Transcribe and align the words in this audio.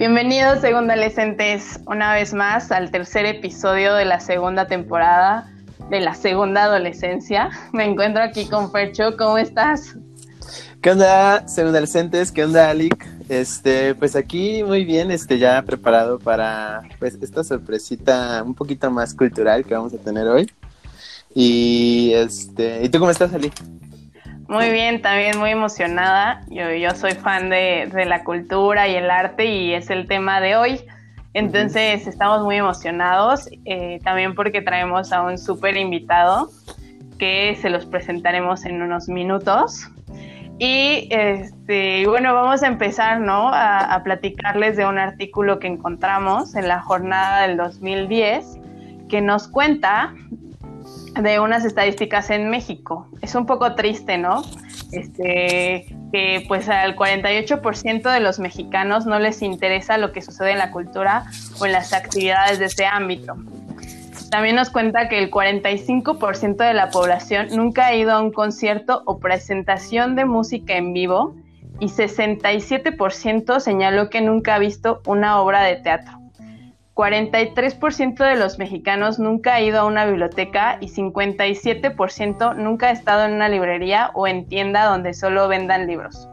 Bienvenidos, 0.00 0.62
segunda 0.62 0.94
adolescentes, 0.94 1.78
una 1.84 2.14
vez 2.14 2.32
más 2.32 2.72
al 2.72 2.90
tercer 2.90 3.26
episodio 3.26 3.94
de 3.94 4.06
la 4.06 4.18
segunda 4.18 4.66
temporada 4.66 5.52
de 5.90 6.00
la 6.00 6.14
segunda 6.14 6.64
adolescencia. 6.64 7.50
Me 7.74 7.84
encuentro 7.84 8.22
aquí 8.22 8.46
con 8.46 8.72
Fercho, 8.72 9.14
¿cómo 9.18 9.36
estás? 9.36 9.96
¿Qué 10.80 10.92
onda, 10.92 11.46
segunda 11.46 11.80
adolescentes? 11.80 12.32
¿Qué 12.32 12.42
onda, 12.42 12.70
Alic? 12.70 13.06
Este, 13.28 13.94
pues 13.94 14.16
aquí 14.16 14.62
muy 14.64 14.86
bien, 14.86 15.10
este, 15.10 15.38
ya 15.38 15.60
preparado 15.60 16.18
para 16.18 16.80
pues 16.98 17.18
esta 17.20 17.44
sorpresita 17.44 18.42
un 18.42 18.54
poquito 18.54 18.90
más 18.90 19.12
cultural 19.12 19.66
que 19.66 19.74
vamos 19.74 19.92
a 19.92 19.98
tener 19.98 20.26
hoy. 20.28 20.50
Y 21.34 22.12
este, 22.14 22.82
¿y 22.82 22.88
tú 22.88 23.00
cómo 23.00 23.10
estás, 23.10 23.34
Ali? 23.34 23.52
Muy 24.50 24.68
bien, 24.70 25.00
también 25.00 25.38
muy 25.38 25.50
emocionada. 25.50 26.40
Yo, 26.48 26.72
yo 26.72 26.90
soy 26.96 27.12
fan 27.12 27.50
de, 27.50 27.88
la 28.04 28.24
cultura 28.24 28.88
y 28.88 28.96
el 28.96 29.08
arte 29.08 29.44
y 29.44 29.74
es 29.74 29.90
el 29.90 30.08
tema 30.08 30.40
de 30.40 30.56
hoy. 30.56 30.80
Entonces 31.34 32.08
estamos 32.08 32.42
muy 32.42 32.56
emocionados, 32.56 33.48
eh, 33.64 34.00
también 34.02 34.34
porque 34.34 34.60
traemos 34.60 35.12
a 35.12 35.22
un 35.22 35.38
súper 35.38 35.76
invitado 35.76 36.50
que 37.16 37.56
se 37.62 37.70
los 37.70 37.86
presentaremos 37.86 38.64
en 38.64 38.82
unos 38.82 39.08
minutos. 39.08 39.88
Y 40.58 41.06
este, 41.12 42.08
bueno, 42.08 42.34
vamos 42.34 42.64
a 42.64 42.66
empezar 42.66 43.20
¿no? 43.20 43.50
a, 43.50 43.94
a 43.94 44.02
platicarles 44.02 44.76
de 44.76 44.84
un 44.84 44.98
artículo 44.98 45.60
que 45.60 45.68
encontramos 45.68 46.56
en 46.56 46.66
la 46.66 46.80
jornada 46.80 47.46
del 47.46 47.56
2010 47.56 48.58
que 49.08 49.20
nos 49.20 49.46
cuenta 49.46 50.12
de 51.14 51.40
unas 51.40 51.64
estadísticas 51.64 52.30
en 52.30 52.50
México. 52.50 53.08
Es 53.22 53.34
un 53.34 53.46
poco 53.46 53.74
triste, 53.74 54.18
¿no? 54.18 54.42
Este, 54.92 55.86
que 56.12 56.44
pues 56.48 56.68
al 56.68 56.96
48% 56.96 58.12
de 58.12 58.20
los 58.20 58.38
mexicanos 58.38 59.06
no 59.06 59.18
les 59.18 59.42
interesa 59.42 59.98
lo 59.98 60.12
que 60.12 60.20
sucede 60.20 60.52
en 60.52 60.58
la 60.58 60.70
cultura 60.70 61.26
o 61.60 61.66
en 61.66 61.72
las 61.72 61.92
actividades 61.92 62.58
de 62.58 62.66
ese 62.66 62.86
ámbito. 62.86 63.36
También 64.30 64.56
nos 64.56 64.70
cuenta 64.70 65.08
que 65.08 65.18
el 65.18 65.30
45% 65.30 66.56
de 66.56 66.74
la 66.74 66.90
población 66.90 67.48
nunca 67.50 67.86
ha 67.86 67.94
ido 67.94 68.12
a 68.12 68.20
un 68.20 68.30
concierto 68.30 69.02
o 69.04 69.18
presentación 69.18 70.14
de 70.14 70.24
música 70.24 70.76
en 70.76 70.92
vivo 70.92 71.34
y 71.80 71.86
67% 71.86 73.58
señaló 73.58 74.08
que 74.08 74.20
nunca 74.20 74.54
ha 74.54 74.58
visto 74.58 75.00
una 75.06 75.40
obra 75.40 75.62
de 75.62 75.76
teatro. 75.76 76.19
43% 77.00 78.28
de 78.28 78.36
los 78.36 78.58
mexicanos 78.58 79.18
nunca 79.18 79.54
ha 79.54 79.62
ido 79.62 79.80
a 79.80 79.86
una 79.86 80.04
biblioteca 80.04 80.76
y 80.82 80.88
57% 80.88 82.56
nunca 82.56 82.88
ha 82.88 82.90
estado 82.90 83.24
en 83.24 83.32
una 83.32 83.48
librería 83.48 84.10
o 84.12 84.26
en 84.26 84.46
tienda 84.46 84.84
donde 84.84 85.14
solo 85.14 85.48
vendan 85.48 85.86
libros. 85.86 86.28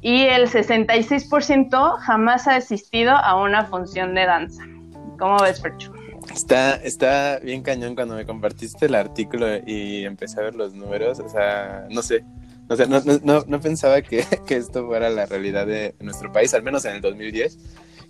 Y 0.00 0.26
el 0.26 0.48
66% 0.48 1.98
jamás 1.98 2.46
ha 2.46 2.54
asistido 2.54 3.16
a 3.16 3.42
una 3.42 3.64
función 3.64 4.14
de 4.14 4.26
danza. 4.26 4.62
¿Cómo 5.18 5.38
ves, 5.38 5.58
Percho? 5.58 5.92
Está, 6.32 6.76
está 6.76 7.40
bien 7.40 7.62
cañón 7.62 7.96
cuando 7.96 8.14
me 8.14 8.24
compartiste 8.24 8.86
el 8.86 8.94
artículo 8.94 9.46
y 9.66 10.04
empecé 10.04 10.38
a 10.38 10.44
ver 10.44 10.54
los 10.54 10.72
números. 10.72 11.18
O 11.18 11.28
sea, 11.28 11.88
no 11.90 12.02
sé. 12.02 12.24
O 12.68 12.76
sea, 12.76 12.86
no, 12.86 13.02
no, 13.24 13.42
no 13.44 13.60
pensaba 13.60 14.02
que, 14.02 14.24
que, 14.46 14.56
esto 14.56 14.86
fuera 14.86 15.10
la 15.10 15.26
realidad 15.26 15.66
de 15.66 15.96
nuestro 15.98 16.30
país, 16.30 16.54
al 16.54 16.62
menos 16.62 16.84
en 16.84 16.94
el 16.94 17.00
2010 17.00 17.58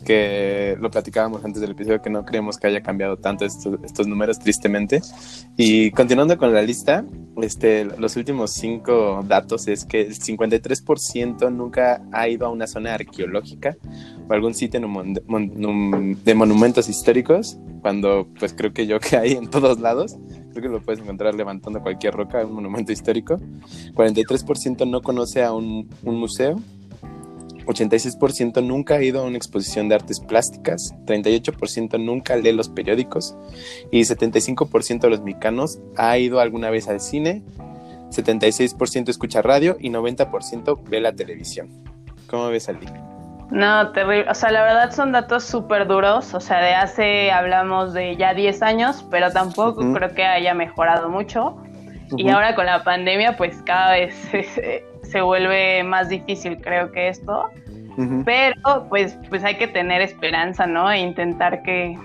que 0.05 0.77
lo 0.81 0.91
platicábamos 0.91 1.45
antes 1.45 1.61
del 1.61 1.73
episodio, 1.73 2.01
que 2.01 2.11
no 2.11 2.25
creemos 2.25 2.59
que 2.59 2.67
haya 2.67 2.83
cambiado 2.83 3.17
tanto 3.17 3.45
estos, 3.45 3.79
estos 3.83 4.07
números, 4.07 4.39
tristemente. 4.39 5.01
Y 5.57 5.91
continuando 5.91 6.39
con 6.39 6.53
la 6.53 6.63
lista, 6.63 7.05
este, 7.43 7.85
los 7.85 8.17
últimos 8.17 8.53
cinco 8.53 9.25
datos 9.27 9.67
es 9.67 9.85
que 9.85 10.03
el 10.03 10.15
53% 10.15 11.53
nunca 11.53 12.03
ha 12.13 12.29
ido 12.29 12.47
a 12.47 12.51
una 12.51 12.67
zona 12.67 12.95
arqueológica 12.95 13.77
o 14.29 14.33
algún 14.33 14.55
sitio 14.55 14.81
de 14.81 16.35
monumentos 16.35 16.89
históricos, 16.89 17.59
cuando 17.81 18.29
pues 18.39 18.55
creo 18.55 18.73
que 18.73 18.87
yo 18.87 19.01
que 19.01 19.17
hay 19.17 19.33
en 19.33 19.49
todos 19.49 19.81
lados, 19.81 20.17
creo 20.53 20.63
que 20.63 20.69
lo 20.69 20.81
puedes 20.81 21.01
encontrar 21.01 21.35
levantando 21.35 21.83
cualquier 21.83 22.15
roca, 22.15 22.45
un 22.45 22.53
monumento 22.53 22.93
histórico. 22.93 23.41
43% 23.95 24.89
no 24.89 25.03
conoce 25.03 25.43
a 25.43 25.53
un, 25.53 25.89
un 26.05 26.17
museo 26.19 26.61
86% 27.67 28.63
nunca 28.63 28.95
ha 28.95 29.03
ido 29.03 29.21
a 29.21 29.25
una 29.25 29.37
exposición 29.37 29.89
de 29.89 29.97
artes 29.97 30.21
plásticas, 30.21 30.95
38% 31.07 31.99
nunca 32.03 32.37
lee 32.37 32.53
los 32.53 32.69
periódicos 32.69 33.37
y 33.91 34.01
75% 34.01 35.01
de 35.01 35.11
los 35.11 35.23
mexicanos 35.23 35.79
ha 35.97 36.17
ido 36.19 36.41
alguna 36.41 36.71
vez 36.71 36.89
al 36.89 37.01
cine, 37.01 37.43
76% 38.11 39.09
escucha 39.09 39.43
radio 39.43 39.77
y 39.81 39.91
90% 39.91 40.81
ve 40.89 41.01
la 41.01 41.13
televisión. 41.13 41.69
¿Cómo 42.29 42.49
ves, 42.49 42.69
Ali? 42.69 42.87
No, 43.51 43.93
terrible. 43.93 44.31
O 44.31 44.35
sea, 44.35 44.51
la 44.51 44.63
verdad 44.63 44.91
son 44.93 45.13
datos 45.13 45.45
súper 45.45 45.87
duros. 45.87 46.35
O 46.35 46.41
sea, 46.41 46.61
de 46.61 46.75
hace 46.75 47.31
hablamos 47.31 47.93
de 47.93 48.17
ya 48.17 48.35
10 48.35 48.63
años, 48.63 49.05
pero 49.11 49.31
tampoco 49.31 49.93
creo 49.93 50.15
que 50.15 50.25
haya 50.25 50.55
mejorado 50.55 51.09
mucho. 51.09 51.57
Y 52.17 52.29
ahora 52.29 52.55
con 52.55 52.67
la 52.67 52.85
pandemia, 52.85 53.37
pues 53.37 53.63
cada 53.63 53.93
vez 53.93 54.15
se 55.05 55.21
vuelve 55.21 55.83
más 55.85 56.09
difícil, 56.09 56.61
creo 56.61 56.93
que 56.93 57.09
esto. 57.09 57.51
Pero 58.25 58.89
pues, 58.89 59.17
pues 59.29 59.45
hay 59.45 59.57
que 59.57 59.69
tener 59.69 60.03
esperanza, 60.03 60.67
¿no? 60.67 60.91
E 60.91 60.99
intentar 60.99 61.63
que, 61.63 61.97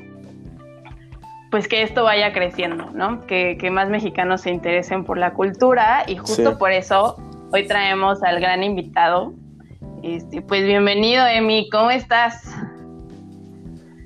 pues 1.49 1.67
que 1.67 1.81
esto 1.81 2.03
vaya 2.03 2.31
creciendo, 2.31 2.91
¿no? 2.93 3.25
Que, 3.25 3.57
más 3.71 3.89
mexicanos 3.89 4.41
se 4.41 4.51
interesen 4.51 5.03
por 5.03 5.17
la 5.17 5.33
cultura 5.33 6.03
y 6.07 6.17
justo 6.17 6.57
por 6.57 6.71
eso 6.71 7.17
hoy 7.51 7.65
traemos 7.67 8.21
al 8.23 8.39
gran 8.39 8.63
invitado. 8.63 9.33
Este, 10.03 10.41
pues 10.41 10.63
bienvenido, 10.63 11.25
Emi, 11.25 11.69
¿cómo 11.69 11.89
estás? 11.89 12.55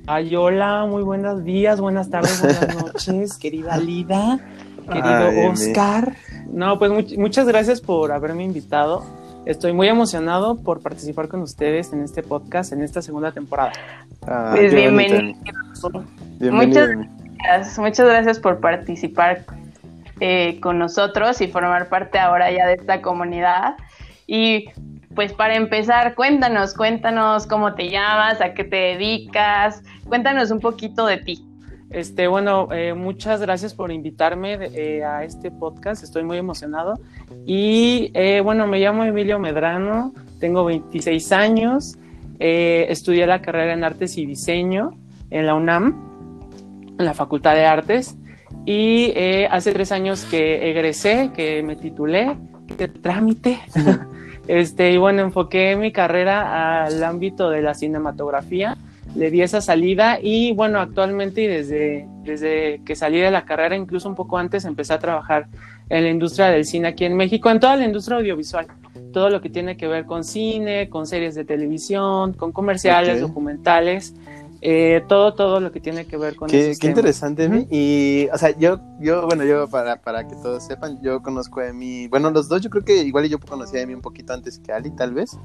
Ay, 0.07 0.35
hola, 0.35 0.85
muy 0.85 1.03
buenos 1.03 1.43
días, 1.43 1.79
buenas 1.79 2.09
tardes, 2.09 2.41
buenas 2.41 2.75
noches, 2.93 3.37
querida 3.37 3.77
Lida, 3.77 4.39
querido 4.85 5.49
Oscar. 5.49 6.13
No, 6.51 6.77
pues 6.77 7.17
muchas 7.17 7.47
gracias 7.47 7.81
por 7.81 8.11
haberme 8.11 8.44
invitado. 8.44 9.03
Estoy 9.45 9.73
muy 9.73 9.89
emocionado 9.89 10.55
por 10.55 10.81
participar 10.81 11.27
con 11.27 11.41
ustedes 11.41 11.91
en 11.91 12.01
este 12.01 12.23
podcast, 12.23 12.71
en 12.71 12.81
esta 12.81 13.01
segunda 13.01 13.31
temporada. 13.31 13.73
Ah, 14.25 14.53
pues 14.55 14.73
bienvenido. 14.73 15.38
Muchas 16.51 16.89
gracias, 17.39 17.77
muchas 17.77 18.07
gracias 18.07 18.39
por 18.39 18.59
participar 18.59 19.45
eh, 20.22 20.59
con 20.61 20.79
nosotros 20.79 21.41
y 21.41 21.47
formar 21.47 21.89
parte 21.89 22.19
ahora 22.19 22.51
ya 22.51 22.67
de 22.67 22.75
esta 22.75 23.01
comunidad. 23.01 23.75
Y 24.27 24.69
pues 25.13 25.33
para 25.33 25.55
empezar, 25.55 26.16
cuéntanos, 26.16 26.73
cuéntanos 26.73 27.45
cómo 27.45 27.75
te 27.75 27.89
llamas, 27.89 28.39
a 28.39 28.53
qué 28.53 28.63
te 28.63 28.75
dedicas, 28.75 29.83
cuéntanos 30.07 30.51
un 30.51 30.59
poquito 30.59 31.05
de 31.05 31.17
ti. 31.17 31.45
Este, 31.93 32.27
bueno, 32.27 32.69
eh, 32.71 32.95
muchas 32.95 33.39
gracias 33.39 33.75
por 33.75 33.91
invitarme 33.91 34.57
eh, 34.73 35.03
a 35.03 35.23
este 35.23 35.51
podcast, 35.51 36.03
estoy 36.03 36.23
muy 36.23 36.39
emocionado. 36.39 36.95
Y 37.45 38.09
eh, 38.15 38.41
bueno, 38.41 38.65
me 38.65 38.79
llamo 38.79 39.03
Emilio 39.03 39.37
Medrano, 39.37 40.11
tengo 40.39 40.65
26 40.65 41.31
años, 41.31 41.95
estudié 42.39 43.27
la 43.27 43.43
carrera 43.43 43.73
en 43.73 43.83
Artes 43.83 44.17
y 44.17 44.25
Diseño 44.25 44.97
en 45.29 45.45
la 45.45 45.53
UNAM, 45.53 46.41
en 46.97 47.05
la 47.05 47.13
Facultad 47.13 47.53
de 47.53 47.65
Artes. 47.65 48.17
Y 48.65 49.13
hace 49.49 49.71
tres 49.71 49.91
años 49.91 50.25
que 50.25 50.71
egresé, 50.71 51.29
que 51.35 51.61
me 51.61 51.75
titulé, 51.75 52.35
que 52.75 52.87
trámite. 52.87 53.59
este, 54.47 54.91
y 54.91 54.97
bueno, 54.97 55.21
enfoqué 55.21 55.75
mi 55.75 55.91
carrera 55.91 56.85
al 56.85 57.03
ámbito 57.03 57.51
de 57.51 57.61
la 57.61 57.75
cinematografía 57.75 58.77
le 59.16 59.29
di 59.29 59.41
esa 59.41 59.62
salida 59.62 60.19
y 60.22 60.53
bueno, 60.53 60.79
actualmente 60.79 61.41
y 61.41 61.47
desde, 61.47 62.07
desde 62.24 62.81
que 62.85 62.96
salí 62.96 63.19
de 63.19 63.31
la 63.31 63.46
carrera, 63.46 63.75
incluso 63.75 64.09
un 64.09 64.16
poco 64.16 64.38
antes, 64.38 64.66
empecé 64.66 64.94
a 64.94 65.00
trabajar 65.00 65.47
en 65.90 66.03
la 66.03 66.09
industria 66.09 66.47
del 66.47 66.66
cine 66.66 66.88
aquí 66.88 67.06
en 67.06 67.16
México, 67.16 67.50
en 67.50 67.59
toda 67.59 67.75
la 67.75 67.85
industria 67.85 68.18
audiovisual, 68.18 68.68
todo 69.12 69.29
lo 69.29 69.41
que 69.41 69.50
tiene 69.50 69.78
que 69.78 69.87
ver 69.87 70.05
con 70.05 70.23
cine, 70.23 70.90
con 70.90 71.05
series 71.05 71.35
de 71.35 71.46
televisión, 71.46 72.34
con 72.34 72.52
comerciales, 72.52 73.22
documentales. 73.22 74.14
Eh, 74.66 75.03
todo, 75.09 75.34
todo 75.34 75.59
lo 75.59 75.73
que 75.73 75.82
tiene 75.82 76.05
que 76.05 76.16
ver 76.16 76.37
con 76.37 76.49
Qué, 76.49 76.73
qué 76.79 76.87
interesante, 76.87 77.43
Emi. 77.43 77.67
Y, 77.70 78.29
o 78.32 78.37
sea, 78.37 78.58
yo, 78.58 78.79
yo, 79.02 79.28
bueno, 79.28 79.43
yo, 79.43 79.67
para, 79.67 79.97
para 79.97 80.26
que 80.26 80.35
todos 80.37 80.64
sepan, 80.64 81.02
yo 81.02 81.22
conozco 81.22 81.59
a 81.59 81.67
Emi, 81.67 82.08
bueno, 82.08 82.32
los 82.32 82.47
dos, 82.47 82.61
yo 82.61 82.70
creo 82.70 82.85
que 82.85 83.03
igual 83.03 83.28
yo 83.28 83.41
conocí 83.41 83.76
a 83.76 83.82
Emi 83.82 83.93
un 83.93 83.99
poquito 83.99 84.32
antes 84.32 84.59
que 84.59 84.72
Ali, 84.72 84.90
tal 84.91 85.14
vez. 85.14 85.37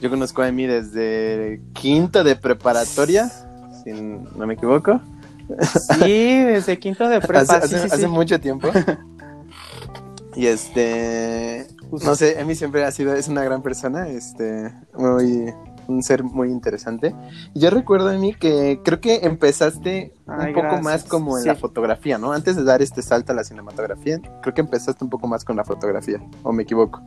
Yo 0.00 0.10
conozco 0.10 0.42
a 0.42 0.48
Emi 0.48 0.66
desde 0.66 1.60
quinto 1.72 2.22
de 2.22 2.36
preparatoria, 2.36 3.30
si 3.82 3.90
no 3.92 4.46
me 4.46 4.54
equivoco. 4.54 5.00
Sí, 5.94 6.42
desde 6.44 6.78
quinto 6.78 7.08
de 7.08 7.20
preparatoria. 7.26 7.84
Hace, 7.84 8.06
mucho 8.06 8.38
tiempo. 8.38 8.68
y 10.36 10.46
este, 10.46 11.66
no 11.90 12.14
sé, 12.14 12.38
Emi 12.40 12.54
siempre 12.54 12.84
ha 12.84 12.92
sido, 12.92 13.14
es 13.14 13.28
una 13.28 13.42
gran 13.42 13.62
persona, 13.62 14.08
este, 14.08 14.72
muy, 14.96 15.52
un 15.88 16.02
ser 16.02 16.22
muy 16.22 16.50
interesante. 16.50 17.14
Y 17.54 17.60
yo 17.60 17.70
recuerdo, 17.70 18.12
Emi, 18.12 18.34
que 18.34 18.80
creo 18.84 19.00
que 19.00 19.20
empezaste 19.24 20.12
un 20.26 20.52
poco 20.54 20.80
más 20.80 21.02
como 21.02 21.38
en 21.38 21.44
la 21.44 21.56
fotografía, 21.56 22.18
¿no? 22.18 22.32
Antes 22.32 22.54
de 22.54 22.62
dar 22.62 22.82
este 22.82 23.02
salto 23.02 23.32
a 23.32 23.34
la 23.34 23.42
cinematografía, 23.42 24.20
creo 24.42 24.54
que 24.54 24.60
empezaste 24.60 25.02
un 25.02 25.10
poco 25.10 25.26
más 25.26 25.44
con 25.44 25.56
la 25.56 25.64
fotografía, 25.64 26.20
o 26.44 26.52
me 26.52 26.62
equivoco. 26.62 27.02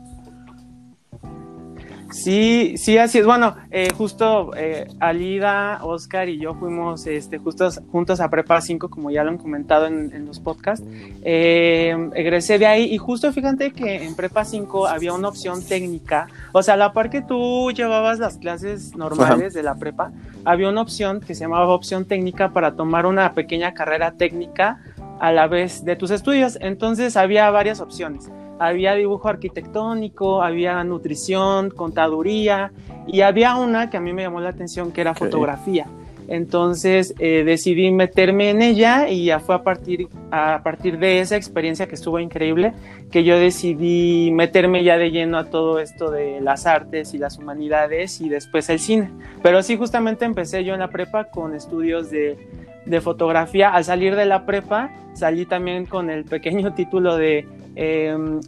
Sí, 2.12 2.74
sí, 2.76 2.98
así 2.98 3.18
es. 3.18 3.26
Bueno, 3.26 3.56
eh, 3.70 3.88
justo 3.96 4.52
eh, 4.54 4.86
Alida, 5.00 5.80
Oscar 5.82 6.28
y 6.28 6.38
yo 6.38 6.54
fuimos 6.54 7.06
este, 7.06 7.38
justos, 7.38 7.80
juntos 7.90 8.20
a 8.20 8.28
Prepa 8.28 8.60
5, 8.60 8.90
como 8.90 9.10
ya 9.10 9.24
lo 9.24 9.30
han 9.30 9.38
comentado 9.38 9.86
en, 9.86 10.26
los 10.26 10.38
podcasts. 10.38 10.86
Eh, 11.22 11.96
egresé 12.14 12.58
de 12.58 12.66
ahí 12.66 12.84
y 12.84 12.98
justo 12.98 13.32
fíjate 13.32 13.72
que 13.72 14.04
en 14.04 14.14
Prepa 14.14 14.44
5 14.44 14.86
había 14.86 15.14
una 15.14 15.28
opción 15.28 15.64
técnica. 15.64 16.28
O 16.52 16.62
sea, 16.62 16.74
a 16.74 16.76
la 16.76 16.92
par 16.92 17.08
que 17.08 17.22
tú 17.22 17.70
llevabas 17.72 18.18
las 18.18 18.36
clases 18.36 18.94
normales 18.94 19.54
de 19.54 19.62
la 19.62 19.74
prepa, 19.74 20.12
había 20.44 20.68
una 20.68 20.82
opción 20.82 21.20
que 21.20 21.34
se 21.34 21.40
llamaba 21.42 21.68
opción 21.68 22.04
técnica 22.04 22.52
para 22.52 22.76
tomar 22.76 23.06
una 23.06 23.34
pequeña 23.34 23.72
carrera 23.74 24.12
técnica 24.12 24.82
a 25.18 25.32
la 25.32 25.46
vez 25.46 25.84
de 25.84 25.96
tus 25.96 26.10
estudios. 26.10 26.58
Entonces 26.60 27.16
había 27.16 27.50
varias 27.50 27.80
opciones 27.80 28.30
había 28.66 28.94
dibujo 28.94 29.28
arquitectónico, 29.28 30.42
había 30.42 30.82
nutrición, 30.84 31.70
contaduría 31.70 32.72
y 33.06 33.22
había 33.22 33.56
una 33.56 33.90
que 33.90 33.96
a 33.96 34.00
mí 34.00 34.12
me 34.12 34.22
llamó 34.22 34.40
la 34.40 34.50
atención 34.50 34.92
que 34.92 35.00
era 35.00 35.14
fotografía. 35.14 35.86
Entonces 36.28 37.14
eh, 37.18 37.42
decidí 37.44 37.90
meterme 37.90 38.50
en 38.50 38.62
ella 38.62 39.08
y 39.08 39.26
ya 39.26 39.40
fue 39.40 39.56
a 39.56 39.62
partir, 39.62 40.08
a 40.30 40.62
partir 40.62 40.98
de 40.98 41.20
esa 41.20 41.36
experiencia 41.36 41.86
que 41.88 41.96
estuvo 41.96 42.20
increíble 42.20 42.72
que 43.10 43.24
yo 43.24 43.38
decidí 43.38 44.30
meterme 44.30 44.84
ya 44.84 44.96
de 44.96 45.10
lleno 45.10 45.36
a 45.36 45.44
todo 45.50 45.80
esto 45.80 46.10
de 46.10 46.40
las 46.40 46.66
artes 46.66 47.12
y 47.12 47.18
las 47.18 47.38
humanidades 47.38 48.20
y 48.20 48.28
después 48.28 48.70
el 48.70 48.78
cine. 48.78 49.10
Pero 49.42 49.62
sí, 49.62 49.76
justamente 49.76 50.24
empecé 50.24 50.64
yo 50.64 50.72
en 50.72 50.80
la 50.80 50.88
prepa 50.88 51.24
con 51.24 51.54
estudios 51.54 52.10
de, 52.10 52.38
de 52.86 53.00
fotografía. 53.00 53.70
Al 53.70 53.84
salir 53.84 54.16
de 54.16 54.24
la 54.24 54.46
prepa 54.46 54.90
salí 55.14 55.44
también 55.44 55.86
con 55.86 56.08
el 56.08 56.24
pequeño 56.24 56.72
título 56.74 57.16
de 57.16 57.46
Em, 57.74 58.40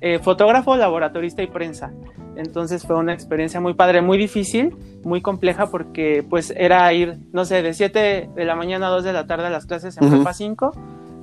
eh, 0.00 0.18
fotógrafo, 0.18 0.76
laboratorista 0.76 1.42
y 1.42 1.46
prensa. 1.46 1.92
Entonces 2.36 2.82
fue 2.82 2.96
una 2.96 3.14
experiencia 3.14 3.60
muy 3.60 3.74
padre, 3.74 4.02
muy 4.02 4.18
difícil, 4.18 4.76
muy 5.04 5.22
compleja 5.22 5.66
porque 5.70 6.24
pues 6.28 6.52
era 6.54 6.92
ir, 6.92 7.18
no 7.32 7.44
sé, 7.44 7.62
de 7.62 7.72
7 7.72 8.30
de 8.34 8.44
la 8.44 8.56
mañana 8.56 8.88
a 8.88 8.90
2 8.90 9.04
de 9.04 9.12
la 9.12 9.26
tarde 9.26 9.46
a 9.46 9.50
las 9.50 9.66
clases 9.66 9.96
en 9.96 10.10
Prepa 10.10 10.34
5, 10.34 10.72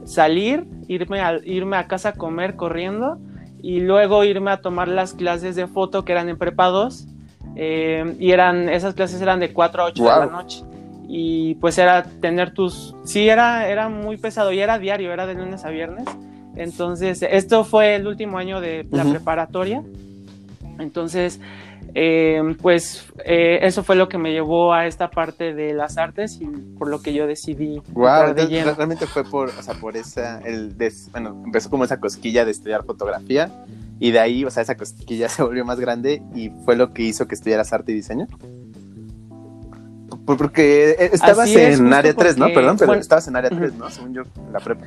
salir, 0.05 0.65
irme 0.87 1.21
a, 1.21 1.37
irme 1.43 1.77
a 1.77 1.87
casa 1.87 2.09
a 2.09 2.13
comer 2.13 2.55
corriendo 2.55 3.19
y 3.61 3.81
luego 3.81 4.23
irme 4.23 4.51
a 4.51 4.61
tomar 4.61 4.87
las 4.87 5.13
clases 5.13 5.55
de 5.55 5.67
foto 5.67 6.03
que 6.03 6.13
eran 6.13 6.29
en 6.29 6.37
Prepa 6.37 6.67
2 6.67 7.07
em, 7.55 8.15
y 8.19 8.31
eran, 8.31 8.69
esas 8.69 8.95
clases 8.95 9.21
eran 9.21 9.39
de 9.39 9.53
4 9.53 9.83
a 9.83 9.85
8 9.87 10.03
de 10.03 10.09
la 10.09 10.25
noche. 10.27 10.63
Y 11.07 11.55
pues 11.55 11.77
era 11.77 12.03
tener 12.03 12.55
tus, 12.55 12.95
sí, 13.03 13.27
era, 13.29 13.67
era 13.67 13.87
muy 13.87 14.17
pesado 14.17 14.51
y 14.51 14.59
era 14.59 14.79
diario, 14.79 15.13
era 15.13 15.27
de 15.27 15.35
lunes 15.35 15.63
a 15.63 15.69
viernes 15.69 16.05
entonces, 16.55 17.21
esto 17.21 17.63
fue 17.63 17.95
el 17.95 18.07
último 18.07 18.37
año 18.37 18.61
de 18.61 18.85
la 18.91 19.03
preparatoria. 19.03 19.83
Entonces, 20.79 21.39
eh, 21.95 22.41
pues 22.61 23.05
eh, 23.23 23.59
eso 23.61 23.83
fue 23.83 23.95
lo 23.95 24.09
que 24.09 24.17
me 24.17 24.31
llevó 24.31 24.73
a 24.73 24.87
esta 24.87 25.11
parte 25.11 25.53
de 25.53 25.73
las 25.73 25.97
artes 25.97 26.39
y 26.41 26.45
por 26.45 26.87
lo 26.87 27.01
que 27.01 27.13
yo 27.13 27.27
decidí. 27.27 27.81
Wow, 27.89 28.33
realmente 28.33 29.05
fue 29.05 29.23
por, 29.23 29.49
o 29.49 29.61
sea, 29.61 29.75
por 29.75 29.95
esa, 29.95 30.39
el 30.39 30.73
bueno, 31.11 31.41
empezó 31.45 31.69
como 31.69 31.83
esa 31.83 31.99
cosquilla 31.99 32.45
de 32.45 32.51
estudiar 32.51 32.83
fotografía 32.83 33.51
y 33.99 34.11
de 34.11 34.19
ahí, 34.19 34.43
o 34.43 34.49
sea, 34.49 34.63
esa 34.63 34.75
cosquilla 34.75 35.29
se 35.29 35.43
volvió 35.43 35.65
más 35.65 35.79
grande 35.79 36.21
y 36.35 36.49
fue 36.65 36.75
lo 36.75 36.93
que 36.93 37.03
hizo 37.03 37.27
que 37.27 37.35
estudiaras 37.35 37.73
arte 37.73 37.91
y 37.91 37.95
diseño. 37.95 38.27
Porque 40.25 41.09
estabas 41.11 41.49
en 41.49 41.91
área 41.91 42.13
3, 42.13 42.37
¿no? 42.37 42.47
Perdón, 42.53 42.77
pero 42.77 42.93
estabas 42.93 43.27
en 43.27 43.35
área 43.35 43.49
3, 43.49 43.73
¿no? 43.73 43.89
Según 43.89 44.13
yo, 44.13 44.23
la 44.53 44.59
prepa. 44.59 44.85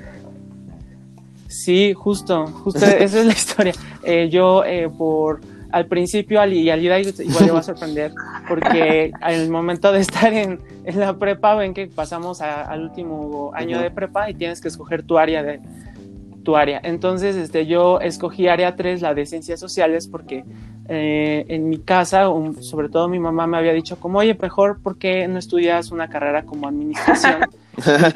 Sí, 1.56 1.94
justo, 1.94 2.46
justo 2.46 2.84
esa 2.84 3.20
es 3.20 3.26
la 3.26 3.32
historia. 3.32 3.72
Eh, 4.02 4.28
yo 4.30 4.62
eh, 4.64 4.88
por 4.88 5.40
al 5.72 5.86
principio 5.86 6.44
y 6.46 6.70
Alida 6.70 7.00
igual 7.00 7.46
le 7.46 7.50
va 7.50 7.58
a 7.58 7.62
sorprender 7.62 8.12
porque 8.48 9.10
al 9.20 9.48
momento 9.50 9.90
de 9.90 10.00
estar 10.00 10.32
en, 10.32 10.60
la 10.84 11.18
prepa 11.18 11.54
ven 11.54 11.74
que 11.74 11.86
pasamos 11.86 12.40
al 12.40 12.82
último 12.82 13.50
año 13.54 13.80
de 13.80 13.90
prepa 13.90 14.30
y 14.30 14.34
tienes 14.34 14.60
que 14.60 14.68
escoger 14.68 15.02
tu 15.02 15.18
área 15.18 15.42
de 15.42 15.60
tu 16.46 16.56
área. 16.56 16.80
Entonces, 16.84 17.34
este, 17.34 17.66
yo 17.66 17.98
escogí 17.98 18.46
área 18.46 18.76
3, 18.76 19.02
la 19.02 19.14
de 19.14 19.26
ciencias 19.26 19.58
sociales, 19.58 20.06
porque 20.06 20.44
eh, 20.88 21.44
en 21.48 21.68
mi 21.68 21.78
casa, 21.78 22.28
sobre 22.60 22.88
todo 22.88 23.08
mi 23.08 23.18
mamá 23.18 23.48
me 23.48 23.56
había 23.56 23.72
dicho 23.72 23.98
como, 23.98 24.20
oye, 24.20 24.38
mejor, 24.40 24.80
¿por 24.80 24.96
qué 24.96 25.26
no 25.26 25.40
estudias 25.40 25.90
una 25.90 26.08
carrera 26.08 26.44
como 26.44 26.68
administración? 26.68 27.40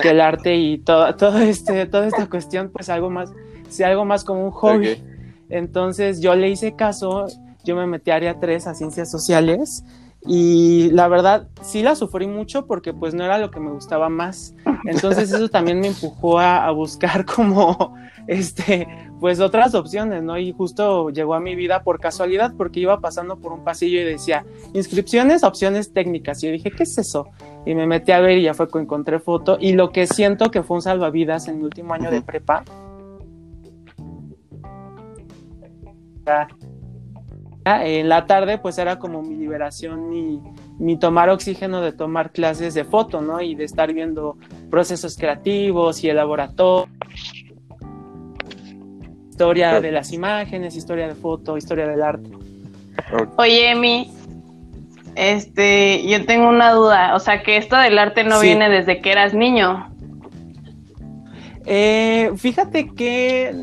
que 0.00 0.10
el 0.10 0.20
arte 0.20 0.54
y 0.54 0.78
todo, 0.78 1.12
todo 1.16 1.38
este, 1.38 1.86
toda 1.86 2.06
esta 2.06 2.26
cuestión, 2.26 2.70
pues 2.70 2.88
algo 2.88 3.10
más, 3.10 3.32
sea 3.68 3.88
algo 3.88 4.04
más 4.04 4.22
como 4.22 4.44
un 4.44 4.52
hobby. 4.52 5.02
Entonces 5.48 6.20
yo 6.20 6.36
le 6.36 6.50
hice 6.50 6.76
caso, 6.76 7.26
yo 7.64 7.74
me 7.74 7.88
metí 7.88 8.12
a 8.12 8.14
área 8.14 8.38
3 8.38 8.68
a 8.68 8.74
ciencias 8.74 9.10
sociales 9.10 9.82
y 10.26 10.90
la 10.90 11.08
verdad 11.08 11.48
sí 11.62 11.82
la 11.82 11.94
sufrí 11.94 12.26
mucho 12.26 12.66
porque 12.66 12.92
pues 12.92 13.14
no 13.14 13.24
era 13.24 13.38
lo 13.38 13.50
que 13.50 13.60
me 13.60 13.70
gustaba 13.70 14.08
más. 14.08 14.54
Entonces 14.84 15.32
eso 15.32 15.48
también 15.48 15.80
me 15.80 15.88
empujó 15.88 16.38
a, 16.38 16.66
a 16.66 16.70
buscar 16.70 17.24
como 17.24 17.94
este 18.26 18.86
pues 19.20 19.38
otras 19.40 19.74
opciones, 19.74 20.22
¿no? 20.22 20.38
Y 20.38 20.52
justo 20.52 21.10
llegó 21.10 21.34
a 21.34 21.40
mi 21.40 21.54
vida 21.54 21.82
por 21.82 22.00
casualidad 22.00 22.54
porque 22.56 22.80
iba 22.80 23.00
pasando 23.00 23.36
por 23.36 23.52
un 23.52 23.64
pasillo 23.64 24.00
y 24.00 24.04
decía, 24.04 24.46
inscripciones, 24.72 25.44
opciones 25.44 25.92
técnicas. 25.92 26.42
Y 26.42 26.46
yo 26.46 26.52
dije, 26.52 26.70
¿qué 26.70 26.84
es 26.84 26.96
eso? 26.96 27.28
Y 27.66 27.74
me 27.74 27.86
metí 27.86 28.12
a 28.12 28.20
ver 28.20 28.38
y 28.38 28.42
ya 28.42 28.54
fue 28.54 28.68
que 28.68 28.78
encontré 28.78 29.20
foto. 29.20 29.58
Y 29.60 29.74
lo 29.74 29.90
que 29.90 30.06
siento 30.06 30.50
que 30.50 30.62
fue 30.62 30.76
un 30.76 30.82
salvavidas 30.82 31.48
en 31.48 31.58
mi 31.58 31.64
último 31.64 31.92
año 31.92 32.10
de 32.10 32.22
prepa. 32.22 32.64
En 37.64 38.08
la 38.08 38.26
tarde 38.26 38.58
pues 38.58 38.78
era 38.78 38.98
como 38.98 39.22
mi 39.22 39.36
liberación, 39.36 40.08
mi, 40.08 40.40
mi 40.78 40.98
tomar 40.98 41.28
oxígeno 41.28 41.82
de 41.82 41.92
tomar 41.92 42.32
clases 42.32 42.74
de 42.74 42.84
foto, 42.84 43.20
¿no? 43.20 43.40
Y 43.42 43.54
de 43.54 43.64
estar 43.64 43.92
viendo 43.92 44.38
procesos 44.70 45.16
creativos 45.16 46.02
y 46.02 46.08
el 46.08 46.16
laboratorio 46.16 46.88
historia 49.40 49.80
de 49.80 49.90
las 49.90 50.12
imágenes, 50.12 50.76
historia 50.76 51.08
de 51.08 51.14
foto, 51.14 51.56
historia 51.56 51.86
del 51.86 52.02
arte. 52.02 52.28
Oye, 53.38 53.70
Emi, 53.70 54.12
este, 55.14 56.06
yo 56.06 56.26
tengo 56.26 56.50
una 56.50 56.72
duda, 56.72 57.14
o 57.14 57.18
sea, 57.20 57.42
que 57.42 57.56
esto 57.56 57.74
del 57.76 57.98
arte 57.98 58.22
no 58.22 58.38
viene 58.40 58.68
desde 58.68 59.00
que 59.00 59.12
eras 59.12 59.32
niño. 59.32 59.88
Eh, 61.64 62.32
fíjate 62.36 62.90
que 62.90 63.54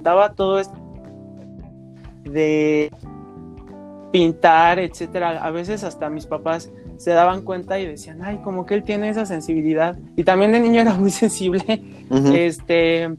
daba 0.00 0.32
todo 0.34 0.58
esto 0.58 0.81
de 2.24 2.90
pintar, 4.12 4.78
etcétera. 4.78 5.42
A 5.42 5.50
veces 5.50 5.84
hasta 5.84 6.10
mis 6.10 6.26
papás 6.26 6.70
se 6.98 7.10
daban 7.10 7.42
cuenta 7.42 7.80
y 7.80 7.86
decían, 7.86 8.20
ay, 8.22 8.38
como 8.44 8.66
que 8.66 8.74
él 8.74 8.84
tiene 8.84 9.08
esa 9.08 9.26
sensibilidad. 9.26 9.96
Y 10.16 10.24
también 10.24 10.52
de 10.52 10.60
niño 10.60 10.80
era 10.80 10.94
muy 10.98 11.10
sensible. 11.10 11.82
Este, 12.32 13.10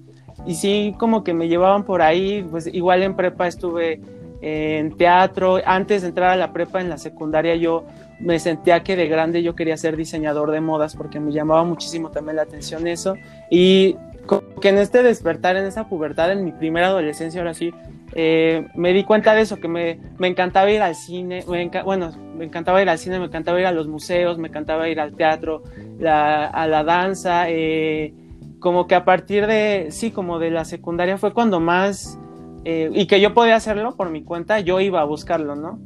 y 0.45 0.55
sí 0.55 0.95
como 0.98 1.24
que 1.24 1.33
me 1.33 1.48
llevaban 1.48 1.83
por 1.83 2.01
ahí, 2.01 2.45
pues 2.50 2.67
igual 2.67 3.03
en 3.03 3.15
prepa 3.15 3.48
estuve 3.48 4.00
en 4.41 4.98
teatro, 4.98 5.60
antes 5.65 6.01
de 6.01 6.10
entrar 6.10 6.31
a 6.31 6.36
la 6.36 6.51
prepa 6.51 6.81
en 6.81 6.89
la 6.89 6.98
secundaria 6.98 7.55
yo 7.55 7.86
me 8.19 8.39
sentía 8.39 8.83
que 8.83 8.98
de 8.98 9.07
grande 9.07 9.41
yo 9.41 9.55
quería 9.55 9.77
ser 9.77 9.95
diseñador 9.95 10.51
de 10.51 10.60
modas 10.60 10.98
porque 10.98 11.22
me 11.22 11.31
llamaba 11.31 11.63
muchísimo 11.63 12.12
también 12.12 12.36
la 12.36 12.41
atención 12.41 12.86
eso 12.86 13.15
y 13.50 13.95
como 14.25 14.55
que 14.62 14.69
en 14.69 14.79
este 14.79 15.01
despertar, 15.01 15.55
en 15.55 15.65
esa 15.65 15.88
pubertad, 15.88 16.31
en 16.31 16.43
mi 16.43 16.51
primera 16.51 16.88
adolescencia 16.88 17.39
ahora 17.39 17.53
sí, 17.53 17.74
eh, 18.15 18.67
me 18.75 18.93
di 18.93 19.03
cuenta 19.03 19.34
de 19.34 19.41
eso, 19.41 19.60
que 19.60 19.67
me, 19.67 20.00
me 20.17 20.27
encantaba 20.27 20.70
ir 20.70 20.82
al 20.82 20.96
cine, 20.96 21.43
bueno, 21.84 22.12
me 22.38 22.46
encantaba 22.46 22.82
ir 22.82 22.89
al 22.89 23.00
cine, 23.00 23.20
me 23.20 23.25
encantaba 23.25 23.60
ir 23.60 23.65
a 23.65 23.72
los 23.72 23.88
museos, 23.88 24.38
me 24.38 24.50
encantaba 24.50 24.88
ir 24.89 25.00
al 25.00 25.15
teatro, 25.15 25.63
a 26.05 26.67
la 26.67 26.84
danza, 26.84 27.50
eh, 27.50 28.13
como 28.60 28.88
que 28.88 28.96
a 28.96 29.03
partir 29.03 29.48
de, 29.48 29.88
sí, 29.89 30.12
como 30.12 30.39
de 30.39 30.51
la 30.51 30.63
secundaria 30.63 31.17
fue 31.17 31.34
cuando 31.34 31.60
más, 31.60 32.20
eh, 32.65 32.89
y 32.93 33.08
que 33.08 33.20
yo 33.20 33.34
podía 33.34 33.55
hacerlo 33.55 33.96
por 33.96 34.10
mi 34.10 34.24
cuenta, 34.24 34.60
yo 34.60 34.79
iba 34.79 35.01
a 35.01 35.05
buscarlo, 35.05 35.55
¿no? 35.55 35.79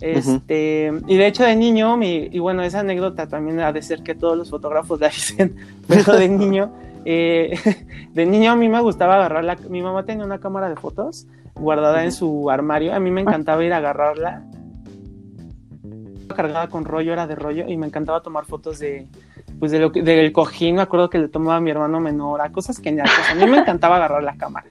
Este, 0.00 0.90
y 1.06 1.16
de 1.16 1.26
hecho 1.26 1.44
de 1.44 1.54
niño, 1.54 1.96
mi, 1.96 2.28
y 2.32 2.38
bueno, 2.38 2.62
esa 2.62 2.80
anécdota 2.80 3.28
también 3.28 3.60
ha 3.60 3.72
de 3.72 3.82
ser 3.82 4.02
que 4.02 4.14
todos 4.14 4.36
los 4.36 4.50
fotógrafos 4.50 5.00
la 5.00 5.08
dicen, 5.08 5.54
pero 5.88 6.16
de 6.16 6.28
niño, 6.28 6.72
eh, 7.04 7.56
de 8.12 8.26
niño 8.26 8.52
a 8.52 8.56
mí 8.56 8.68
me 8.68 8.80
gustaba 8.80 9.16
agarrar 9.16 9.44
la, 9.44 9.56
mi 9.68 9.82
mamá 9.82 10.04
tenía 10.04 10.24
una 10.24 10.38
cámara 10.38 10.68
de 10.68 10.76
fotos 10.76 11.26
guardada 11.54 12.04
en 12.04 12.12
su 12.12 12.50
armario, 12.50 12.94
a 12.94 13.00
mí 13.00 13.10
me 13.10 13.20
encantaba 13.20 13.64
ir 13.64 13.72
a 13.72 13.78
agarrarla, 13.78 14.44
cargada 16.34 16.68
con 16.68 16.84
rollo, 16.84 17.12
era 17.12 17.26
de 17.26 17.34
rollo, 17.34 17.68
y 17.68 17.76
me 17.76 17.86
encantaba 17.86 18.22
tomar 18.22 18.44
fotos 18.46 18.78
de, 18.78 19.06
pues 19.58 19.70
de 19.70 19.78
lo 19.78 19.90
del 19.90 20.32
cojín, 20.32 20.76
me 20.76 20.82
acuerdo 20.82 21.10
que 21.10 21.18
le 21.18 21.28
tomaba 21.28 21.56
a 21.56 21.60
mi 21.60 21.70
hermano 21.70 22.00
menor, 22.00 22.40
a 22.40 22.50
cosas 22.50 22.80
que 22.80 22.90
a 22.90 23.34
mí 23.34 23.46
me 23.46 23.58
encantaba 23.58 23.96
agarrar 23.96 24.22
la 24.22 24.36
cámara. 24.36 24.66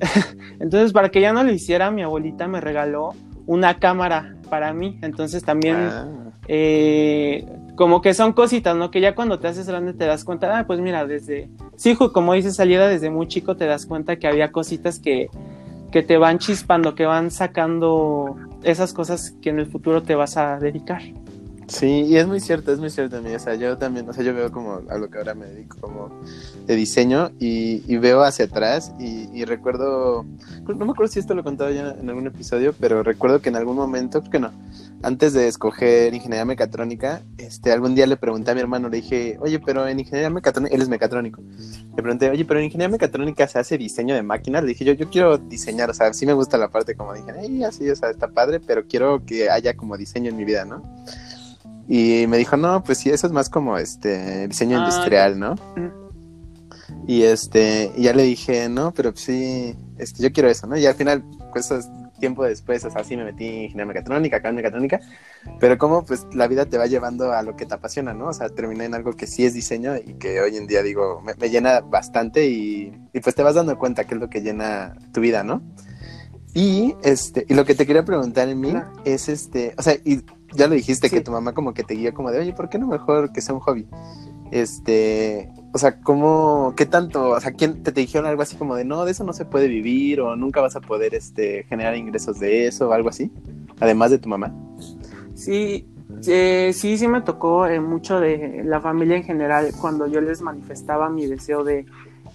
Entonces, 0.60 0.92
para 0.92 1.08
que 1.08 1.20
ya 1.20 1.32
no 1.32 1.42
lo 1.42 1.52
hiciera, 1.52 1.90
mi 1.90 2.02
abuelita 2.02 2.46
me 2.46 2.60
regaló 2.60 3.14
una 3.46 3.78
cámara 3.78 4.36
para 4.48 4.72
mí. 4.72 4.98
Entonces 5.02 5.42
también, 5.42 5.76
ah. 5.76 6.06
eh, 6.46 7.46
como 7.76 8.00
que 8.00 8.14
son 8.14 8.32
cositas, 8.32 8.76
¿no? 8.76 8.90
Que 8.90 9.00
ya 9.00 9.14
cuando 9.14 9.38
te 9.38 9.48
haces 9.48 9.66
grande 9.66 9.94
te 9.94 10.04
das 10.04 10.24
cuenta, 10.24 10.58
ah, 10.58 10.66
pues 10.66 10.80
mira, 10.80 11.06
desde, 11.06 11.48
sí, 11.76 11.96
como 11.96 12.34
dices, 12.34 12.56
salida 12.56 12.88
desde 12.88 13.10
muy 13.10 13.26
chico 13.26 13.56
te 13.56 13.66
das 13.66 13.86
cuenta 13.86 14.16
que 14.16 14.28
había 14.28 14.52
cositas 14.52 14.98
que, 14.98 15.30
que 15.90 16.02
te 16.02 16.18
van 16.18 16.38
chispando, 16.38 16.94
que 16.94 17.06
van 17.06 17.30
sacando 17.30 18.36
esas 18.62 18.92
cosas 18.92 19.36
que 19.42 19.50
en 19.50 19.58
el 19.58 19.66
futuro 19.66 20.02
te 20.02 20.14
vas 20.14 20.36
a 20.36 20.58
dedicar. 20.58 21.02
Sí, 21.68 22.06
y 22.08 22.16
es 22.16 22.26
muy 22.26 22.40
cierto, 22.40 22.72
es 22.72 22.78
muy 22.78 22.88
cierto, 22.88 23.20
mí. 23.20 23.34
O 23.34 23.38
sea, 23.38 23.54
yo 23.54 23.76
también, 23.76 24.08
o 24.08 24.12
sea, 24.14 24.24
yo 24.24 24.34
veo 24.34 24.50
como 24.50 24.80
a 24.88 24.96
lo 24.96 25.10
que 25.10 25.18
ahora 25.18 25.34
me 25.34 25.46
dedico 25.46 25.76
como 25.78 26.10
de 26.66 26.74
diseño 26.74 27.30
y, 27.38 27.96
veo 27.98 28.22
hacia 28.22 28.46
atrás 28.46 28.94
y, 28.98 29.44
recuerdo, 29.44 30.24
no 30.66 30.86
me 30.86 30.92
acuerdo 30.92 31.12
si 31.12 31.18
esto 31.18 31.34
lo 31.34 31.42
he 31.42 31.44
contado 31.44 31.70
ya 31.70 31.94
en 32.00 32.08
algún 32.08 32.26
episodio, 32.26 32.74
pero 32.80 33.02
recuerdo 33.02 33.42
que 33.42 33.50
en 33.50 33.56
algún 33.56 33.76
momento, 33.76 34.20
creo 34.20 34.30
que 34.30 34.38
no, 34.38 34.52
antes 35.02 35.34
de 35.34 35.46
escoger 35.46 36.14
ingeniería 36.14 36.46
mecatrónica, 36.46 37.20
este, 37.36 37.70
algún 37.70 37.94
día 37.94 38.06
le 38.06 38.16
pregunté 38.16 38.52
a 38.52 38.54
mi 38.54 38.60
hermano, 38.60 38.88
le 38.88 38.96
dije, 38.98 39.36
oye, 39.40 39.58
pero 39.58 39.86
en 39.86 40.00
ingeniería 40.00 40.30
mecatrónica, 40.30 40.74
él 40.74 40.80
es 40.80 40.88
mecatrónico, 40.88 41.42
le 41.42 42.02
pregunté, 42.02 42.30
oye, 42.30 42.44
pero 42.46 42.60
en 42.60 42.66
ingeniería 42.66 42.92
mecatrónica 42.92 43.46
se 43.46 43.58
hace 43.58 43.76
diseño 43.76 44.14
de 44.14 44.22
máquinas, 44.22 44.62
le 44.62 44.70
dije, 44.70 44.86
yo, 44.86 44.94
yo 44.94 45.10
quiero 45.10 45.36
diseñar, 45.36 45.90
o 45.90 45.94
sea, 45.94 46.14
sí 46.14 46.24
me 46.24 46.32
gusta 46.32 46.56
la 46.56 46.68
parte 46.68 46.94
como 46.94 47.12
de 47.12 47.20
ingeniería, 47.20 47.70
sí, 47.72 47.88
o 47.90 47.96
sea, 47.96 48.10
está 48.10 48.28
padre, 48.28 48.58
pero 48.58 48.86
quiero 48.86 49.24
que 49.26 49.50
haya 49.50 49.76
como 49.76 49.98
diseño 49.98 50.30
en 50.30 50.36
mi 50.36 50.44
vida, 50.44 50.64
¿no? 50.64 50.82
Y 51.88 52.26
me 52.26 52.36
dijo, 52.36 52.56
no, 52.56 52.84
pues 52.84 52.98
sí, 52.98 53.08
eso 53.08 53.26
es 53.26 53.32
más 53.32 53.48
como 53.48 53.78
este 53.78 54.46
diseño 54.46 54.78
ah, 54.78 54.84
industrial, 54.84 55.38
¿no? 55.38 55.54
Y 57.06 57.22
este, 57.22 57.90
y 57.96 58.02
ya 58.02 58.12
le 58.12 58.24
dije, 58.24 58.68
no, 58.68 58.92
pero 58.92 59.12
pues 59.12 59.24
sí, 59.24 59.74
este, 59.96 60.22
yo 60.22 60.30
quiero 60.30 60.50
eso, 60.50 60.66
¿no? 60.66 60.76
Y 60.76 60.84
al 60.84 60.94
final, 60.94 61.24
pues 61.50 61.70
tiempo 62.18 62.44
después, 62.44 62.84
o 62.84 62.90
sea, 62.90 63.04
sí 63.04 63.16
me 63.16 63.24
metí 63.24 63.46
en 63.46 63.54
ingeniería 63.54 63.86
mecatrónica, 63.86 64.36
acá 64.38 64.48
en 64.50 64.56
mecatrónica, 64.56 65.00
pero 65.60 65.78
como 65.78 66.04
pues 66.04 66.26
la 66.32 66.48
vida 66.48 66.66
te 66.66 66.76
va 66.76 66.86
llevando 66.86 67.32
a 67.32 67.42
lo 67.42 67.56
que 67.56 67.64
te 67.64 67.74
apasiona, 67.74 68.12
¿no? 68.12 68.26
O 68.26 68.32
sea, 68.32 68.48
terminé 68.48 68.84
en 68.84 68.94
algo 68.94 69.12
que 69.12 69.26
sí 69.26 69.44
es 69.44 69.54
diseño 69.54 69.96
y 69.96 70.14
que 70.14 70.40
hoy 70.40 70.56
en 70.56 70.66
día 70.66 70.82
digo, 70.82 71.22
me, 71.22 71.48
llena 71.48 71.80
bastante 71.80 72.46
y, 72.46 72.92
y, 73.12 73.20
pues 73.20 73.34
te 73.34 73.42
vas 73.42 73.54
dando 73.54 73.78
cuenta 73.78 74.04
qué 74.04 74.14
es 74.14 74.20
lo 74.20 74.28
que 74.28 74.42
llena 74.42 74.94
tu 75.12 75.20
vida, 75.20 75.42
¿no? 75.44 75.62
Y 76.54 76.96
este, 77.02 77.46
y 77.48 77.54
lo 77.54 77.64
que 77.64 77.74
te 77.74 77.86
quería 77.86 78.04
preguntar 78.04 78.48
en 78.48 78.60
mí 78.60 78.74
es 79.04 79.28
este, 79.28 79.74
o 79.78 79.82
sea, 79.82 79.94
y 80.04 80.22
ya 80.54 80.66
lo 80.66 80.74
dijiste 80.74 81.10
que 81.10 81.20
tu 81.20 81.30
mamá 81.30 81.52
como 81.52 81.74
que 81.74 81.84
te 81.84 81.94
guía 81.94 82.12
como 82.12 82.30
de, 82.30 82.40
oye, 82.40 82.52
¿por 82.52 82.68
qué 82.68 82.78
no 82.78 82.86
mejor 82.86 83.32
que 83.32 83.40
sea 83.40 83.54
un 83.54 83.60
hobby? 83.60 83.86
Este, 84.50 85.50
o 85.72 85.78
sea, 85.78 86.00
¿cómo, 86.00 86.72
qué 86.76 86.86
tanto, 86.86 87.30
o 87.30 87.40
sea, 87.40 87.52
quién 87.52 87.82
te, 87.82 87.92
te 87.92 88.00
dijeron 88.00 88.26
algo 88.26 88.42
así 88.42 88.56
como 88.56 88.74
de, 88.74 88.84
no, 88.84 89.04
de 89.04 89.12
eso 89.12 89.24
no 89.24 89.32
se 89.32 89.44
puede 89.44 89.68
vivir 89.68 90.20
o 90.20 90.36
nunca 90.36 90.60
vas 90.60 90.76
a 90.76 90.80
poder, 90.80 91.14
este, 91.14 91.64
generar 91.64 91.96
ingresos 91.96 92.40
de 92.40 92.66
eso 92.66 92.88
o 92.88 92.92
algo 92.92 93.10
así, 93.10 93.30
además 93.78 94.10
de 94.10 94.18
tu 94.18 94.28
mamá? 94.28 94.54
Sí, 95.34 95.86
eh, 96.26 96.72
sí, 96.74 96.96
sí 96.96 97.08
me 97.08 97.20
tocó 97.20 97.66
eh, 97.66 97.80
mucho 97.80 98.20
de 98.20 98.62
la 98.64 98.80
familia 98.80 99.16
en 99.16 99.24
general 99.24 99.70
cuando 99.78 100.06
yo 100.06 100.20
les 100.20 100.40
manifestaba 100.40 101.10
mi 101.10 101.26
deseo 101.26 101.62
de 101.62 101.84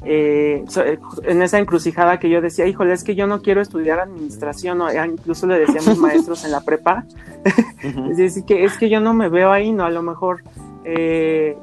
eh, 0.06 0.66
eh, 0.76 1.00
en 1.24 1.42
esa 1.42 1.60
encrucijada 1.60 2.20
que 2.20 2.30
yo 2.30 2.42
decía, 2.42 2.68
híjole, 2.68 2.94
es 2.94 3.04
que 3.04 3.16
yo 3.16 3.28
no 3.28 3.42
quiero 3.42 3.62
estudiar 3.62 4.00
administración, 4.00 4.82
o 4.82 4.92
incluso 5.06 5.48
le 5.48 5.60
decía 5.60 5.82
a 5.82 5.90
mis 5.90 6.00
maestros 6.00 6.44
en 6.44 6.52
la 6.52 6.62
prepa, 6.62 7.06
es, 8.18 8.44
que, 8.44 8.66
es 8.66 8.78
que 8.78 8.90
yo 8.90 9.00
no 9.00 9.14
me 9.14 9.30
veo 9.30 9.52
ahí, 9.52 9.72
no, 9.72 9.86
a 9.86 9.92
lo 9.92 10.02
mejor, 10.02 10.44
eh, 10.84 11.58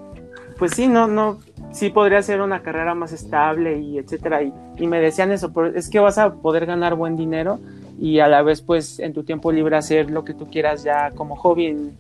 pues 0.59 0.73
sí, 0.73 0.88
no, 0.88 1.06
no, 1.06 1.38
sí 1.73 1.90
podría 1.90 2.23
ser 2.23 2.40
una 2.40 2.62
carrera 2.62 2.94
más 2.94 3.12
estable 3.12 3.78
y 3.78 3.99
etcétera, 3.99 4.42
y, 4.42 4.52
y 4.78 4.87
me 4.87 5.00
decían 5.00 5.32
eso, 5.32 5.52
pero 5.52 5.66
es 5.66 5.90
que 5.90 5.99
vas 5.99 6.18
a 6.18 6.32
poder 6.35 6.66
ganar 6.66 6.94
buen 6.94 7.16
dinero 7.16 7.59
y 8.00 8.20
a 8.20 8.28
la 8.28 8.42
vez, 8.42 8.62
pues, 8.62 8.99
en 8.99 9.12
tu 9.12 9.25
tiempo 9.25 9.52
libre 9.52 9.76
hacer 9.76 10.11
lo 10.11 10.25
que 10.25 10.32
tú 10.32 10.49
quieras 10.50 10.82
ya 10.82 11.11
como 11.11 11.37
hobby 11.37 11.92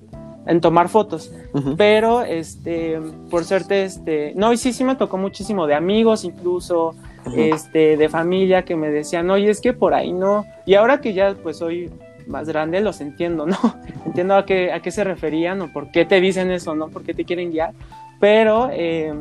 en 0.46 0.60
tomar 0.60 0.88
fotos. 0.88 1.32
Pero, 1.76 2.22
este, 2.22 3.00
por 3.30 3.44
suerte, 3.44 3.84
este, 3.84 4.32
no, 4.36 4.52
y 4.52 4.56
sí, 4.56 4.72
sí 4.72 4.84
me 4.84 4.96
tocó 4.96 5.18
muchísimo 5.18 5.66
de 5.66 5.74
amigos, 5.74 6.24
incluso, 6.24 6.94
este, 7.36 7.96
de 7.96 8.08
familia 8.08 8.64
que 8.64 8.76
me 8.76 8.90
decían, 8.90 9.30
oye, 9.30 9.50
es 9.50 9.60
que 9.60 9.72
por 9.72 9.94
ahí 9.94 10.12
no. 10.12 10.46
Y 10.66 10.74
ahora 10.74 11.00
que 11.00 11.12
ya, 11.12 11.34
pues, 11.42 11.58
soy 11.58 11.90
más 12.26 12.48
grande, 12.48 12.80
los 12.80 13.00
entiendo, 13.00 13.46
¿no? 13.46 13.56
entiendo 14.06 14.36
a 14.36 14.46
qué, 14.46 14.72
a 14.72 14.80
qué 14.80 14.90
se 14.90 15.04
referían 15.04 15.60
o 15.62 15.72
por 15.72 15.90
qué 15.90 16.04
te 16.04 16.20
dicen 16.20 16.50
eso, 16.50 16.74
¿no? 16.74 16.88
Por 16.88 17.02
qué 17.02 17.14
te 17.14 17.24
quieren 17.24 17.50
guiar. 17.50 17.72
Pero, 18.18 18.70
eh, 18.72 19.12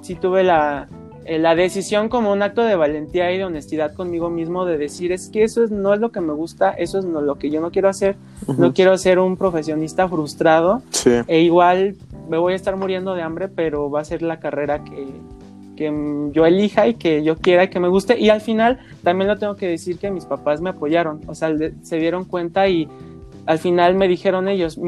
sí 0.00 0.14
tuve 0.16 0.42
la, 0.44 0.88
eh, 1.26 1.38
la 1.38 1.54
decisión 1.54 2.08
como 2.08 2.32
un 2.32 2.42
acto 2.42 2.62
de 2.62 2.76
valentía 2.76 3.32
y 3.32 3.38
de 3.38 3.44
honestidad 3.44 3.94
conmigo 3.94 4.28
mismo 4.28 4.66
de 4.66 4.76
decir 4.76 5.10
es 5.10 5.28
que 5.28 5.42
eso 5.42 5.66
no 5.68 5.94
es 5.94 6.00
lo 6.00 6.12
que 6.12 6.20
me 6.20 6.34
gusta, 6.34 6.70
eso 6.70 6.98
es 6.98 7.04
no, 7.04 7.22
lo 7.22 7.36
que 7.36 7.50
yo 7.50 7.60
no 7.60 7.70
quiero 7.70 7.88
hacer, 7.88 8.16
no 8.58 8.74
quiero 8.74 8.98
ser 8.98 9.18
un 9.18 9.36
profesionista 9.36 10.06
frustrado 10.08 10.82
e 11.26 11.40
igual 11.40 11.96
me 12.28 12.36
voy 12.36 12.52
a 12.52 12.56
estar 12.56 12.76
muriendo 12.76 13.14
de 13.14 13.22
hambre, 13.22 13.48
pero 13.48 13.90
va 13.90 14.00
a 14.00 14.04
ser 14.04 14.20
la 14.20 14.38
carrera 14.38 14.84
que, 14.84 15.06
que 15.76 16.30
yo 16.32 16.44
elija 16.44 16.88
y 16.88 16.94
que 16.94 17.22
yo 17.22 17.36
quiera 17.36 17.64
y 17.64 17.68
que 17.68 17.80
me 17.80 17.88
guste 17.88 18.18
y 18.18 18.28
al 18.28 18.42
final 18.42 18.80
también 19.02 19.28
lo 19.28 19.38
tengo 19.38 19.56
que 19.56 19.68
decir 19.68 19.98
que 19.98 20.10
mis 20.10 20.26
papás 20.26 20.60
me 20.60 20.70
apoyaron, 20.70 21.22
o 21.26 21.34
sea, 21.34 21.50
se 21.82 21.96
dieron 21.96 22.24
cuenta 22.26 22.68
y 22.68 22.86
al 23.46 23.58
final 23.58 23.94
me 23.94 24.08
dijeron 24.08 24.48
ellos, 24.48 24.78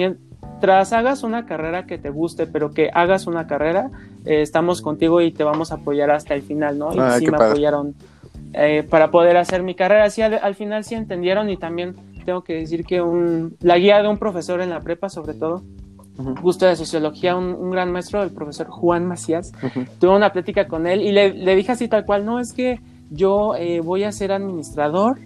tras 0.61 0.93
hagas 0.93 1.23
una 1.23 1.47
carrera 1.47 1.87
que 1.87 1.99
te 1.99 2.11
guste, 2.11 2.47
pero 2.47 2.73
que 2.73 2.91
hagas 2.93 3.27
una 3.27 3.47
carrera, 3.47 3.91
eh, 4.25 4.43
estamos 4.43 4.83
contigo 4.83 5.21
y 5.21 5.33
te 5.33 5.45
vamos 5.45 5.73
a 5.73 5.77
apoyar 5.77 6.11
hasta 6.11 6.35
el 6.35 6.43
final, 6.43 6.79
¿no? 6.79 6.95
Y 6.95 6.99
ah, 6.99 7.19
sí 7.19 7.27
me 7.27 7.37
apoyaron 7.37 7.95
eh, 8.53 8.87
para 8.89 9.11
poder 9.11 9.37
hacer 9.37 9.63
mi 9.63 9.75
carrera. 9.75 10.09
Sí, 10.11 10.23
al, 10.23 10.55
final 10.55 10.85
sí 10.85 10.95
entendieron 10.95 11.51
y 11.51 11.57
también 11.57 11.95
tengo 12.25 12.43
que 12.43 12.55
decir 12.55 12.85
que 12.85 13.01
un, 13.01 13.57
la 13.61 13.79
guía 13.79 14.03
de 14.03 14.09
un 14.09 14.19
profesor 14.19 14.61
en 14.61 14.71
la 14.71 14.81
prepa, 14.81 15.09
sobre 15.09 15.35
todo, 15.35 15.63
gusto 16.41 16.67
de 16.67 16.77
sociología, 16.77 17.37
un, 17.37 17.71
gran 17.71 17.93
maestro, 17.93 18.23
el 18.23 18.31
profesor 18.31 18.69
Juan 18.69 19.07
Macías, 19.07 19.53
tuve 19.99 20.17
una 20.17 20.33
plática 20.33 20.67
con 20.67 20.87
él 20.87 21.03
y 21.03 21.13
le, 21.13 21.35
le, 21.35 21.55
dije 21.55 21.73
así 21.73 21.89
tal 21.89 22.07
cual, 22.07 22.25
no, 22.25 22.41
es 22.41 22.53
que 22.53 22.81
yo 23.11 23.55
eh, 23.55 23.81
voy 23.81 24.05
a 24.05 24.13
ser 24.13 24.33
administrador 24.33 25.19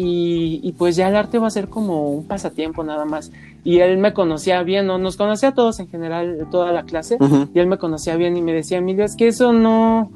y, 0.00 0.72
pues 0.78 0.94
ya 0.94 1.08
el 1.08 1.16
arte 1.16 1.40
va 1.40 1.48
a 1.48 1.50
ser 1.50 1.68
como 1.68 2.08
un 2.10 2.24
pasatiempo 2.24 2.84
nada 2.84 3.04
más. 3.04 3.32
Y 3.64 3.80
él 3.80 3.98
me 3.98 4.12
conocía 4.12 4.62
bien, 4.62 4.86
¿no? 4.86 4.96
nos 4.96 5.16
conocía 5.16 5.48
a 5.48 5.54
todos 5.54 5.80
en 5.80 5.88
general, 5.88 6.46
toda 6.52 6.70
la 6.70 6.84
clase, 6.84 7.18
y 7.52 7.58
él 7.58 7.66
me 7.66 7.78
conocía 7.78 8.14
bien 8.14 8.36
y 8.36 8.42
me 8.42 8.52
decía, 8.52 8.78
Emilio, 8.78 9.04
es 9.04 9.16
que 9.16 9.26
eso 9.26 9.52
no, 9.52 10.12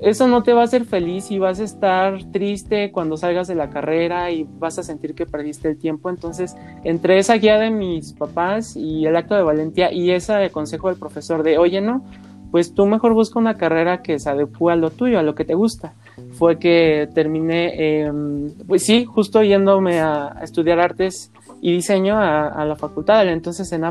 eso 0.00 0.28
no 0.28 0.42
te 0.42 0.52
va 0.52 0.60
a 0.60 0.64
hacer 0.64 0.84
feliz 0.84 1.30
y 1.30 1.38
vas 1.38 1.60
a 1.60 1.64
estar 1.64 2.22
triste 2.30 2.92
cuando 2.92 3.16
salgas 3.16 3.48
de 3.48 3.54
la 3.54 3.70
carrera 3.70 4.30
y 4.30 4.46
vas 4.58 4.78
a 4.78 4.82
sentir 4.82 5.14
que 5.14 5.24
perdiste 5.24 5.66
el 5.66 5.78
tiempo. 5.78 6.10
Entonces, 6.10 6.54
entre 6.84 7.18
esa 7.18 7.34
guía 7.34 7.58
de 7.58 7.70
mis 7.70 8.12
papás 8.12 8.76
y 8.76 9.06
el 9.06 9.16
acto 9.16 9.34
de 9.34 9.42
valentía 9.42 9.90
y 9.92 10.10
ese 10.10 10.50
consejo 10.50 10.88
del 10.88 10.98
profesor 10.98 11.42
de, 11.42 11.56
oye, 11.56 11.80
no, 11.80 12.04
pues 12.52 12.74
tú 12.74 12.86
mejor 12.86 13.14
busca 13.14 13.38
una 13.38 13.56
carrera 13.56 14.02
que 14.02 14.18
se 14.18 14.28
adecue 14.28 14.74
a 14.74 14.76
lo 14.76 14.90
tuyo, 14.90 15.18
a 15.18 15.22
lo 15.22 15.34
que 15.34 15.46
te 15.46 15.54
gusta. 15.54 15.94
Fue 16.34 16.58
que 16.58 17.08
terminé, 17.14 18.02
em, 18.02 18.52
pues 18.68 18.84
sí, 18.84 19.06
justo 19.06 19.42
yéndome 19.42 20.00
a, 20.00 20.36
estudiar 20.42 20.78
artes 20.78 21.32
y 21.62 21.72
diseño 21.72 22.18
a, 22.18 22.64
la 22.66 22.76
facultad, 22.76 23.26
entonces 23.26 23.72
en 23.72 23.84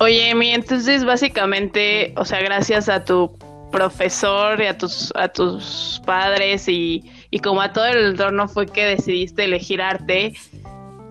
Oye, 0.00 0.34
mi, 0.34 0.50
entonces 0.50 1.04
básicamente, 1.04 2.12
o 2.16 2.24
sea, 2.24 2.40
gracias 2.42 2.88
a 2.88 3.04
tu 3.04 3.30
profesor 3.70 4.60
y 4.60 4.66
a 4.66 4.76
tus, 4.76 5.12
a 5.14 5.28
tus 5.28 6.02
padres 6.04 6.68
y, 6.68 7.04
y 7.30 7.38
como 7.38 7.62
a 7.62 7.72
todo 7.72 7.86
el 7.86 8.04
entorno 8.04 8.48
fue 8.48 8.66
que 8.66 8.84
decidiste 8.84 9.44
elegir 9.44 9.80
arte 9.80 10.34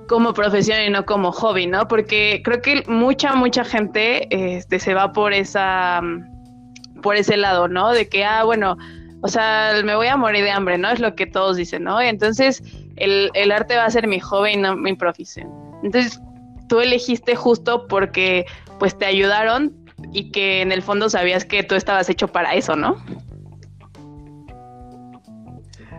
como 0.07 0.33
profesión 0.33 0.81
y 0.85 0.89
no 0.89 1.05
como 1.05 1.31
hobby, 1.31 1.67
¿no? 1.67 1.87
Porque 1.87 2.41
creo 2.43 2.61
que 2.61 2.83
mucha, 2.87 3.33
mucha 3.33 3.63
gente 3.63 4.27
este, 4.29 4.79
se 4.79 4.93
va 4.93 5.13
por 5.13 5.33
esa 5.33 6.01
por 7.05 7.17
ese 7.17 7.37
lado, 7.37 7.67
¿no? 7.67 7.91
De 7.91 8.09
que, 8.09 8.25
ah, 8.25 8.43
bueno, 8.43 8.79
o 9.21 9.27
sea, 9.27 9.73
me 9.83 9.95
voy 9.95 10.07
a 10.07 10.17
morir 10.17 10.43
de 10.43 10.49
hambre, 10.49 10.79
¿no? 10.79 10.89
Es 10.89 10.99
lo 10.99 11.13
que 11.13 11.27
todos 11.27 11.55
dicen, 11.55 11.83
¿no? 11.83 12.01
Y 12.01 12.07
entonces 12.07 12.63
el, 12.95 13.51
arte 13.51 13.75
va 13.75 13.85
a 13.85 13.91
ser 13.91 14.07
mi 14.07 14.19
y 14.51 14.57
no 14.57 14.75
mi 14.75 14.95
profesión. 14.95 15.47
Entonces 15.83 16.19
tú 16.67 16.79
elegiste 16.79 17.35
justo 17.35 17.85
porque 17.87 18.47
pues 18.79 18.97
te 18.97 19.05
ayudaron 19.05 19.71
y 20.13 20.31
que 20.31 20.63
en 20.63 20.71
el 20.71 20.81
fondo 20.81 21.07
sabías 21.07 21.45
que 21.45 21.61
tú 21.61 21.75
estabas 21.75 22.09
hecho 22.09 22.27
para 22.27 22.55
eso, 22.55 22.75
¿no? 22.75 22.97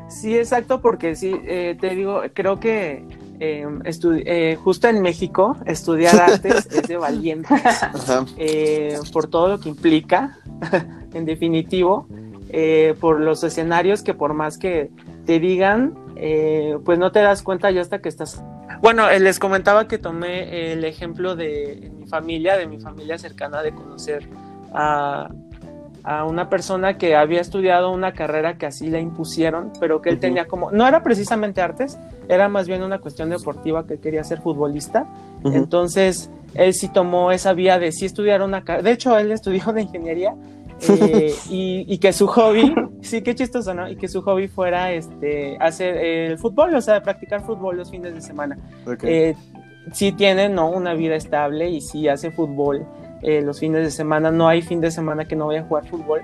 Sí, 0.09 0.37
exacto, 0.37 0.81
porque 0.81 1.15
sí, 1.15 1.41
eh, 1.45 1.77
te 1.81 1.91
digo, 1.91 2.21
creo 2.35 2.59
que 2.59 3.05
em, 3.41 3.81
eh, 3.85 4.57
justo 4.63 4.89
en 4.89 5.01
México 5.01 5.57
estudiar 5.67 6.21
artes 6.21 6.67
es 6.71 6.83
de 6.89 6.97
valientes 6.97 7.51
eh, 8.37 8.99
por 9.13 9.29
todo 9.29 9.49
lo 9.49 9.61
que 9.61 9.69
implica 9.69 10.39
en 11.15 11.25
definitivo, 11.25 12.07
eh, 12.51 12.95
por 13.01 13.21
los 13.21 13.43
escenarios 13.45 14.03
que 14.03 14.15
por 14.15 14.35
más 14.35 14.59
que 14.59 14.91
te 15.25 15.41
digan, 15.41 15.95
eh, 16.17 16.79
pues 16.85 16.99
no 16.99 17.13
te 17.13 17.21
das 17.21 17.43
cuenta 17.43 17.71
ya 17.71 17.81
hasta 17.81 18.01
que 18.01 18.09
estás... 18.09 18.43
Bueno, 18.83 19.11
les 19.11 19.39
comentaba 19.39 19.89
que 19.89 19.99
tomé 19.99 20.73
el 20.73 20.85
ejemplo 20.85 21.35
de 21.35 21.91
mi 21.99 22.07
familia, 22.07 22.57
de 22.57 22.67
mi 22.67 22.79
familia 22.79 23.19
cercana, 23.19 23.63
de 23.63 23.73
conocer 23.73 24.29
a, 24.73 25.31
a 26.07 26.25
una 26.25 26.49
persona 26.49 26.99
que 26.99 27.17
había 27.17 27.41
estudiado 27.41 27.91
una 27.91 28.13
carrera 28.13 28.57
que 28.57 28.65
así 28.65 28.89
le 28.89 29.01
impusieron, 29.01 29.73
pero 29.81 30.01
que 30.01 30.09
él 30.09 30.21
tenía 30.21 30.47
como, 30.47 30.71
no 30.71 30.87
era 30.87 31.03
precisamente 31.03 31.61
artes, 31.61 31.99
era 32.29 32.49
más 32.49 32.69
bien 32.69 32.85
una 32.85 33.01
cuestión 33.01 33.29
deportiva 33.29 33.89
que 33.89 33.99
quería 33.99 34.23
ser 34.23 34.41
futbolista. 34.41 35.05
Entonces, 35.45 36.31
él 36.55 36.75
sí 36.75 36.89
tomó 36.89 37.33
esa 37.33 37.55
vía 37.55 37.81
de 37.81 37.91
sí 37.91 38.07
estudiar 38.07 38.43
una 38.43 38.63
carrera, 38.63 38.85
de 38.85 38.93
hecho, 38.93 39.19
él 39.19 39.33
estudió 39.33 39.73
de 39.73 39.83
ingeniería 39.83 40.37
eh, 40.89 41.35
y, 41.51 41.99
que 41.99 42.13
su 42.13 42.29
hobby, 42.29 42.73
sí, 43.01 43.23
qué 43.23 43.35
chistoso, 43.35 43.75
¿no? 43.75 43.91
Y 43.91 43.97
que 43.97 44.07
su 44.07 44.23
hobby 44.23 44.47
fuera 44.47 44.93
este, 44.93 45.57
hacer 45.59 45.97
el 45.97 46.39
fútbol, 46.39 46.73
o 46.77 46.81
sea, 46.81 47.03
practicar 47.03 47.43
fútbol 47.43 47.79
los 47.79 47.91
fines 47.91 48.15
de 48.15 48.21
semana. 48.21 48.57
Eh, 49.03 49.35
sí 49.93 50.13
tiene, 50.13 50.49
¿no? 50.49 50.71
Una 50.71 50.95
vida 50.95 51.17
estable 51.17 51.69
y 51.69 51.81
sí 51.81 52.07
hace 52.07 52.31
fútbol 52.31 52.87
eh, 53.23 53.43
los 53.43 53.61
fines 53.61 53.83
de 53.85 53.91
semana. 53.91 54.31
No 54.31 54.49
hay 54.49 54.63
fin 54.63 54.81
de 54.81 54.91
semana 54.91 55.27
que 55.27 55.37
no 55.37 55.47
vaya 55.47 55.61
a 55.61 55.65
jugar 55.65 55.87
fútbol, 55.87 56.23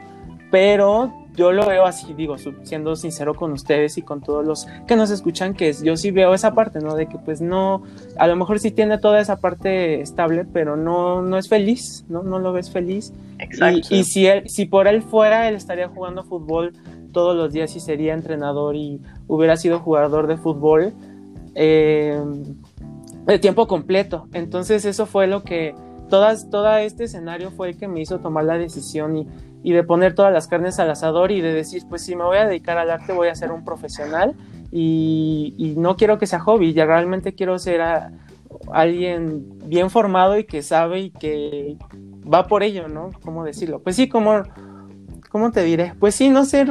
pero 0.51 1.13
yo 1.35 1.51
lo 1.51 1.67
veo 1.67 1.87
así, 1.87 2.13
digo, 2.13 2.37
siendo 2.63 2.95
sincero 2.95 3.35
con 3.35 3.53
ustedes 3.53 3.97
y 3.97 4.03
con 4.03 4.21
todos 4.21 4.45
los 4.45 4.67
que 4.87 4.97
nos 4.97 5.11
escuchan, 5.11 5.55
que 5.55 5.73
yo 5.83 5.97
sí 5.97 6.11
veo 6.11 6.35
esa 6.35 6.55
parte, 6.55 6.81
¿no? 6.81 6.95
De 6.95 7.07
que 7.07 7.19
pues 7.19 7.41
no, 7.41 7.83
a 8.19 8.27
lo 8.27 8.37
mejor 8.37 8.59
sí 8.59 8.71
tiene 8.71 8.99
toda 8.99 9.21
esa 9.21 9.41
parte 9.41 10.03
estable, 10.03 10.45
pero 10.45 10.77
no, 10.77 11.23
no 11.23 11.39
es 11.39 11.49
feliz, 11.49 12.05
¿no? 12.09 12.23
No 12.23 12.39
lo 12.39 12.53
ves 12.53 12.71
feliz. 12.71 13.15
Exacto. 13.39 13.89
Y, 13.91 14.05
si, 14.05 14.27
él, 14.27 14.49
si 14.49 14.67
por 14.67 14.87
él 14.89 15.03
fuera, 15.03 15.49
él 15.49 15.55
estaría 15.55 15.89
jugando 15.89 16.23
fútbol 16.23 16.75
todos 17.13 17.35
los 17.35 17.53
días 17.53 17.75
y 17.77 17.81
sería 17.81 18.13
entrenador 18.13 18.77
y 18.77 19.01
hubiera 19.29 19.57
sido 19.57 19.79
jugador 19.79 20.27
de 20.27 20.37
fútbol 20.37 20.93
eh, 21.55 22.23
de 23.27 23.39
tiempo 23.39 23.67
completo. 23.67 24.29
Entonces 24.35 24.85
eso 24.85 25.07
fue 25.07 25.27
lo 25.27 25.45
que, 25.45 25.75
todas, 26.13 26.51
todo 26.51 26.77
este 26.77 27.05
escenario 27.05 27.51
fue 27.51 27.71
el 27.71 27.79
que 27.79 27.89
me 27.89 28.03
hizo 28.03 28.21
tomar 28.21 28.45
la 28.45 28.59
decisión 28.59 29.17
y 29.17 29.27
y 29.63 29.73
de 29.73 29.85
poner 29.85 30.15
todas 30.15 30.33
las 30.33 30.49
carnes 30.49 30.79
al 30.79 30.91
asador 30.91 31.31
y 31.31 31.41
de 31.41 31.53
decir, 31.53 31.85
pues 31.89 32.03
si 32.03 32.17
me 32.17 32.25
voy 32.25 32.39
a 32.39 32.47
dedicar 32.47 32.79
al 32.79 32.91
arte 32.91 33.13
voy 33.13 33.29
a 33.29 33.35
ser 33.35 33.53
un 33.53 33.65
profesional 33.65 34.35
y, 34.71 35.75
no 35.77 35.97
quiero 35.97 36.19
que 36.19 36.27
sea 36.27 36.41
hobby, 36.41 36.73
ya 36.73 36.87
realmente 36.87 37.35
quiero 37.35 37.59
ser 37.59 37.83
alguien 38.73 39.59
bien 39.67 39.91
formado 39.91 40.39
y 40.39 40.45
que 40.45 40.63
sabe 40.63 41.01
y 41.01 41.11
que 41.11 41.77
va 42.33 42.47
por 42.47 42.63
ello, 42.63 42.89
¿no? 42.89 43.11
¿Cómo 43.23 43.45
decirlo? 43.45 43.81
Pues 43.81 43.97
sí, 43.97 44.09
como, 44.09 44.43
¿cómo 45.31 45.51
te 45.51 45.63
diré? 45.63 45.95
Pues 45.99 46.15
sí, 46.15 46.31
no 46.31 46.45
ser 46.45 46.71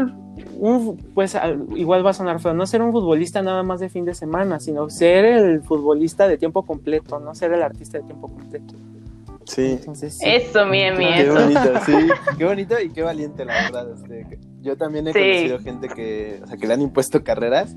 un, 0.57 0.98
pues 1.13 1.38
igual 1.75 2.05
va 2.05 2.10
a 2.12 2.13
sonar 2.13 2.39
feo, 2.39 2.53
no 2.53 2.65
ser 2.65 2.81
un 2.81 2.91
futbolista 2.91 3.41
nada 3.41 3.63
más 3.63 3.79
de 3.79 3.89
fin 3.89 4.05
de 4.05 4.13
semana, 4.13 4.60
sino 4.60 4.89
ser 4.89 5.25
el 5.25 5.62
futbolista 5.62 6.27
de 6.27 6.38
tiempo 6.38 6.65
completo, 6.65 7.19
no 7.19 7.36
ser 7.36 7.53
el 7.53 7.62
artista 7.62 8.00
de 8.00 8.03
tiempo 8.03 8.27
completo. 8.27 8.75
Sí. 9.53 9.79
Eso, 10.22 10.70
bien, 10.70 10.98
bien. 10.98 11.13
Qué 11.13 11.29
bonito, 11.29 11.74
sí. 11.86 11.93
Qué 12.38 12.46
bonito 12.46 12.79
y 12.79 12.89
qué 12.89 13.01
valiente, 13.01 13.43
la 13.43 13.53
verdad. 13.53 13.93
Este, 13.93 14.39
yo 14.62 14.77
también 14.77 15.08
he 15.08 15.13
conocido 15.13 15.60
gente 15.60 15.89
que, 15.89 16.39
o 16.41 16.48
sea, 16.48 16.55
que 16.55 16.67
le 16.67 16.74
han 16.74 16.81
impuesto 16.81 17.22
carreras 17.22 17.75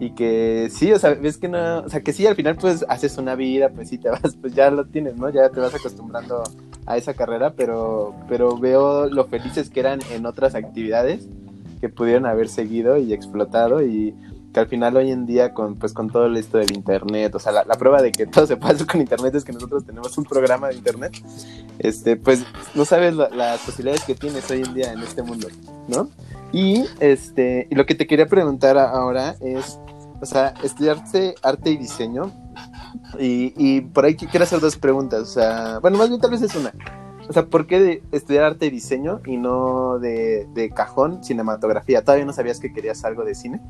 y 0.00 0.10
que 0.10 0.68
sí, 0.72 0.92
o 0.92 0.98
sea, 0.98 1.14
ves 1.14 1.38
que 1.38 1.48
no, 1.48 1.80
o 1.80 1.88
sea, 1.88 2.00
que 2.00 2.12
sí, 2.12 2.26
al 2.26 2.34
final 2.34 2.56
pues 2.56 2.84
haces 2.88 3.16
una 3.16 3.36
vida, 3.36 3.68
pues 3.68 3.90
sí 3.90 3.98
te 3.98 4.08
vas, 4.10 4.34
pues 4.40 4.54
ya 4.54 4.70
lo 4.70 4.86
tienes, 4.86 5.16
¿no? 5.16 5.30
Ya 5.30 5.50
te 5.50 5.60
vas 5.60 5.74
acostumbrando 5.74 6.42
a 6.86 6.96
esa 6.96 7.14
carrera, 7.14 7.52
pero, 7.56 8.14
pero 8.28 8.58
veo 8.58 9.06
lo 9.08 9.26
felices 9.26 9.70
que 9.70 9.80
eran 9.80 10.00
en 10.10 10.26
otras 10.26 10.56
actividades 10.56 11.28
que 11.80 11.88
pudieron 11.88 12.26
haber 12.26 12.48
seguido 12.48 12.98
y 12.98 13.12
explotado 13.12 13.82
y 13.82 14.14
que 14.54 14.60
al 14.60 14.68
final 14.68 14.96
hoy 14.96 15.10
en 15.10 15.26
día 15.26 15.52
con 15.52 15.74
pues 15.74 15.92
con 15.92 16.08
todo 16.08 16.32
esto 16.34 16.58
del 16.58 16.72
internet, 16.72 17.34
o 17.34 17.38
sea, 17.40 17.52
la, 17.52 17.74
prueba 17.74 18.00
de 18.00 18.12
que 18.12 18.24
todo 18.26 18.46
se 18.46 18.56
pasa 18.56 18.86
con 18.86 19.00
internet 19.00 19.34
es 19.34 19.44
que 19.44 19.52
nosotros 19.52 19.84
tenemos 19.84 20.16
un 20.16 20.24
programa 20.24 20.68
de 20.68 20.76
internet, 20.76 21.12
este, 21.80 22.16
pues 22.16 22.44
no 22.74 22.84
sabes 22.84 23.14
las 23.14 23.60
posibilidades 23.60 24.04
que 24.04 24.14
tienes 24.14 24.48
hoy 24.50 24.62
en 24.62 24.72
día 24.72 24.92
en 24.92 25.00
este 25.00 25.22
mundo, 25.22 25.48
¿no? 25.88 26.08
Y 26.52 26.86
este, 27.00 27.66
lo 27.72 27.84
que 27.84 27.96
te 27.96 28.06
quería 28.06 28.26
preguntar 28.26 28.78
ahora 28.78 29.34
es, 29.40 29.80
o 30.20 30.24
sea, 30.26 30.54
estudiarse 30.62 31.34
arte 31.42 31.70
y 31.70 31.76
diseño, 31.76 32.32
y, 33.18 33.52
y 33.56 33.80
por 33.80 34.04
ahí 34.04 34.14
quiero 34.14 34.44
hacer 34.44 34.60
dos 34.60 34.76
preguntas, 34.78 35.22
o 35.22 35.26
sea, 35.26 35.80
bueno, 35.80 35.98
más 35.98 36.08
bien 36.08 36.20
tal 36.20 36.30
vez 36.30 36.42
es 36.42 36.54
una. 36.54 36.72
O 37.28 37.32
sea, 37.32 37.46
¿por 37.46 37.66
qué 37.66 37.80
de 37.80 38.02
estudiar 38.12 38.44
arte 38.44 38.66
y 38.66 38.70
diseño 38.70 39.20
y 39.24 39.38
no 39.38 39.98
de, 39.98 40.46
de 40.52 40.70
cajón 40.70 41.24
cinematografía? 41.24 42.02
¿Todavía 42.02 42.26
no 42.26 42.34
sabías 42.34 42.60
que 42.60 42.72
querías 42.72 43.02
algo 43.04 43.24
de 43.24 43.34
cine? 43.34 43.62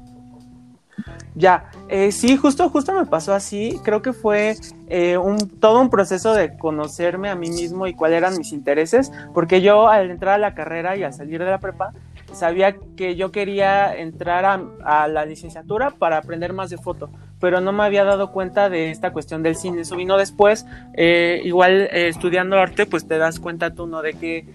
Ya, 1.34 1.70
eh, 1.88 2.12
sí, 2.12 2.36
justo, 2.36 2.68
justo 2.68 2.92
me 2.92 3.06
pasó 3.06 3.34
así. 3.34 3.80
Creo 3.82 4.02
que 4.02 4.12
fue 4.12 4.56
eh, 4.88 5.16
un, 5.16 5.48
todo 5.48 5.80
un 5.80 5.90
proceso 5.90 6.32
de 6.32 6.56
conocerme 6.56 7.28
a 7.28 7.34
mí 7.34 7.50
mismo 7.50 7.86
y 7.86 7.94
cuáles 7.94 8.18
eran 8.18 8.38
mis 8.38 8.52
intereses, 8.52 9.10
porque 9.32 9.60
yo 9.60 9.88
al 9.88 10.10
entrar 10.10 10.34
a 10.34 10.38
la 10.38 10.54
carrera 10.54 10.96
y 10.96 11.02
al 11.02 11.12
salir 11.12 11.42
de 11.42 11.50
la 11.50 11.58
prepa, 11.58 11.92
sabía 12.32 12.76
que 12.96 13.16
yo 13.16 13.32
quería 13.32 13.96
entrar 13.96 14.44
a, 14.44 15.08
la 15.08 15.24
licenciatura 15.24 15.90
para 15.90 16.18
aprender 16.18 16.52
más 16.52 16.70
de 16.70 16.78
foto, 16.78 17.10
pero 17.40 17.60
no 17.60 17.72
me 17.72 17.84
había 17.84 18.04
dado 18.04 18.32
cuenta 18.32 18.68
de 18.68 18.90
esta 18.90 19.12
cuestión 19.12 19.42
del 19.42 19.56
cine. 19.56 19.82
Eso 19.82 19.96
vino 19.96 20.16
después, 20.16 20.66
eh, 20.94 21.40
igual 21.44 21.88
estudiando 21.92 22.58
arte, 22.58 22.86
pues 22.86 23.06
te 23.06 23.18
das 23.18 23.40
cuenta 23.40 23.74
tú, 23.74 23.86
¿no? 23.86 24.02
De 24.02 24.14
que 24.14 24.46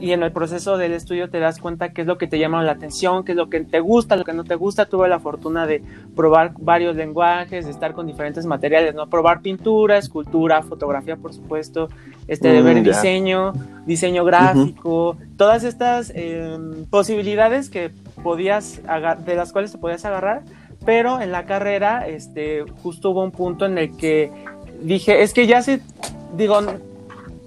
y 0.00 0.12
en 0.12 0.22
el 0.22 0.32
proceso 0.32 0.76
del 0.78 0.92
estudio 0.92 1.28
te 1.28 1.38
das 1.38 1.58
cuenta 1.58 1.92
qué 1.92 2.02
es 2.02 2.06
lo 2.06 2.18
que 2.18 2.26
te 2.26 2.38
llama 2.38 2.62
la 2.62 2.72
atención, 2.72 3.24
qué 3.24 3.32
es 3.32 3.36
lo 3.36 3.50
que 3.50 3.60
te 3.60 3.80
gusta, 3.80 4.16
lo 4.16 4.24
que 4.24 4.32
no 4.32 4.44
te 4.44 4.54
gusta. 4.54 4.86
Tuve 4.86 5.08
la 5.08 5.20
fortuna 5.20 5.66
de 5.66 5.82
probar 6.14 6.52
varios 6.58 6.96
lenguajes, 6.96 7.66
de 7.66 7.70
estar 7.70 7.92
con 7.92 8.06
diferentes 8.06 8.46
materiales, 8.46 8.94
¿no? 8.94 9.08
Probar 9.08 9.42
pintura, 9.42 9.98
escultura, 9.98 10.62
fotografía, 10.62 11.16
por 11.16 11.34
supuesto, 11.34 11.88
este, 12.26 12.48
de 12.48 12.62
mm, 12.62 12.64
ver 12.64 12.82
diseño, 12.82 13.52
diseño 13.86 14.24
gráfico, 14.24 15.16
todas 15.36 15.62
estas 15.64 16.10
em, 16.14 16.86
posibilidades 16.86 17.68
que 17.68 17.90
podías, 18.22 18.80
de 19.24 19.34
las 19.34 19.52
cuales 19.52 19.72
te 19.72 19.78
podías 19.78 20.04
agarrar, 20.04 20.42
pero 20.84 21.20
en 21.20 21.32
la 21.32 21.46
carrera, 21.46 22.06
este, 22.06 22.64
justo 22.82 23.10
hubo 23.10 23.22
un 23.22 23.32
punto 23.32 23.66
en 23.66 23.78
el 23.78 23.96
que 23.96 24.30
dije, 24.82 25.22
es 25.22 25.32
que 25.32 25.46
ya 25.46 25.62
se, 25.62 25.80
digo, 26.36 26.60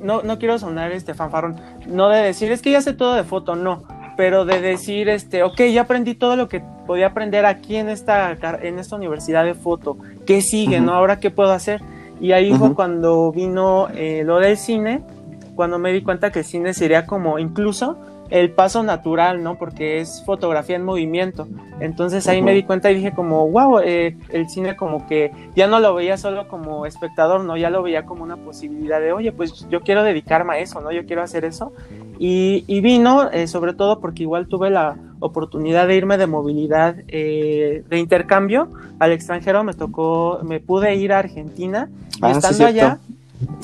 no, 0.01 0.21
no 0.21 0.39
quiero 0.39 0.57
sonar 0.59 0.91
este 0.91 1.13
fanfarrón, 1.13 1.59
no 1.88 2.09
de 2.09 2.21
decir, 2.21 2.51
es 2.51 2.62
que 2.62 2.71
ya 2.71 2.81
sé 2.81 2.93
todo 2.93 3.15
de 3.15 3.23
foto, 3.23 3.55
no, 3.55 3.83
pero 4.17 4.45
de 4.45 4.59
decir, 4.62 5.09
este, 5.09 5.43
ok, 5.43 5.62
ya 5.71 5.81
aprendí 5.81 6.13
todo 6.15 6.35
lo 6.35 6.49
que 6.49 6.62
podía 6.85 7.07
aprender 7.07 7.45
aquí 7.45 7.75
en 7.75 7.89
esta, 7.89 8.38
en 8.62 8.79
esta 8.79 8.95
universidad 8.95 9.45
de 9.45 9.53
foto, 9.53 9.97
¿qué 10.25 10.41
sigue, 10.41 10.81
no? 10.81 10.93
Ahora, 10.93 11.19
¿qué 11.19 11.31
puedo 11.31 11.51
hacer? 11.51 11.81
Y 12.19 12.33
ahí 12.33 12.53
fue 12.53 12.75
cuando 12.75 13.31
vino 13.31 13.88
eh, 13.93 14.23
lo 14.25 14.39
del 14.39 14.57
cine, 14.57 15.01
cuando 15.55 15.79
me 15.79 15.93
di 15.93 16.01
cuenta 16.01 16.31
que 16.31 16.39
el 16.39 16.45
cine 16.45 16.73
sería 16.73 17.05
como 17.05 17.39
incluso 17.39 17.97
el 18.30 18.52
paso 18.52 18.84
natural, 18.84 19.44
¿no? 19.44 19.56
Porque 19.56 20.00
es 20.00 20.24
fotografía 20.26 20.76
en 20.76 20.84
movimiento. 20.84 21.48
Entonces 21.80 22.28
ahí 22.28 22.42
me 22.42 22.54
di 22.54 22.63
cuenta 22.63 22.92
y 22.92 22.96
dije 22.96 23.13
como, 23.13 23.48
wow, 23.50 23.80
eh, 23.80 24.18
el 24.30 24.50
cine 24.50 24.76
como 24.76 25.08
que 25.08 25.32
ya 25.56 25.68
no 25.68 25.80
lo 25.80 25.96
veía 25.96 26.18
solo 26.18 26.48
como 26.48 26.86
espectador, 26.86 27.44
¿no? 27.44 27.58
Ya 27.58 27.70
lo 27.70 27.82
veía 27.82 28.06
como 28.06 28.24
una 28.24 28.38
posibilidad 28.38 29.00
de, 29.00 29.13
oye, 29.13 29.32
pues 29.32 29.68
yo 29.70 29.82
quiero 29.82 30.04
dedicarme 30.04 30.54
a 30.54 30.60
eso, 30.60 30.82
¿no? 30.82 30.92
Yo 30.92 31.06
quiero 31.06 31.22
hacer 31.22 31.46
eso. 31.46 31.74
Y, 32.20 32.82
vino 32.82 33.30
eh, 33.32 33.48
sobre 33.48 33.74
todo 33.74 34.00
porque 34.00 34.24
igual 34.24 34.48
tuve 34.48 34.70
la 34.70 34.98
oportunidad 35.20 35.88
de 35.88 35.96
irme 35.96 36.18
de 36.18 36.28
movilidad 36.28 36.96
eh, 37.08 37.84
de 37.89 37.98
intercambio 37.98 38.70
al 39.00 39.12
extranjero, 39.12 39.63
me 39.63 39.74
tocó, 39.74 40.39
me 40.44 40.60
pude 40.60 40.96
ir 40.96 41.13
a 41.13 41.20
Argentina 41.20 41.89
y 42.18 42.20
ah, 42.22 42.32
estando 42.32 42.65
allá 42.65 43.00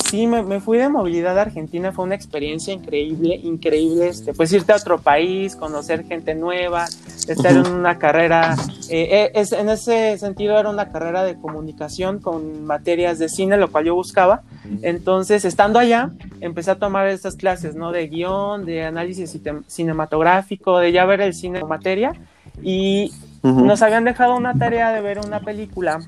Sí, 0.09 0.27
me, 0.27 0.61
fui 0.61 0.77
de 0.77 0.87
movilidad 0.87 1.37
a 1.37 1.41
Argentina, 1.41 1.91
fue 1.91 2.05
una 2.05 2.15
experiencia 2.15 2.73
increíble, 2.73 3.35
increíble, 3.35 4.07
este, 4.07 4.33
pues 4.33 4.53
irte 4.53 4.71
a 4.71 4.77
otro 4.77 4.99
país, 4.99 5.55
conocer 5.57 6.05
gente 6.05 6.33
nueva, 6.33 6.85
estar 7.27 7.51
en 7.51 7.67
una 7.67 7.97
carrera, 7.97 8.55
eh, 8.89 9.07
eh, 9.11 9.31
es, 9.35 9.51
en 9.51 9.67
ese 9.67 10.17
sentido 10.17 10.57
era 10.57 10.69
una 10.69 10.91
carrera 10.91 11.23
de 11.23 11.35
comunicación 11.35 12.19
con 12.19 12.63
materias 12.65 13.19
de 13.19 13.27
cine, 13.27 13.57
lo 13.57 13.69
cual 13.69 13.85
yo 13.85 13.95
buscaba. 13.95 14.43
Entonces, 14.81 15.43
estando 15.43 15.79
allá, 15.79 16.11
empecé 16.39 16.71
a 16.71 16.79
tomar 16.79 17.07
estas 17.07 17.35
clases, 17.35 17.75
¿no? 17.75 17.91
De 17.91 18.07
guion, 18.07 18.65
de 18.65 18.85
análisis 18.85 19.37
cinematográfico, 19.67 20.79
de 20.79 20.93
ya 20.93 21.05
ver 21.05 21.19
el 21.19 21.33
cine 21.33 21.59
como 21.59 21.69
materia, 21.69 22.13
y 22.63 23.11
nos 23.43 23.81
habían 23.81 24.05
dejado 24.05 24.37
una 24.37 24.53
tarea 24.53 24.91
de 24.93 25.01
ver 25.01 25.19
una 25.19 25.41
película 25.41 25.99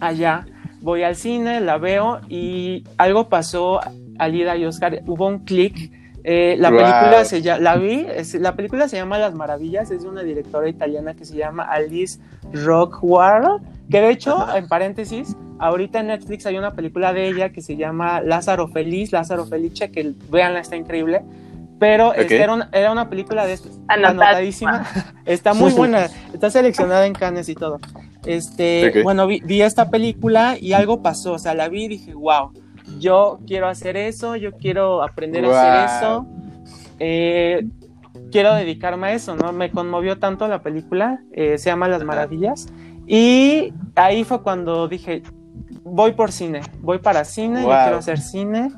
allá 0.00 0.46
voy 0.80 1.02
al 1.02 1.16
cine, 1.16 1.60
la 1.60 1.78
veo 1.78 2.20
y 2.28 2.84
algo 2.98 3.28
pasó, 3.28 3.80
Alida 4.18 4.56
y 4.56 4.64
Oscar, 4.64 5.02
hubo 5.06 5.26
un 5.26 5.40
clic. 5.40 5.92
Eh, 6.22 6.56
la 6.58 6.68
película 6.68 7.24
se 7.24 7.40
llama, 7.40 7.60
la 7.60 7.76
vi, 7.76 8.06
la 8.34 8.54
película 8.54 8.88
se 8.88 8.96
llama 8.96 9.18
Las 9.18 9.34
Maravillas, 9.34 9.90
es 9.90 10.02
de 10.02 10.08
una 10.08 10.22
directora 10.22 10.68
italiana 10.68 11.14
que 11.14 11.24
se 11.24 11.36
llama 11.36 11.62
Alice 11.64 12.20
Rockwell, 12.52 13.62
que 13.90 14.00
de 14.00 14.10
hecho, 14.10 14.46
en 14.54 14.68
paréntesis, 14.68 15.34
ahorita 15.58 16.00
en 16.00 16.08
Netflix 16.08 16.44
hay 16.44 16.58
una 16.58 16.72
película 16.72 17.14
de 17.14 17.28
ella 17.28 17.50
que 17.50 17.62
se 17.62 17.76
llama 17.76 18.20
Lázaro 18.20 18.68
Feliz, 18.68 19.12
Lázaro 19.12 19.46
Felice, 19.46 19.90
que 19.90 20.12
veanla, 20.30 20.60
está 20.60 20.76
increíble. 20.76 21.22
Pero 21.78 22.12
este, 22.12 22.42
era, 22.42 22.52
una, 22.52 22.68
era, 22.72 22.92
una, 22.92 23.08
película 23.08 23.46
de 23.46 23.58
anotadísima. 23.88 24.86
está 25.24 25.54
muy 25.54 25.72
buena. 25.76 26.10
Está 26.34 26.50
seleccionada 26.50 27.06
en 27.06 27.14
Cannes 27.14 27.48
y 27.48 27.54
todo. 27.54 27.80
Este, 28.26 29.02
bueno, 29.02 29.26
vi, 29.26 29.62
esta 29.62 29.90
película 29.90 30.56
y 30.60 30.72
algo 30.72 31.02
pasó. 31.02 31.32
O 31.32 31.38
sea, 31.38 31.54
la 31.54 31.68
vi 31.68 31.84
y 31.84 31.88
dije, 31.88 32.14
wow, 32.14 32.52
yo 32.98 33.40
quiero 33.46 33.68
hacer 33.68 33.96
eso, 33.96 34.36
yo 34.36 34.52
quiero 34.52 35.02
aprender 35.02 35.44
a 35.44 35.86
hacer 35.88 35.96
eso. 35.96 36.26
Eh, 36.98 37.66
quiero 38.30 38.54
dedicarme 38.54 39.08
a 39.08 39.12
eso, 39.12 39.36
¿no? 39.36 39.52
Me 39.52 39.70
conmovió 39.70 40.18
tanto 40.18 40.46
la 40.48 40.62
película. 40.62 41.20
Eh, 41.32 41.58
se 41.58 41.70
llama 41.70 41.88
Las 41.88 42.04
Maravillas. 42.04 42.68
Y 43.06 43.72
ahí 43.96 44.24
fue 44.24 44.42
cuando 44.42 44.86
dije, 44.86 45.22
voy 45.82 46.12
por 46.12 46.30
cine, 46.30 46.60
voy 46.80 46.98
para 46.98 47.24
cine, 47.24 47.62
yo 47.62 47.68
quiero 47.68 47.96
hacer 47.98 48.20
cine. 48.20 48.70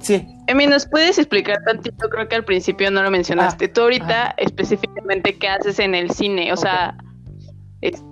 Sí, 0.00 0.26
Emi, 0.46 0.66
¿nos 0.66 0.86
puedes 0.86 1.18
explicar 1.18 1.58
tantito? 1.64 2.08
Creo 2.08 2.28
que 2.28 2.36
al 2.36 2.44
principio 2.44 2.90
no 2.90 3.02
lo 3.02 3.10
mencionaste. 3.10 3.66
Ah, 3.66 3.72
Tú 3.72 3.80
ahorita 3.82 4.28
ah. 4.28 4.34
específicamente 4.38 5.36
qué 5.36 5.48
haces 5.48 5.78
en 5.78 5.94
el 5.94 6.10
cine, 6.10 6.52
o 6.52 6.56
sea, 6.56 6.96
es- 7.80 8.04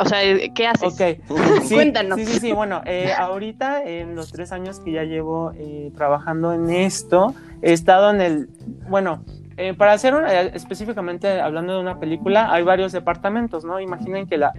o 0.00 0.04
sea, 0.06 0.18
¿qué 0.54 0.66
haces? 0.66 0.92
Ok. 0.92 1.20
Sí, 1.64 1.74
Cuéntanos. 1.74 2.18
Sí, 2.18 2.26
sí, 2.26 2.38
sí. 2.40 2.52
Bueno, 2.52 2.82
eh, 2.84 3.10
ahorita 3.16 3.84
en 3.84 4.14
los 4.14 4.30
tres 4.32 4.52
años 4.52 4.80
que 4.80 4.92
ya 4.92 5.04
llevo 5.04 5.52
eh, 5.56 5.90
trabajando 5.96 6.52
en 6.52 6.70
esto, 6.70 7.34
he 7.62 7.72
estado 7.72 8.10
en 8.10 8.20
el, 8.20 8.48
bueno, 8.88 9.24
eh, 9.56 9.72
para 9.74 9.92
hacer 9.92 10.14
una- 10.14 10.40
específicamente 10.42 11.40
hablando 11.40 11.74
de 11.74 11.80
una 11.80 11.98
película, 12.00 12.52
hay 12.52 12.62
varios 12.64 12.92
departamentos, 12.92 13.64
¿no? 13.64 13.80
Imaginen 13.80 14.26
que 14.26 14.36
la 14.38 14.52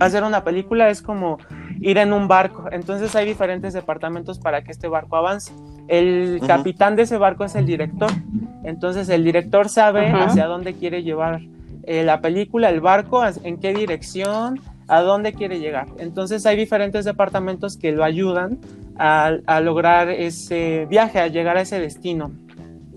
hacer 0.00 0.24
una 0.24 0.42
película 0.44 0.88
es 0.90 1.02
como 1.02 1.38
ir 1.80 1.98
en 1.98 2.12
un 2.12 2.26
barco, 2.28 2.64
entonces 2.72 3.14
hay 3.14 3.26
diferentes 3.26 3.72
departamentos 3.72 4.38
para 4.38 4.62
que 4.62 4.70
este 4.72 4.88
barco 4.88 5.16
avance. 5.16 5.52
El 5.88 6.40
capitán 6.46 6.96
de 6.96 7.02
ese 7.02 7.18
barco 7.18 7.44
es 7.44 7.54
el 7.54 7.66
director, 7.66 8.10
entonces 8.64 9.08
el 9.08 9.24
director 9.24 9.68
sabe 9.68 10.10
hacia 10.24 10.46
dónde 10.46 10.74
quiere 10.74 11.02
llevar 11.02 11.40
eh, 11.84 12.04
la 12.04 12.20
película, 12.20 12.70
el 12.70 12.80
barco, 12.80 13.22
en 13.42 13.58
qué 13.58 13.74
dirección, 13.74 14.60
a 14.88 15.00
dónde 15.00 15.32
quiere 15.32 15.58
llegar. 15.58 15.86
Entonces 15.98 16.44
hay 16.46 16.56
diferentes 16.56 17.04
departamentos 17.04 17.76
que 17.76 17.92
lo 17.92 18.04
ayudan 18.04 18.58
a, 18.98 19.32
a 19.46 19.60
lograr 19.60 20.10
ese 20.10 20.86
viaje, 20.88 21.18
a 21.18 21.28
llegar 21.28 21.56
a 21.56 21.62
ese 21.62 21.80
destino. 21.80 22.30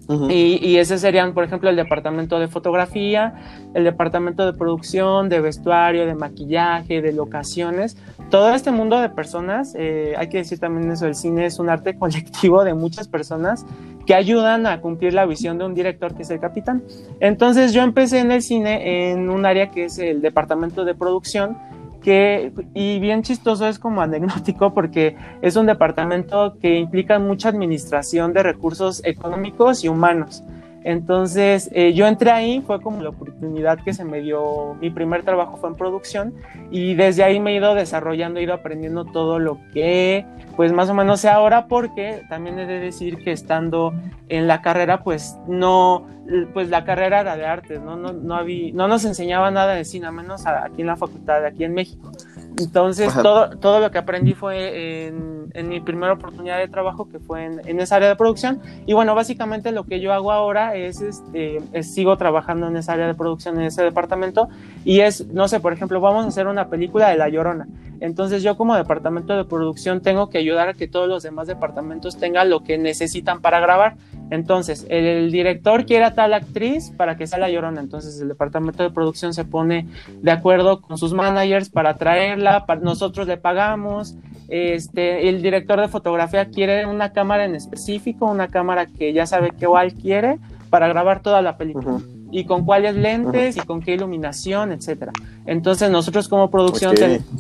Y 0.08 0.78
ese 0.78 0.98
serían, 0.98 1.34
por 1.34 1.44
ejemplo, 1.44 1.70
el 1.70 1.76
departamento 1.76 2.40
de 2.40 2.48
fotografía, 2.48 3.34
el 3.74 3.84
departamento 3.84 4.46
de 4.46 4.54
producción, 4.54 5.30
de 5.30 5.40
vestuario, 5.40 6.06
de 6.06 6.16
maquillaje, 6.16 7.02
de 7.02 7.12
locaciones. 7.12 7.98
Todo 8.30 8.54
este 8.54 8.72
mundo 8.72 9.00
de 9.00 9.10
personas, 9.10 9.74
eh, 9.78 10.14
hay 10.18 10.30
que 10.30 10.38
decir 10.38 10.60
también 10.60 10.92
eso, 10.92 11.08
el 11.08 11.16
cine 11.16 11.46
es 11.46 11.60
un 11.60 11.70
arte 11.70 11.96
colectivo 12.00 12.64
de 12.64 12.74
muchas 12.74 13.08
personas 13.08 13.66
que 14.06 14.14
ayudan 14.14 14.68
a 14.68 14.82
cumplir 14.82 15.14
la 15.14 15.26
visión 15.26 15.58
de 15.58 15.66
un 15.66 15.74
director 15.74 16.14
que 16.14 16.24
es 16.24 16.30
el 16.30 16.40
capitán. 16.40 16.84
Entonces 17.20 17.74
yo 17.74 17.82
empecé 17.82 18.20
en 18.20 18.32
el 18.32 18.42
cine 18.42 19.12
en 19.12 19.30
un 19.30 19.46
área 19.46 19.72
que 19.72 19.86
es 19.86 19.98
el 19.98 20.22
departamento 20.22 20.86
de 20.86 20.94
producción, 20.94 21.58
que, 22.06 22.54
y 22.76 23.00
bien 23.00 23.24
chistoso 23.24 23.68
es 23.68 23.80
como 23.80 24.00
anecdótico 24.04 24.76
porque 24.76 25.18
es 25.42 25.56
un 25.56 25.66
departamento 25.66 26.56
que 26.62 26.78
implica 26.78 27.18
mucha 27.18 27.50
administración 27.50 28.32
de 28.32 28.44
recursos 28.44 29.02
económicos 29.04 29.84
y 29.84 29.88
humanos. 29.88 30.44
Entonces, 30.86 31.72
eh, 31.74 31.94
yo 31.94 32.06
entré 32.06 32.30
ahí, 32.30 32.62
fue 32.62 32.80
como 32.80 33.02
la 33.02 33.10
oportunidad 33.10 33.80
que 33.84 33.92
se 33.92 34.06
me 34.06 34.22
dio, 34.22 34.76
mi 34.76 34.92
primer 34.92 35.24
trabajo 35.24 35.58
fue 35.58 35.70
en 35.70 35.76
producción 35.76 36.36
y 36.70 36.94
desde 36.94 37.24
ahí 37.24 37.40
me 37.40 37.54
he 37.54 37.56
ido 37.56 37.74
desarrollando, 37.74 38.40
he 38.40 38.44
ido 38.44 38.54
aprendiendo 38.54 39.04
todo 39.04 39.40
lo 39.40 39.58
que, 39.74 40.28
pues 40.56 40.72
más 40.74 40.88
o 40.92 40.94
menos 40.94 41.22
sé 41.22 41.30
ahora, 41.30 41.66
porque 41.66 42.22
también 42.30 42.60
he 42.60 42.68
de 42.68 42.80
decir 42.80 43.18
que 43.18 43.32
estando 43.32 43.96
en 44.30 44.48
la 44.48 44.62
carrera, 44.62 45.02
pues 45.04 45.36
no, 45.48 46.06
pues 46.54 46.70
la 46.70 46.86
carrera 46.86 47.22
era 47.22 47.36
de 47.36 47.48
artes, 47.48 47.82
¿no? 47.82 47.96
No, 47.96 48.14
no, 48.14 48.36
había, 48.36 48.72
no 48.76 48.88
nos 48.88 49.06
enseñaba 49.06 49.50
nada 49.50 49.74
de 49.74 49.86
cine, 49.86 50.06
a 50.06 50.12
menos 50.12 50.46
aquí 50.46 50.82
en 50.82 50.88
la 50.88 50.98
facultad, 50.98 51.44
aquí 51.46 51.64
en 51.64 51.74
México. 51.74 52.12
Entonces, 52.58 53.10
Ajá. 53.10 53.22
todo, 53.24 53.50
todo 53.58 53.80
lo 53.80 53.92
que 53.92 53.98
aprendí 53.98 54.34
fue 54.34 55.08
en, 55.08 55.48
en 55.54 55.68
mi 55.68 55.80
primera 55.82 56.14
oportunidad 56.14 56.58
de 56.60 56.68
trabajo, 56.68 57.10
que 57.10 57.20
fue 57.20 57.44
en, 57.46 57.62
en 57.68 57.80
esa 57.80 57.98
área 57.98 58.08
de 58.10 58.16
producción. 58.16 58.62
Y 58.86 58.94
bueno, 58.94 59.14
básicamente 59.16 59.72
lo 59.72 59.84
que 59.84 60.00
yo 60.00 60.14
hago 60.14 60.32
ahora 60.32 60.76
es, 60.76 61.02
este, 61.02 61.58
es- 61.74 61.94
sigo 61.94 62.18
trabajando 62.18 62.68
en 62.68 62.78
esa 62.78 62.94
área 62.94 63.08
de 63.08 63.14
producción, 63.14 63.56
en 63.60 63.66
ese 63.66 63.84
departamento. 63.84 64.48
Y 64.86 65.02
es, 65.02 65.28
no 65.28 65.48
sé, 65.48 65.60
por 65.60 65.74
ejemplo, 65.74 66.00
vamos 66.00 66.26
a 66.26 66.28
hacer 66.30 66.48
una 66.48 66.70
película 66.70 67.10
de 67.10 67.18
La 67.18 67.30
Llorona. 67.30 67.68
Entonces 68.02 68.44
yo 68.44 68.58
como 68.58 68.76
departamento 68.76 69.36
de 69.38 69.46
producción 69.46 70.02
tengo 70.02 70.30
que 70.30 70.38
ayudar 70.38 70.68
a 70.68 70.74
que 70.74 70.88
todos 70.88 71.08
los 71.08 71.24
demás 71.24 71.48
departamentos 71.48 72.18
tengan 72.18 72.50
lo 72.50 72.62
que 72.62 72.78
necesitan 72.78 73.40
para 73.42 73.60
grabar. 73.62 73.96
Entonces, 74.32 74.86
el, 74.90 75.32
director 75.32 75.86
quiere 75.86 76.06
a 76.06 76.16
tal 76.16 76.34
actriz 76.34 76.92
para 76.98 77.18
que 77.18 77.28
sea 77.28 77.40
La 77.40 77.50
Llorona. 77.50 77.82
Entonces 77.82 78.20
el 78.20 78.28
departamento 78.28 78.84
de 78.84 78.90
producción 78.90 79.34
se 79.34 79.46
pone 79.46 79.88
de 80.22 80.32
acuerdo 80.32 80.82
con 80.82 80.98
sus 80.98 81.14
managers 81.14 81.70
para 81.70 81.96
traerla, 81.98 82.66
para, 82.66 82.82
nosotros 82.82 83.28
le 83.28 83.38
pagamos. 83.38 84.16
Este, 84.48 85.30
el 85.30 85.42
director 85.42 85.82
de 85.82 85.88
fotografía 85.88 86.46
quiere 86.46 86.86
una 86.86 87.12
cámara 87.14 87.46
en 87.46 87.56
específico, 87.56 88.26
una 88.26 88.48
cámara 88.48 88.86
que 88.86 89.14
ya 89.14 89.26
sabe 89.26 89.52
qué 89.58 89.66
cuál 89.66 89.94
quiere 89.94 90.40
para 90.70 90.88
grabar 90.88 91.22
toda 91.22 91.42
la 91.42 91.58
película 91.58 92.00
y 92.32 92.46
con 92.46 92.66
cuáles 92.66 92.96
lentes 92.96 93.56
y 93.56 93.62
con 93.62 93.82
qué 93.82 93.94
iluminación, 93.94 94.72
etcétera. 94.72 95.14
Entonces 95.46 95.90
nosotros 95.90 96.28
como 96.28 96.52
producción 96.52 96.96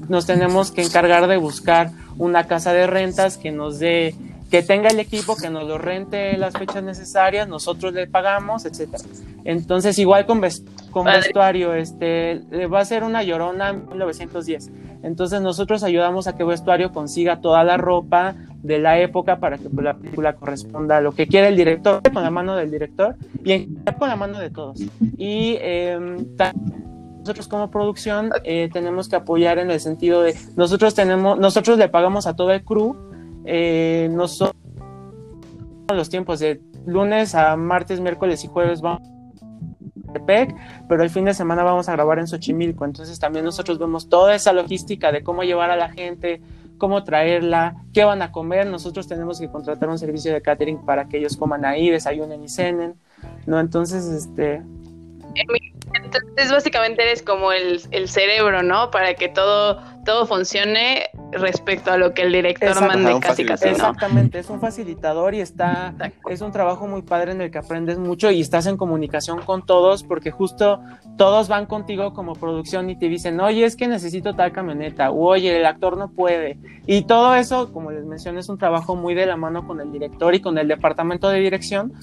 nos 0.07 0.25
tenemos 0.25 0.71
que 0.71 0.83
encargar 0.83 1.27
de 1.27 1.37
buscar 1.37 1.91
una 2.17 2.47
casa 2.47 2.71
de 2.71 2.87
rentas 2.87 3.37
que 3.37 3.51
nos 3.51 3.79
dé 3.79 4.15
que 4.61 4.63
tenga 4.63 4.89
el 4.89 4.99
equipo, 4.99 5.35
que 5.35 5.49
nos 5.49 5.67
lo 5.67 5.77
rente 5.77 6.37
las 6.37 6.53
fechas 6.53 6.81
necesarias, 6.83 7.47
nosotros 7.47 7.93
le 7.93 8.07
pagamos, 8.07 8.65
etcétera. 8.65 9.03
Entonces, 9.43 9.99
igual 9.99 10.25
con, 10.25 10.41
con 10.91 11.05
vestuario, 11.25 11.73
este, 11.73 12.31
eh, 12.51 12.67
va 12.67 12.79
a 12.79 12.85
ser 12.85 13.03
una 13.03 13.21
llorona 13.23 13.69
en 13.69 13.87
1910. 13.87 14.71
Entonces, 15.03 15.41
nosotros 15.41 15.83
ayudamos 15.83 16.27
a 16.27 16.35
que 16.35 16.43
vestuario 16.43 16.91
consiga 16.91 17.41
toda 17.41 17.63
la 17.63 17.77
ropa 17.77 18.35
de 18.63 18.79
la 18.79 18.97
época 18.99 19.39
para 19.39 19.57
que 19.57 19.69
la 19.81 19.93
película 19.95 20.33
corresponda 20.33 20.97
a 20.97 21.01
lo 21.01 21.11
que 21.11 21.27
quiere 21.27 21.49
el 21.49 21.55
director, 21.57 22.01
con 22.11 22.23
la 22.23 22.31
mano 22.31 22.55
del 22.55 22.71
director 22.71 23.15
y 23.43 23.51
en 23.51 23.75
con 23.99 24.09
la 24.09 24.15
mano 24.15 24.39
de 24.39 24.49
todos. 24.49 24.79
Y 25.17 25.57
ta- 26.37 26.53
nosotros 27.19 27.47
como 27.47 27.69
producción 27.71 28.29
eh, 28.43 28.69
tenemos 28.71 29.09
que 29.09 29.15
apoyar 29.15 29.59
en 29.59 29.69
el 29.71 29.79
sentido 29.79 30.21
de 30.21 30.35
nosotros 30.55 30.93
tenemos, 30.95 31.37
nosotros 31.39 31.77
le 31.77 31.89
pagamos 31.89 32.25
a 32.27 32.35
todo 32.35 32.51
el 32.51 32.63
crew, 32.63 32.95
eh, 33.45 34.09
nosotros 34.11 34.55
los 35.93 36.09
tiempos 36.09 36.39
de 36.39 36.61
lunes 36.85 37.35
a 37.35 37.55
martes, 37.55 37.99
miércoles 37.99 38.43
y 38.43 38.47
jueves 38.47 38.81
vamos 38.81 39.15
pero 40.87 41.03
el 41.03 41.09
fin 41.09 41.25
de 41.25 41.33
semana 41.33 41.63
vamos 41.63 41.89
a 41.89 41.91
grabar 41.91 42.19
en 42.19 42.27
Xochimilco, 42.27 42.85
entonces 42.85 43.19
también 43.19 43.45
nosotros 43.45 43.79
vemos 43.79 44.09
toda 44.09 44.35
esa 44.35 44.53
logística 44.53 45.11
de 45.11 45.23
cómo 45.23 45.43
llevar 45.43 45.71
a 45.71 45.75
la 45.75 45.89
gente, 45.89 46.41
cómo 46.77 47.03
traerla, 47.03 47.83
qué 47.93 48.03
van 48.03 48.21
a 48.21 48.31
comer, 48.31 48.67
nosotros 48.67 49.07
tenemos 49.07 49.39
que 49.39 49.49
contratar 49.49 49.89
un 49.89 49.97
servicio 49.97 50.33
de 50.33 50.41
catering 50.41 50.85
para 50.85 51.07
que 51.07 51.17
ellos 51.17 51.37
coman 51.37 51.65
ahí, 51.65 51.89
desayunen 51.89 52.43
y 52.43 52.49
cenen, 52.49 52.95
¿no? 53.45 53.59
Entonces, 53.59 54.05
este, 54.05 54.61
Entonces, 55.93 56.51
básicamente 56.51 57.03
eres 57.03 57.21
como 57.21 57.51
el, 57.51 57.81
el 57.91 58.09
cerebro, 58.09 58.63
¿no? 58.63 58.91
Para 58.91 59.13
que 59.13 59.29
todo, 59.29 59.81
todo 60.03 60.25
funcione 60.25 61.03
respecto 61.31 61.91
a 61.91 61.97
lo 61.97 62.13
que 62.13 62.23
el 62.23 62.31
director 62.31 62.69
Exacto. 62.69 62.87
mande 62.87 63.19
casi 63.19 63.45
casi, 63.45 63.65
¿no? 63.65 63.71
Exactamente, 63.71 64.39
es 64.39 64.49
un 64.49 64.59
facilitador 64.59 65.33
y 65.33 65.41
está, 65.41 65.89
Exacto. 65.91 66.29
es 66.29 66.41
un 66.41 66.51
trabajo 66.51 66.87
muy 66.87 67.01
padre 67.01 67.31
en 67.31 67.41
el 67.41 67.51
que 67.51 67.57
aprendes 67.57 67.97
mucho 67.97 68.31
y 68.31 68.41
estás 68.41 68.65
en 68.67 68.77
comunicación 68.77 69.41
con 69.41 69.65
todos 69.65 70.03
porque 70.03 70.31
justo 70.31 70.81
todos 71.17 71.47
van 71.47 71.65
contigo 71.65 72.13
como 72.13 72.33
producción 72.33 72.89
y 72.89 72.97
te 72.97 73.07
dicen, 73.09 73.39
oye, 73.39 73.65
es 73.65 73.75
que 73.75 73.87
necesito 73.87 74.35
tal 74.35 74.51
camioneta, 74.51 75.11
o 75.11 75.27
oye, 75.27 75.57
el 75.57 75.65
actor 75.65 75.97
no 75.97 76.09
puede. 76.09 76.57
Y 76.85 77.03
todo 77.03 77.35
eso, 77.35 77.71
como 77.73 77.91
les 77.91 78.05
mencioné, 78.05 78.39
es 78.39 78.49
un 78.49 78.57
trabajo 78.57 78.95
muy 78.95 79.13
de 79.13 79.25
la 79.25 79.37
mano 79.37 79.65
con 79.67 79.81
el 79.81 79.91
director 79.91 80.35
y 80.35 80.41
con 80.41 80.57
el 80.57 80.67
departamento 80.67 81.29
de 81.29 81.39
dirección 81.39 81.93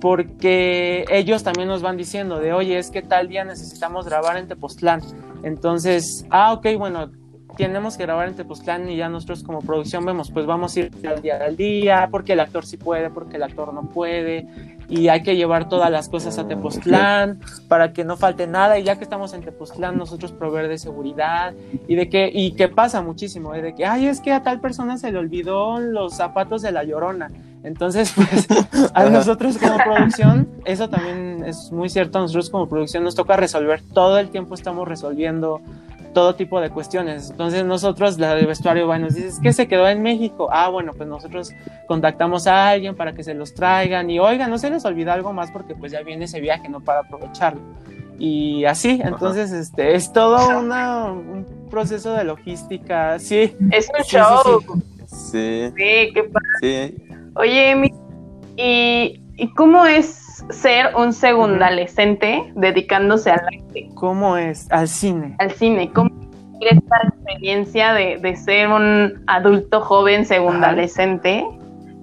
porque 0.00 1.04
ellos 1.10 1.42
también 1.42 1.68
nos 1.68 1.82
van 1.82 1.96
diciendo 1.96 2.38
de, 2.38 2.52
oye, 2.52 2.78
es 2.78 2.90
que 2.90 3.02
tal 3.02 3.28
día 3.28 3.44
necesitamos 3.44 4.06
grabar 4.06 4.36
en 4.36 4.48
Tepoztlán. 4.48 5.00
Entonces, 5.42 6.26
ah, 6.30 6.52
ok, 6.52 6.66
bueno, 6.76 7.10
tenemos 7.56 7.96
que 7.96 8.02
grabar 8.02 8.28
en 8.28 8.34
Tepoztlán 8.34 8.88
y 8.90 8.96
ya 8.96 9.08
nosotros 9.08 9.42
como 9.42 9.60
producción 9.60 10.04
vemos, 10.04 10.30
pues 10.30 10.46
vamos 10.46 10.76
a 10.76 10.80
ir 10.80 10.92
al 11.06 11.22
día 11.22 11.36
al 11.36 11.56
día, 11.56 12.08
porque 12.10 12.34
el 12.34 12.40
actor 12.40 12.66
sí 12.66 12.76
puede, 12.76 13.10
porque 13.10 13.36
el 13.36 13.42
actor 13.42 13.72
no 13.72 13.88
puede, 13.88 14.46
y 14.88 15.08
hay 15.08 15.22
que 15.22 15.36
llevar 15.36 15.68
todas 15.68 15.90
las 15.90 16.08
cosas 16.08 16.38
a 16.38 16.46
Tepoztlán 16.46 17.40
para 17.68 17.92
que 17.92 18.04
no 18.04 18.16
falte 18.16 18.46
nada, 18.46 18.78
y 18.78 18.84
ya 18.84 18.96
que 18.96 19.04
estamos 19.04 19.32
en 19.32 19.42
Tepoztlán, 19.42 19.98
nosotros 19.98 20.32
proveer 20.32 20.68
de 20.68 20.78
seguridad, 20.78 21.54
y 21.88 21.94
de 21.96 22.08
que, 22.08 22.30
y 22.32 22.52
que 22.52 22.68
pasa 22.68 23.02
muchísimo, 23.02 23.54
¿eh? 23.54 23.62
de 23.62 23.74
que, 23.74 23.86
ay, 23.86 24.06
es 24.06 24.20
que 24.20 24.32
a 24.32 24.42
tal 24.42 24.60
persona 24.60 24.98
se 24.98 25.10
le 25.10 25.18
olvidó 25.18 25.80
los 25.80 26.14
zapatos 26.14 26.62
de 26.62 26.72
la 26.72 26.84
llorona. 26.84 27.30
Entonces, 27.62 28.12
pues, 28.16 28.46
a 28.94 29.04
nosotros 29.10 29.58
como 29.58 29.76
producción, 29.78 30.48
eso 30.64 30.88
también 30.88 31.44
es 31.44 31.72
muy 31.72 31.88
cierto, 31.88 32.18
a 32.18 32.22
nosotros 32.22 32.50
como 32.50 32.68
producción 32.68 33.02
nos 33.02 33.16
toca 33.16 33.36
resolver, 33.36 33.82
todo 33.92 34.18
el 34.18 34.30
tiempo 34.30 34.54
estamos 34.54 34.86
resolviendo 34.86 35.60
todo 36.16 36.34
tipo 36.34 36.62
de 36.62 36.70
cuestiones. 36.70 37.28
Entonces 37.30 37.62
nosotros, 37.66 38.18
la 38.18 38.34
de 38.34 38.46
vestuario, 38.46 38.86
bueno, 38.86 39.04
nos 39.04 39.14
dices 39.16 39.38
que 39.38 39.52
se 39.52 39.68
quedó 39.68 39.86
en 39.86 40.00
México. 40.00 40.48
Ah, 40.50 40.70
bueno, 40.70 40.92
pues 40.96 41.06
nosotros 41.06 41.52
contactamos 41.86 42.46
a 42.46 42.70
alguien 42.70 42.94
para 42.96 43.12
que 43.12 43.22
se 43.22 43.34
los 43.34 43.52
traigan 43.52 44.08
y 44.08 44.18
oiga, 44.18 44.48
no 44.48 44.56
se 44.56 44.70
les 44.70 44.82
olvida 44.86 45.12
algo 45.12 45.34
más 45.34 45.50
porque 45.50 45.74
pues 45.74 45.92
ya 45.92 46.00
viene 46.00 46.24
ese 46.24 46.40
viaje, 46.40 46.70
¿no? 46.70 46.80
Para 46.80 47.00
aprovecharlo. 47.00 47.60
Y 48.18 48.64
así, 48.64 48.98
entonces, 49.04 49.52
este, 49.52 49.94
es 49.94 50.10
todo 50.10 50.58
una, 50.58 51.04
un 51.12 51.44
proceso 51.70 52.14
de 52.14 52.24
logística, 52.24 53.18
sí. 53.18 53.54
Es 53.70 53.86
un 53.90 54.02
Sí, 54.02 54.10
sí, 54.10 54.16
show. 54.16 54.62
Sí, 55.06 55.70
Sí, 55.76 56.12
qué 56.14 56.30
padre. 56.32 56.48
sí. 56.62 56.96
Oye, 57.34 57.70
Emi, 57.72 57.92
¿y, 58.56 59.20
¿y 59.36 59.52
cómo 59.52 59.84
es 59.84 60.18
ser 60.50 60.94
un 60.96 61.12
segundalescente 61.12 62.52
dedicándose 62.54 63.30
al 63.30 63.40
arte, 63.40 63.88
¿Cómo 63.94 64.36
es? 64.36 64.70
Al 64.70 64.88
cine. 64.88 65.36
al 65.38 65.50
cine? 65.52 65.90
¿Cómo 65.92 66.10
es 66.60 66.72
esta 66.72 66.96
experiencia 67.08 67.92
de, 67.92 68.18
de 68.18 68.36
ser 68.36 68.68
un 68.68 69.24
adulto 69.26 69.80
joven 69.80 70.24
segundalescente 70.24 71.44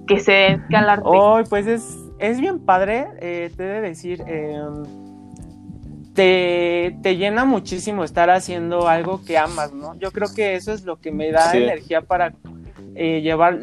que 0.08 0.20
se 0.20 0.32
dedica 0.32 0.80
al 0.80 0.90
arte? 0.90 1.04
Hoy, 1.06 1.44
pues 1.50 1.68
es, 1.68 1.98
es 2.20 2.40
bien 2.40 2.60
padre, 2.60 3.08
eh, 3.20 3.52
te 3.56 3.64
he 3.64 3.68
de 3.68 3.82
decir, 3.82 4.24
em, 4.28 4.84
te, 6.14 6.96
te, 7.02 7.18
llena 7.18 7.46
muchísimo 7.46 8.04
estar 8.04 8.30
haciendo 8.30 8.88
algo 8.88 9.24
que 9.26 9.38
amas, 9.38 9.74
¿no? 9.74 9.96
Yo 9.96 10.12
creo 10.12 10.28
que 10.36 10.56
eso 10.56 10.72
es 10.72 10.84
lo 10.84 11.00
que 11.00 11.12
me 11.12 11.32
da 11.32 11.54
energía 11.54 12.02
para 12.02 12.34
eh, 12.96 13.22
llevar 13.22 13.60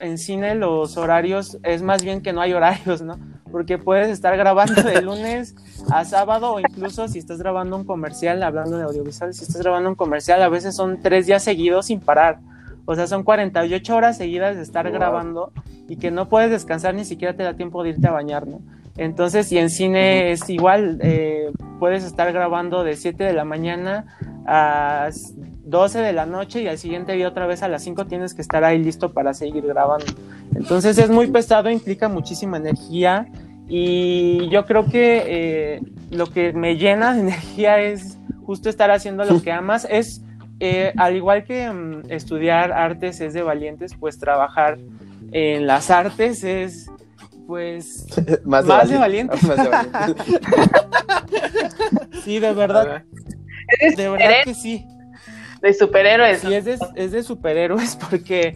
en 0.00 0.18
cine 0.18 0.54
los 0.54 0.96
horarios, 0.96 1.58
es 1.62 1.82
más 1.82 2.02
bien 2.02 2.20
que 2.20 2.32
no 2.32 2.40
hay 2.40 2.52
horarios, 2.52 3.02
¿no? 3.02 3.18
Porque 3.50 3.78
puedes 3.78 4.08
estar 4.08 4.36
grabando 4.36 4.82
de 4.82 5.00
lunes 5.02 5.54
a 5.90 6.04
sábado 6.04 6.54
o 6.54 6.60
incluso 6.60 7.08
si 7.08 7.18
estás 7.18 7.38
grabando 7.38 7.76
un 7.76 7.84
comercial, 7.84 8.42
hablando 8.42 8.76
de 8.76 8.84
audiovisual, 8.84 9.32
si 9.32 9.44
estás 9.44 9.62
grabando 9.62 9.88
un 9.88 9.94
comercial, 9.94 10.42
a 10.42 10.48
veces 10.48 10.76
son 10.76 11.00
tres 11.00 11.26
días 11.26 11.42
seguidos 11.42 11.86
sin 11.86 12.00
parar. 12.00 12.40
O 12.84 12.94
sea, 12.94 13.06
son 13.06 13.22
48 13.22 13.94
horas 13.94 14.16
seguidas 14.16 14.56
de 14.56 14.62
estar 14.62 14.90
grabando 14.90 15.52
y 15.88 15.96
que 15.96 16.10
no 16.10 16.28
puedes 16.28 16.50
descansar 16.50 16.94
ni 16.94 17.04
siquiera 17.04 17.36
te 17.36 17.42
da 17.42 17.54
tiempo 17.54 17.82
de 17.82 17.90
irte 17.90 18.06
a 18.08 18.12
bañar, 18.12 18.46
¿no? 18.46 18.60
Entonces, 18.96 19.50
y 19.52 19.58
en 19.58 19.70
cine 19.70 20.32
es 20.32 20.48
igual, 20.50 20.98
eh, 21.02 21.52
puedes 21.78 22.02
estar 22.04 22.32
grabando 22.32 22.84
de 22.84 22.96
7 22.96 23.24
de 23.24 23.32
la 23.32 23.44
mañana 23.44 24.06
a 24.46 25.08
12 25.68 25.98
de 25.98 26.12
la 26.14 26.24
noche 26.24 26.62
y 26.62 26.66
al 26.66 26.78
siguiente 26.78 27.12
día 27.12 27.28
otra 27.28 27.46
vez 27.46 27.62
a 27.62 27.68
las 27.68 27.82
5 27.84 28.06
tienes 28.06 28.32
que 28.32 28.40
estar 28.40 28.64
ahí 28.64 28.78
listo 28.78 29.12
para 29.12 29.34
seguir 29.34 29.66
grabando. 29.66 30.06
Entonces 30.54 30.96
es 30.98 31.10
muy 31.10 31.26
pesado, 31.26 31.70
implica 31.70 32.08
muchísima 32.08 32.56
energía 32.56 33.26
y 33.68 34.48
yo 34.48 34.64
creo 34.64 34.86
que 34.86 35.24
eh, 35.26 35.80
lo 36.10 36.26
que 36.26 36.54
me 36.54 36.76
llena 36.76 37.12
de 37.12 37.20
energía 37.28 37.80
es 37.80 38.16
justo 38.44 38.70
estar 38.70 38.90
haciendo 38.90 39.24
lo 39.26 39.42
que 39.42 39.52
amas. 39.52 39.86
Es, 39.90 40.22
eh, 40.58 40.94
al 40.96 41.16
igual 41.16 41.44
que 41.44 41.70
mm, 41.70 42.10
estudiar 42.10 42.72
artes 42.72 43.20
es 43.20 43.34
de 43.34 43.42
valientes, 43.42 43.94
pues 43.94 44.18
trabajar 44.18 44.78
en 45.32 45.66
las 45.66 45.90
artes 45.90 46.44
es 46.44 46.90
pues 47.46 48.06
más, 48.44 48.66
de, 48.88 48.96
valientes. 48.96 49.40
sí, 52.24 52.38
de 52.38 52.54
verdad. 52.54 53.02
De 53.96 54.08
verdad 54.08 54.30
que 54.44 54.54
sí. 54.54 54.86
De 55.60 55.74
superhéroes. 55.74 56.40
Sí, 56.40 56.54
es 56.54 56.64
de, 56.64 56.78
es 56.94 57.12
de 57.12 57.22
superhéroes 57.22 57.96
porque 58.10 58.54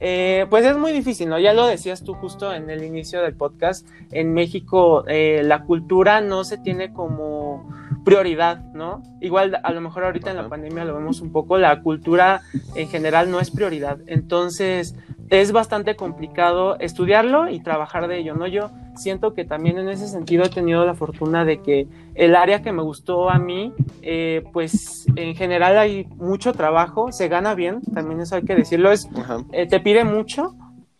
eh, 0.00 0.46
pues 0.50 0.64
es 0.64 0.76
muy 0.76 0.92
difícil, 0.92 1.28
¿no? 1.28 1.38
Ya 1.38 1.52
lo 1.52 1.66
decías 1.66 2.04
tú 2.04 2.14
justo 2.14 2.52
en 2.52 2.70
el 2.70 2.84
inicio 2.84 3.22
del 3.22 3.34
podcast, 3.34 3.86
en 4.12 4.34
México 4.34 5.04
eh, 5.08 5.42
la 5.44 5.64
cultura 5.64 6.20
no 6.20 6.44
se 6.44 6.58
tiene 6.58 6.92
como 6.92 7.68
prioridad, 8.04 8.58
¿no? 8.74 9.02
Igual 9.20 9.58
a 9.62 9.72
lo 9.72 9.80
mejor 9.80 10.04
ahorita 10.04 10.30
en 10.30 10.36
la 10.36 10.48
pandemia 10.48 10.84
lo 10.84 10.94
vemos 10.94 11.20
un 11.20 11.32
poco, 11.32 11.58
la 11.58 11.80
cultura 11.82 12.42
en 12.74 12.88
general 12.88 13.30
no 13.30 13.40
es 13.40 13.50
prioridad. 13.50 13.98
Entonces, 14.06 14.94
es 15.30 15.52
bastante 15.52 15.96
complicado 15.96 16.78
estudiarlo 16.78 17.48
y 17.48 17.60
trabajar 17.60 18.08
de 18.08 18.18
ello, 18.18 18.34
¿no? 18.34 18.46
Yo 18.46 18.70
siento 18.96 19.34
que 19.34 19.44
también 19.44 19.78
en 19.78 19.88
ese 19.88 20.06
sentido 20.06 20.44
he 20.44 20.48
tenido 20.48 20.84
la 20.84 20.94
fortuna 20.94 21.44
de 21.44 21.60
que 21.60 21.88
el 22.14 22.36
área 22.36 22.62
que 22.62 22.72
me 22.72 22.82
gustó 22.82 23.30
a 23.30 23.38
mí, 23.38 23.72
eh, 24.02 24.44
pues 24.52 25.06
en 25.16 25.34
general 25.34 25.78
hay 25.78 26.04
mucho 26.16 26.52
trabajo, 26.52 27.12
se 27.12 27.28
gana 27.28 27.54
bien, 27.54 27.80
también 27.94 28.20
eso 28.20 28.36
hay 28.36 28.42
que 28.42 28.54
decirlo, 28.54 28.92
es, 28.92 29.08
eh, 29.52 29.66
te 29.66 29.80
pide 29.80 30.04
mucho, 30.04 30.54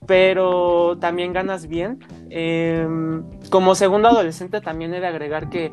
pero 0.07 0.99
también 0.99 1.33
ganas 1.33 1.67
bien. 1.67 1.99
Em, 2.31 3.23
como 3.51 3.75
segundo 3.75 4.09
adolescente 4.09 4.61
también 4.61 4.93
he 4.95 5.01
de 5.01 5.07
agregar 5.07 5.49
que 5.49 5.73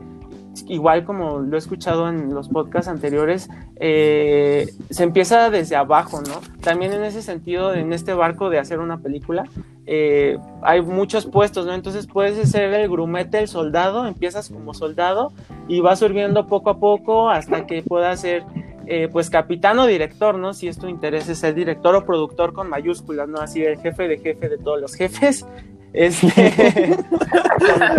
igual 0.67 1.05
como 1.05 1.39
lo 1.39 1.55
he 1.55 1.59
escuchado 1.59 2.09
en 2.09 2.33
los 2.33 2.49
podcasts 2.49 2.87
anteriores, 2.87 3.49
eh, 3.77 4.69
se 4.89 5.03
empieza 5.03 5.49
desde 5.49 5.75
abajo, 5.75 6.21
¿no? 6.21 6.41
También 6.61 6.93
en 6.93 7.03
ese 7.03 7.21
sentido, 7.21 7.73
en 7.73 7.93
este 7.93 8.13
barco 8.13 8.49
de 8.49 8.59
hacer 8.59 8.79
una 8.79 8.99
película, 8.99 9.45
eh, 9.85 10.37
hay 10.61 10.81
muchos 10.81 11.25
puestos, 11.25 11.65
¿no? 11.65 11.73
Entonces 11.73 12.07
puedes 12.07 12.49
ser 12.49 12.73
el 12.73 12.89
grumete, 12.89 13.39
el 13.39 13.47
soldado, 13.47 14.05
empiezas 14.05 14.49
como 14.49 14.73
soldado 14.73 15.31
y 15.67 15.79
vas 15.79 15.99
subiendo 15.99 16.47
poco 16.47 16.69
a 16.69 16.79
poco 16.79 17.29
hasta 17.29 17.65
que 17.65 17.81
puedas 17.81 18.21
ser, 18.21 18.43
eh, 18.87 19.07
pues, 19.11 19.29
capitán 19.29 19.79
o 19.79 19.87
director, 19.87 20.37
¿no? 20.37 20.53
Si 20.53 20.67
es 20.67 20.77
tu 20.77 20.87
interés 20.87 21.29
es 21.29 21.39
ser 21.39 21.55
director 21.55 21.95
o 21.95 22.05
productor 22.05 22.53
con 22.53 22.69
mayúsculas, 22.69 23.27
¿no? 23.27 23.39
Así 23.39 23.63
el 23.63 23.79
jefe 23.79 24.07
de 24.07 24.17
jefe 24.17 24.49
de 24.49 24.57
todos 24.57 24.79
los 24.79 24.93
jefes 24.95 25.45
este, 25.93 26.97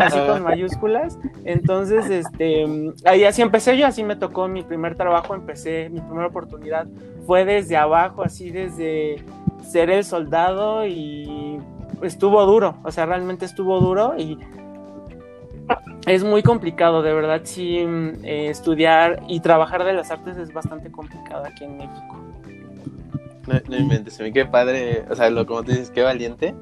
así 0.00 0.18
con 0.26 0.42
mayúsculas. 0.42 1.18
Entonces, 1.44 2.08
este, 2.10 2.66
ahí 3.04 3.24
así 3.24 3.42
empecé 3.42 3.76
yo, 3.76 3.86
así 3.86 4.02
me 4.04 4.16
tocó 4.16 4.48
mi 4.48 4.62
primer 4.62 4.94
trabajo, 4.94 5.34
empecé, 5.34 5.88
mi 5.90 6.00
primera 6.00 6.26
oportunidad 6.26 6.86
fue 7.26 7.44
desde 7.44 7.76
abajo, 7.76 8.22
así 8.22 8.50
desde 8.50 9.16
ser 9.62 9.90
el 9.90 10.04
soldado 10.04 10.86
y 10.86 11.58
estuvo 12.02 12.44
duro, 12.44 12.76
o 12.82 12.90
sea, 12.90 13.06
realmente 13.06 13.44
estuvo 13.44 13.78
duro 13.80 14.14
y 14.18 14.38
es 16.06 16.24
muy 16.24 16.42
complicado, 16.42 17.02
de 17.02 17.14
verdad, 17.14 17.42
sí, 17.44 17.78
eh, 17.78 18.48
estudiar 18.48 19.22
y 19.28 19.40
trabajar 19.40 19.84
de 19.84 19.92
las 19.92 20.10
artes 20.10 20.36
es 20.36 20.52
bastante 20.52 20.90
complicado 20.90 21.44
aquí 21.44 21.64
en 21.64 21.76
México. 21.76 22.18
No, 23.46 23.54
no 23.68 23.76
inventes, 23.76 24.18
me 24.20 24.32
qué 24.32 24.44
padre, 24.44 25.04
o 25.10 25.14
sea, 25.14 25.30
lo, 25.30 25.46
como 25.46 25.62
te 25.62 25.72
dices, 25.72 25.90
qué 25.90 26.02
valiente 26.02 26.54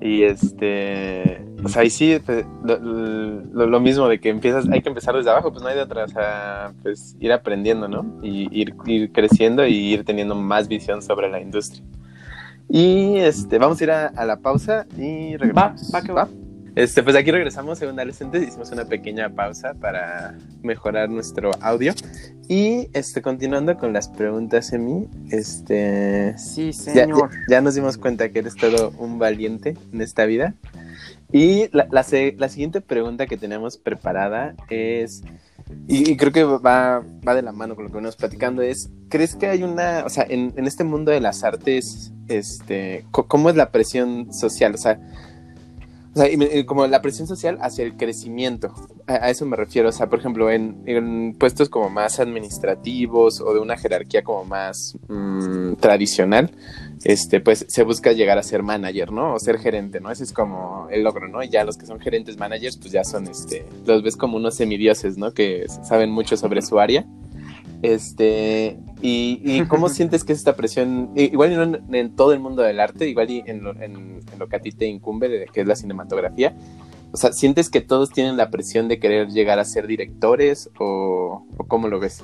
y 0.00 0.22
este, 0.22 1.44
o 1.62 1.68
sea, 1.68 1.82
ahí 1.82 1.90
sí, 1.90 2.18
pues, 2.24 2.44
lo, 2.64 3.80
mismo 3.80 4.08
de 4.08 4.18
que 4.18 4.30
empiezas, 4.30 4.68
hay 4.70 4.80
que 4.80 4.88
empezar 4.88 5.14
desde 5.14 5.30
abajo, 5.30 5.50
pues 5.50 5.62
no 5.62 5.68
hay 5.68 5.76
de 5.76 5.82
otra, 5.82 6.04
o 6.04 6.08
sea, 6.08 6.72
pues 6.82 7.16
ir 7.20 7.32
aprendiendo, 7.32 7.86
¿no? 7.86 8.06
Y 8.22 8.48
ir, 8.50 8.74
ir 8.86 9.12
creciendo 9.12 9.66
y 9.66 9.74
ir 9.74 10.04
teniendo 10.04 10.34
más 10.34 10.68
visión 10.68 11.02
sobre 11.02 11.28
la 11.28 11.40
industria. 11.40 11.84
Y 12.68 13.16
este, 13.16 13.58
vamos 13.58 13.80
a 13.80 13.84
ir 13.84 13.90
a, 13.90 14.24
la 14.24 14.36
pausa 14.36 14.86
y 14.96 15.36
regresamos. 15.36 15.92
Va, 15.92 15.98
va 15.98 16.04
que 16.04 16.12
va. 16.12 16.28
Este, 16.80 17.02
pues 17.02 17.14
aquí 17.14 17.30
regresamos, 17.30 17.78
según 17.78 17.98
adolescentes, 17.98 18.42
hicimos 18.42 18.70
una 18.70 18.86
pequeña 18.86 19.28
pausa 19.28 19.74
para 19.74 20.38
mejorar 20.62 21.10
nuestro 21.10 21.50
audio. 21.60 21.92
Y 22.48 22.88
este, 22.94 23.20
continuando 23.20 23.76
con 23.76 23.92
las 23.92 24.08
preguntas, 24.08 24.72
Emi, 24.72 25.06
este. 25.30 26.38
Sí, 26.38 26.72
señor. 26.72 27.28
Ya, 27.50 27.60
nos 27.60 27.74
dimos 27.74 27.98
cuenta 27.98 28.30
que 28.30 28.38
eres 28.38 28.56
todo 28.56 28.94
un 28.96 29.18
valiente 29.18 29.76
en 29.92 30.00
esta 30.00 30.24
vida. 30.24 30.54
Y 31.30 31.68
la, 31.76 31.86
la, 31.90 32.48
siguiente 32.48 32.80
pregunta 32.80 33.26
que 33.26 33.36
tenemos 33.36 33.76
preparada 33.76 34.54
es. 34.70 35.22
Y, 35.86 36.16
creo 36.16 36.32
que 36.32 36.44
va, 36.44 37.04
va, 37.28 37.34
de 37.34 37.42
la 37.42 37.52
mano 37.52 37.76
con 37.76 37.84
lo 37.84 37.90
que 37.90 37.96
venimos 37.96 38.16
platicando, 38.16 38.62
es, 38.62 38.88
¿crees 39.10 39.36
que 39.36 39.48
hay 39.48 39.62
una, 39.62 40.04
o 40.06 40.08
sea, 40.08 40.24
en, 40.26 40.54
en 40.56 40.66
este 40.66 40.82
mundo 40.82 41.12
de 41.12 41.20
las 41.20 41.44
artes, 41.44 42.10
este, 42.28 43.04
¿cómo 43.10 43.50
es 43.50 43.56
la 43.56 43.70
presión 43.70 44.32
social? 44.32 44.74
O 44.74 44.78
sea, 44.78 44.98
o 46.14 46.18
sea, 46.18 46.66
como 46.66 46.86
la 46.86 47.02
presión 47.02 47.28
social 47.28 47.58
hacia 47.60 47.84
el 47.84 47.96
crecimiento, 47.96 48.74
a, 49.06 49.30
eso 49.30 49.46
me 49.46 49.56
refiero. 49.56 49.88
O 49.88 49.92
sea, 49.92 50.08
por 50.08 50.18
ejemplo, 50.18 50.50
en, 50.50 51.34
puestos 51.38 51.68
como 51.68 51.88
más 51.88 52.18
administrativos 52.18 53.40
o 53.40 53.54
de 53.54 53.60
una 53.60 53.76
jerarquía 53.76 54.22
como 54.22 54.44
más 54.44 54.96
mm, 55.08 55.74
tradicional, 55.74 56.50
este, 57.04 57.40
pues 57.40 57.64
se 57.68 57.82
busca 57.84 58.12
llegar 58.12 58.38
a 58.38 58.42
ser 58.42 58.62
manager, 58.62 59.12
¿no? 59.12 59.34
O 59.34 59.38
ser 59.38 59.58
gerente, 59.58 60.00
¿no? 60.00 60.10
Ese 60.10 60.24
es 60.24 60.32
como 60.32 60.88
el 60.90 61.02
logro, 61.02 61.28
¿no? 61.28 61.42
Y 61.42 61.48
ya 61.48 61.64
los 61.64 61.76
que 61.76 61.86
son 61.86 62.00
gerentes 62.00 62.36
managers, 62.36 62.76
pues 62.76 62.92
ya 62.92 63.04
son, 63.04 63.28
este, 63.28 63.64
los 63.86 64.02
ves 64.02 64.16
como 64.16 64.36
unos 64.36 64.56
semidioses, 64.56 65.16
¿no? 65.16 65.32
Que 65.32 65.66
saben 65.84 66.10
mucho 66.10 66.36
sobre 66.36 66.62
su 66.62 66.80
área 66.80 67.06
este, 67.82 68.78
y, 69.00 69.64
cómo 69.66 69.88
sientes 69.90 70.24
que 70.24 70.32
es 70.32 70.38
esta 70.38 70.56
presión, 70.56 71.10
igual 71.14 71.56
no 71.56 71.96
en, 71.96 72.14
todo 72.14 72.32
el 72.32 72.40
mundo 72.40 72.62
del 72.62 72.80
arte, 72.80 73.08
igual 73.08 73.30
y 73.30 73.42
en 73.46 73.62
lo, 73.62 73.80
en, 73.80 74.20
lo 74.38 74.48
que 74.48 74.56
a 74.56 74.60
ti 74.60 74.72
te 74.72 74.86
incumbe, 74.86 75.46
que 75.52 75.60
es 75.60 75.66
la 75.66 75.76
cinematografía, 75.76 76.54
o 77.12 77.16
sea, 77.16 77.32
¿sientes 77.32 77.70
que 77.70 77.80
todos 77.80 78.10
tienen 78.10 78.36
la 78.36 78.50
presión 78.50 78.88
de 78.88 79.00
querer 79.00 79.28
llegar 79.28 79.58
a 79.58 79.64
ser 79.64 79.86
directores 79.86 80.70
o, 80.78 81.44
cómo 81.66 81.88
lo 81.88 81.98
ves? 81.98 82.22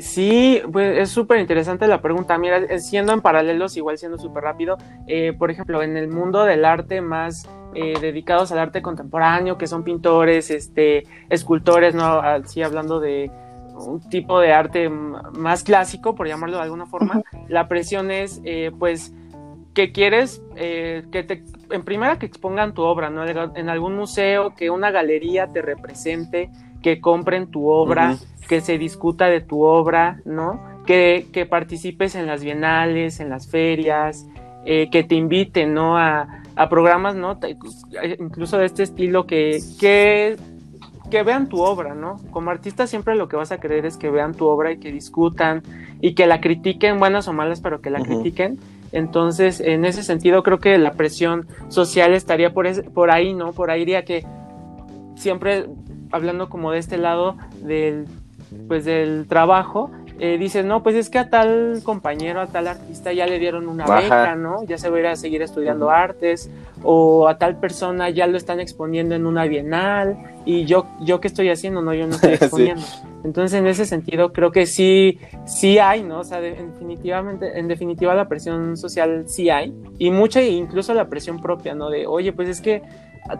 Sí, 0.00 0.62
pues 0.72 0.98
es 0.98 1.10
súper 1.10 1.40
interesante 1.40 1.86
la 1.86 2.00
pregunta. 2.00 2.36
Mira, 2.38 2.78
siendo 2.78 3.12
en 3.12 3.20
paralelos, 3.20 3.76
igual 3.76 3.98
siendo 3.98 4.18
súper 4.18 4.44
rápido, 4.44 4.78
eh, 5.06 5.34
por 5.38 5.50
ejemplo, 5.50 5.82
en 5.82 5.96
el 5.96 6.08
mundo 6.08 6.44
del 6.44 6.64
arte 6.64 7.00
más 7.00 7.48
eh, 7.74 7.94
dedicados 8.00 8.50
al 8.50 8.58
arte 8.58 8.82
contemporáneo, 8.82 9.58
que 9.58 9.66
son 9.66 9.84
pintores, 9.84 10.50
este, 10.50 11.04
escultores, 11.28 11.94
¿no? 11.94 12.04
Así 12.04 12.62
hablando 12.62 12.98
de 12.98 13.30
un 13.74 14.00
tipo 14.08 14.40
de 14.40 14.52
arte 14.52 14.88
más 14.88 15.62
clásico, 15.62 16.14
por 16.14 16.26
llamarlo 16.26 16.56
de 16.56 16.62
alguna 16.64 16.86
forma, 16.86 17.22
la 17.48 17.68
presión 17.68 18.10
es, 18.10 18.40
eh, 18.44 18.72
pues, 18.78 19.14
que 19.74 19.92
quieres 19.92 20.42
eh, 20.56 21.04
que 21.12 21.22
te, 21.22 21.44
en 21.70 21.84
primera 21.84 22.18
que 22.18 22.26
expongan 22.26 22.74
tu 22.74 22.82
obra, 22.82 23.08
¿no? 23.08 23.24
En 23.26 23.68
algún 23.68 23.94
museo, 23.94 24.54
que 24.54 24.70
una 24.70 24.90
galería 24.90 25.46
te 25.46 25.62
represente, 25.62 26.50
que 26.82 27.00
compren 27.00 27.50
tu 27.50 27.68
obra, 27.68 28.16
que 28.48 28.60
se 28.60 28.78
discuta 28.78 29.26
de 29.26 29.40
tu 29.40 29.62
obra, 29.62 30.20
¿no? 30.24 30.60
Que, 30.86 31.26
que, 31.32 31.46
participes 31.46 32.14
en 32.14 32.26
las 32.26 32.42
bienales, 32.42 33.20
en 33.20 33.28
las 33.28 33.48
ferias, 33.48 34.26
que 34.64 35.04
te 35.08 35.14
inviten, 35.14 35.74
¿no? 35.74 35.96
A, 35.96 36.40
a 36.56 36.68
programas, 36.68 37.14
¿no? 37.14 37.38
Incluso 38.18 38.58
de 38.58 38.66
este 38.66 38.82
estilo 38.82 39.26
que, 39.26 39.60
que, 39.78 40.36
que 41.10 41.22
vean 41.22 41.48
tu 41.48 41.62
obra, 41.62 41.94
¿no? 41.94 42.16
Como 42.30 42.50
artista 42.50 42.86
siempre 42.86 43.14
lo 43.14 43.28
que 43.28 43.36
vas 43.36 43.50
a 43.50 43.60
querer 43.60 43.86
es 43.86 43.96
que 43.96 44.10
vean 44.10 44.34
tu 44.34 44.46
obra 44.46 44.72
y 44.72 44.78
que 44.78 44.92
discutan 44.92 45.62
y 46.02 46.14
que 46.14 46.26
la 46.26 46.40
critiquen, 46.40 46.98
buenas 46.98 47.28
o 47.28 47.32
malas, 47.32 47.62
pero 47.62 47.80
que 47.80 47.88
la 47.88 48.02
critiquen. 48.02 48.58
Entonces, 48.92 49.60
en 49.60 49.84
ese 49.84 50.02
sentido, 50.02 50.42
creo 50.42 50.58
que 50.58 50.76
la 50.76 50.92
presión 50.92 51.46
social 51.68 52.12
estaría 52.12 52.52
por, 52.52 52.66
por 52.92 53.10
ahí, 53.10 53.32
¿no? 53.32 53.52
Por 53.52 53.70
ahí 53.70 53.80
diría 53.80 54.04
que 54.04 54.26
siempre 55.14 55.66
hablando 56.10 56.48
como 56.48 56.72
de 56.72 56.78
este 56.78 56.98
lado 56.98 57.36
del, 57.62 58.06
pues 58.68 58.84
del 58.84 59.26
trabajo, 59.28 59.90
eh, 60.22 60.36
dices, 60.36 60.66
no, 60.66 60.82
pues 60.82 60.96
es 60.96 61.08
que 61.08 61.18
a 61.18 61.30
tal 61.30 61.80
compañero, 61.82 62.42
a 62.42 62.46
tal 62.46 62.68
artista 62.68 63.10
ya 63.10 63.26
le 63.26 63.38
dieron 63.38 63.66
una 63.68 63.86
beca, 63.86 64.34
¿no? 64.34 64.62
Ya 64.64 64.76
se 64.76 64.90
va 64.90 64.98
a 64.98 65.00
ir 65.00 65.06
a 65.06 65.16
seguir 65.16 65.40
estudiando 65.40 65.88
artes, 65.88 66.50
o 66.82 67.26
a 67.26 67.38
tal 67.38 67.58
persona 67.58 68.10
ya 68.10 68.26
lo 68.26 68.36
están 68.36 68.60
exponiendo 68.60 69.14
en 69.14 69.24
una 69.24 69.44
bienal, 69.44 70.18
y 70.44 70.66
yo, 70.66 70.86
yo 71.00 71.22
qué 71.22 71.28
estoy 71.28 71.48
haciendo, 71.48 71.80
no, 71.80 71.94
yo 71.94 72.06
no 72.06 72.16
estoy 72.16 72.32
exponiendo. 72.40 72.84
Entonces, 73.24 73.58
en 73.58 73.66
ese 73.66 73.86
sentido, 73.86 74.30
creo 74.34 74.52
que 74.52 74.66
sí, 74.66 75.18
sí 75.46 75.78
hay, 75.78 76.02
¿no? 76.02 76.20
O 76.20 76.24
sea, 76.24 76.42
definitivamente, 76.42 77.58
en 77.58 77.66
definitiva, 77.66 78.14
la 78.14 78.28
presión 78.28 78.76
social 78.76 79.24
sí 79.26 79.48
hay, 79.48 79.74
y 79.98 80.10
mucha, 80.10 80.42
incluso 80.42 80.92
la 80.92 81.08
presión 81.08 81.40
propia, 81.40 81.74
¿no? 81.74 81.88
De, 81.88 82.06
oye, 82.06 82.34
pues 82.34 82.50
es 82.50 82.60
que 82.60 82.82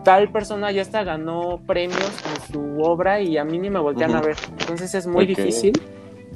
tal 0.03 0.31
persona 0.31 0.71
ya 0.71 0.81
hasta 0.81 1.03
ganó 1.03 1.59
premios 1.65 2.11
con 2.21 2.53
su 2.53 2.81
obra 2.81 3.21
y 3.21 3.37
a 3.37 3.43
mí 3.43 3.59
ni 3.59 3.69
me 3.69 3.79
voltean 3.79 4.15
a 4.15 4.21
ver. 4.21 4.37
Entonces 4.59 4.95
es 4.95 5.07
muy 5.07 5.25
difícil. 5.25 5.73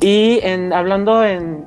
Y 0.01 0.39
en, 0.43 0.73
hablando 0.73 1.23
en, 1.23 1.65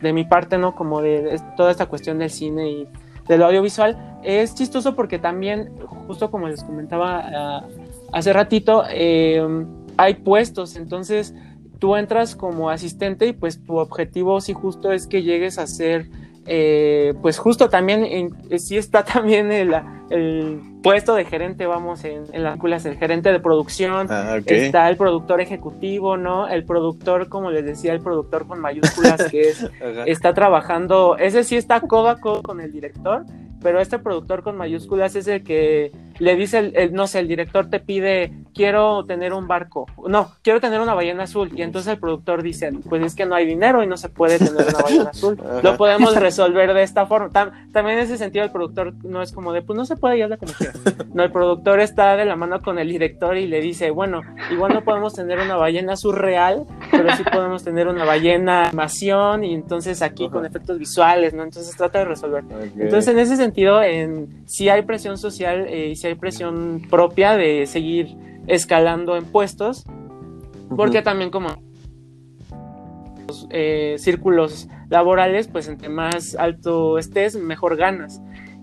de 0.00 0.12
mi 0.12 0.24
parte, 0.24 0.58
¿no? 0.58 0.74
Como 0.74 1.02
de, 1.02 1.40
toda 1.56 1.70
esta 1.70 1.86
cuestión 1.86 2.18
del 2.18 2.30
cine 2.30 2.70
y 2.70 2.88
del 3.28 3.42
audiovisual, 3.42 4.20
es 4.22 4.54
chistoso 4.54 4.94
porque 4.94 5.18
también, 5.18 5.70
justo 6.06 6.30
como 6.30 6.48
les 6.48 6.64
comentaba 6.64 7.22
ah, 7.24 7.68
hace 8.12 8.32
ratito, 8.32 8.84
em, 8.88 9.66
hay 9.96 10.14
puestos, 10.14 10.76
entonces 10.76 11.34
tú 11.78 11.96
entras 11.96 12.36
como 12.36 12.70
asistente 12.70 13.26
y 13.26 13.32
pues 13.32 13.64
tu 13.64 13.78
objetivo 13.78 14.40
sí 14.40 14.52
justo 14.52 14.92
es 14.92 15.06
que 15.06 15.22
llegues 15.22 15.58
a 15.58 15.66
ser 15.66 16.08
eh, 16.52 17.14
pues 17.22 17.38
justo 17.38 17.68
también 17.68 18.04
en, 18.04 18.58
sí 18.58 18.76
está 18.76 19.04
también 19.04 19.52
el, 19.52 19.72
el, 20.10 20.60
puesto 20.82 21.14
de 21.14 21.24
gerente, 21.24 21.64
vamos, 21.66 22.02
en, 22.02 22.24
en 22.32 22.42
las 22.42 22.54
películas, 22.54 22.84
el 22.86 22.96
gerente 22.96 23.30
de 23.30 23.38
producción, 23.38 24.08
ah, 24.10 24.38
está 24.44 24.88
el 24.88 24.96
productor 24.96 25.40
ejecutivo, 25.40 26.16
¿no? 26.16 26.48
El 26.48 26.64
productor, 26.64 27.28
como 27.28 27.52
les 27.52 27.64
decía, 27.64 27.92
el 27.92 28.00
productor 28.00 28.48
con 28.48 28.58
mayúsculas, 28.58 29.30
que 29.30 29.42
es, 29.42 29.70
está 30.06 30.34
trabajando, 30.34 31.16
ese 31.18 31.44
sí 31.44 31.54
está 31.54 31.82
codo 31.82 32.08
a 32.08 32.18
codo 32.18 32.42
con 32.42 32.60
el 32.60 32.72
director, 32.72 33.26
pero 33.62 33.80
este 33.80 34.00
productor 34.00 34.42
con 34.42 34.56
mayúsculas 34.56 35.14
es 35.14 35.28
el 35.28 35.44
que 35.44 35.92
le 36.20 36.36
dice, 36.36 36.72
el, 36.74 36.92
no 36.92 37.06
sé, 37.06 37.18
el 37.18 37.28
director 37.28 37.68
te 37.68 37.80
pide, 37.80 38.32
quiero 38.54 39.04
tener 39.04 39.32
un 39.32 39.48
barco, 39.48 39.86
no, 40.06 40.32
quiero 40.42 40.60
tener 40.60 40.80
una 40.80 40.94
ballena 40.94 41.24
azul, 41.24 41.50
y 41.54 41.62
entonces 41.62 41.94
el 41.94 41.98
productor 41.98 42.42
dice, 42.42 42.70
pues 42.88 43.02
es 43.02 43.14
que 43.14 43.26
no 43.26 43.34
hay 43.34 43.46
dinero 43.46 43.82
y 43.82 43.86
no 43.86 43.96
se 43.96 44.08
puede 44.08 44.38
tener 44.38 44.66
una 44.68 44.82
ballena 44.82 45.10
azul, 45.14 45.38
lo 45.62 45.76
podemos 45.76 46.14
resolver 46.14 46.72
de 46.74 46.82
esta 46.82 47.06
forma. 47.06 47.30
también 47.30 47.98
en 47.98 48.04
ese 48.04 48.18
sentido 48.18 48.44
el 48.44 48.52
productor 48.52 48.94
no 49.02 49.22
es 49.22 49.32
como 49.32 49.52
de, 49.52 49.62
pues 49.62 49.76
no 49.76 49.84
se 49.84 49.96
puede 49.96 50.18
y 50.18 50.22
habla 50.22 50.36
como 50.36 50.52
quiera. 50.52 50.74
No, 51.12 51.24
el 51.24 51.32
productor 51.32 51.80
está 51.80 52.16
de 52.16 52.24
la 52.24 52.36
mano 52.36 52.62
con 52.62 52.78
el 52.78 52.88
director 52.88 53.36
y 53.36 53.46
le 53.46 53.60
dice, 53.60 53.90
bueno, 53.90 54.22
igual 54.52 54.74
no 54.74 54.84
podemos 54.84 55.14
tener 55.14 55.38
una 55.38 55.56
ballena 55.56 55.94
azul 55.94 56.14
real, 56.14 56.66
pero 56.90 57.16
sí 57.16 57.24
podemos 57.24 57.64
tener 57.64 57.88
una 57.88 58.04
ballena 58.04 58.68
animación 58.68 59.44
y 59.44 59.54
entonces 59.54 60.02
aquí 60.02 60.28
con 60.28 60.44
efectos 60.44 60.78
visuales, 60.78 61.34
¿no? 61.34 61.42
Entonces 61.42 61.74
trata 61.76 62.00
de 62.00 62.04
resolver. 62.04 62.44
Entonces 62.76 63.08
en 63.08 63.18
ese 63.18 63.36
sentido, 63.36 63.82
en, 63.82 64.42
si 64.46 64.68
hay 64.68 64.82
presión 64.82 65.18
social 65.18 65.66
eh, 65.68 65.88
y 65.88 65.96
si 65.96 66.06
hay 66.06 66.09
presión 66.16 66.82
propia 66.88 67.36
de 67.36 67.66
seguir 67.66 68.16
escalando 68.46 69.16
en 69.16 69.24
puestos, 69.24 69.84
porque 70.76 71.02
también 71.02 71.30
como 71.30 71.48
eh, 73.50 73.96
círculos 73.98 74.68
laborales, 74.88 75.48
pues 75.48 75.68
entre 75.68 75.88
más 75.88 76.34
alto 76.34 76.98
estés, 76.98 77.36
mejor 77.36 77.76
ganas. 77.76 78.20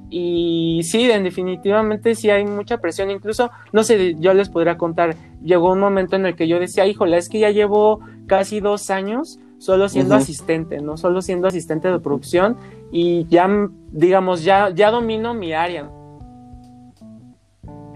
Y 0.09 0.81
sí, 0.83 1.09
en 1.11 1.23
definitivamente 1.23 2.15
sí 2.15 2.29
hay 2.29 2.45
mucha 2.45 2.77
presión. 2.77 3.11
Incluso, 3.11 3.51
no 3.73 3.83
sé, 3.83 4.15
yo 4.19 4.33
les 4.33 4.49
podría 4.49 4.77
contar, 4.77 5.15
llegó 5.43 5.71
un 5.73 5.79
momento 5.79 6.15
en 6.15 6.25
el 6.25 6.35
que 6.35 6.47
yo 6.47 6.59
decía, 6.59 6.85
híjole, 6.85 7.17
es 7.17 7.29
que 7.29 7.39
ya 7.39 7.51
llevo 7.51 7.99
casi 8.25 8.59
dos 8.59 8.89
años 8.89 9.39
solo 9.57 9.89
siendo 9.89 10.15
asistente, 10.15 10.81
¿no? 10.81 10.97
Solo 10.97 11.21
siendo 11.21 11.47
asistente 11.47 11.89
de 11.89 11.99
producción 11.99 12.57
y 12.91 13.25
ya, 13.27 13.49
digamos, 13.91 14.43
ya, 14.43 14.69
ya 14.69 14.91
domino 14.91 15.33
mi 15.33 15.53
área. 15.53 15.89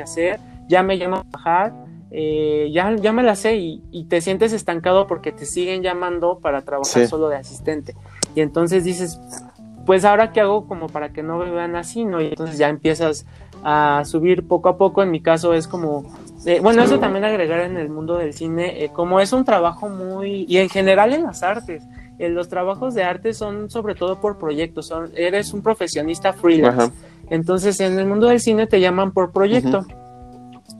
Hacer? 0.01 0.39
Ya 0.67 0.83
me 0.83 0.95
llamo 0.95 1.17
a 1.17 1.23
trabajar, 1.23 1.73
eh, 2.11 2.69
ya, 2.73 2.93
ya 2.95 3.13
me 3.13 3.23
la 3.23 3.35
sé 3.35 3.55
y, 3.55 4.05
te 4.09 4.19
sientes 4.19 4.51
estancado 4.51 5.07
porque 5.07 5.31
te 5.31 5.45
siguen 5.45 5.81
llamando 5.81 6.39
para 6.39 6.61
trabajar 6.61 7.07
solo 7.07 7.29
de 7.29 7.37
asistente. 7.37 7.95
Y 8.35 8.41
entonces 8.41 8.83
dices, 8.83 9.19
pues 9.85 10.05
ahora 10.05 10.31
qué 10.31 10.41
hago 10.41 10.67
como 10.67 10.87
para 10.87 11.13
que 11.13 11.23
no 11.23 11.37
me 11.37 11.49
vean 11.49 11.75
así, 11.75 12.03
¿no? 12.03 12.21
Y 12.21 12.27
entonces 12.27 12.57
ya 12.57 12.69
empiezas 12.69 13.25
a 13.63 14.03
subir 14.05 14.47
poco 14.47 14.69
a 14.69 14.77
poco. 14.77 15.03
En 15.03 15.11
mi 15.11 15.21
caso 15.21 15.53
es 15.53 15.67
como, 15.67 16.03
eh, 16.45 16.59
bueno, 16.61 16.83
eso 16.83 16.99
también 16.99 17.23
agregar 17.23 17.61
en 17.61 17.77
el 17.77 17.89
mundo 17.89 18.17
del 18.17 18.33
cine, 18.33 18.83
eh, 18.83 18.89
como 18.89 19.19
es 19.19 19.31
un 19.31 19.45
trabajo 19.45 19.89
muy, 19.89 20.45
y 20.47 20.57
en 20.57 20.69
general 20.69 21.13
en 21.13 21.23
las 21.23 21.43
artes, 21.43 21.83
eh, 22.21 22.29
los 22.29 22.49
trabajos 22.49 22.93
de 22.93 23.03
arte 23.03 23.33
son 23.33 23.69
sobre 23.69 23.95
todo 23.95 24.21
por 24.21 24.37
proyectos, 24.37 24.87
son, 24.87 25.11
eres 25.15 25.53
un 25.53 25.61
profesionista 25.61 26.33
freelance. 26.33 26.91
Entonces 27.29 27.79
en 27.79 27.97
el 27.97 28.05
mundo 28.05 28.27
del 28.27 28.39
cine 28.39 28.67
te 28.67 28.79
llaman 28.79 29.11
por 29.11 29.31
proyecto. 29.31 29.85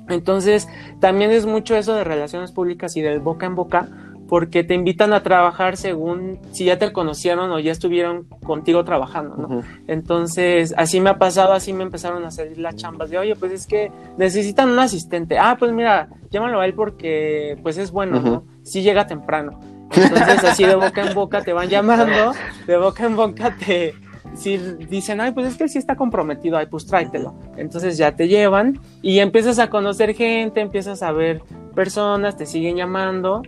Entonces 0.08 0.68
también 1.00 1.32
es 1.32 1.46
mucho 1.46 1.76
eso 1.76 1.94
de 1.96 2.04
relaciones 2.04 2.52
públicas 2.52 2.96
y 2.96 3.02
del 3.02 3.20
boca 3.20 3.46
en 3.46 3.56
boca 3.56 3.88
porque 4.32 4.64
te 4.64 4.74
invitan 4.74 5.12
a 5.12 5.24
trabajar 5.24 5.76
según 5.76 6.40
si 6.52 6.64
ya 6.64 6.80
te 6.80 6.94
conocieron 6.94 7.52
o 7.52 7.60
ya 7.60 7.74
estuvieron 7.74 8.28
contigo 8.46 8.86
trabajando, 8.86 9.36
¿no? 9.36 9.62
Entonces, 9.88 10.74
así 10.78 11.02
me 11.02 11.10
ha 11.10 11.18
pasado, 11.18 11.52
así 11.52 11.74
me 11.74 11.84
empezaron 11.84 12.24
a 12.24 12.32
salir 12.32 12.58
las 12.58 12.78
chambas 12.78 13.10
de, 13.10 13.18
oye, 13.18 13.36
pues 13.36 13.52
es 13.52 13.68
que 13.68 13.92
necesitan 14.18 14.70
un 14.70 14.80
asistente. 14.80 15.38
Ah, 15.38 15.58
pues 15.60 15.74
mira, 15.74 16.08
llámalo 16.30 16.62
a 16.62 16.66
él 16.66 16.74
porque, 16.74 17.58
pues 17.62 17.78
es 17.78 17.92
bueno, 17.92 18.22
¿no? 18.22 18.46
Sí 18.64 18.82
llega 18.82 19.06
temprano. 19.06 19.60
Entonces, 19.96 20.44
así 20.44 20.64
de 20.66 20.76
boca 20.76 21.06
en 21.06 21.14
boca 21.16 21.42
te 21.42 21.54
van 21.54 21.70
llamando, 21.70 22.34
de 22.68 22.78
boca 22.78 23.06
en 23.06 23.16
boca 23.16 23.56
te, 23.58 23.94
si 24.36 24.58
dicen, 24.58 25.22
ay, 25.22 25.32
pues 25.32 25.48
es 25.48 25.58
que 25.58 25.68
sí 25.68 25.78
está 25.78 25.96
comprometido, 25.96 26.58
ay, 26.58 26.68
pues 26.68 26.86
tráetelo. 26.86 27.36
Entonces 27.58 27.98
ya 27.98 28.16
te 28.16 28.28
llevan 28.28 28.80
y 29.02 29.20
empiezas 29.20 29.60
a 29.60 29.70
conocer 29.70 30.16
gente, 30.16 30.62
empiezas 30.62 31.04
a 31.04 31.12
ver 31.12 31.42
personas, 31.76 32.38
te 32.38 32.46
siguen 32.46 32.78
llamando 32.78 33.42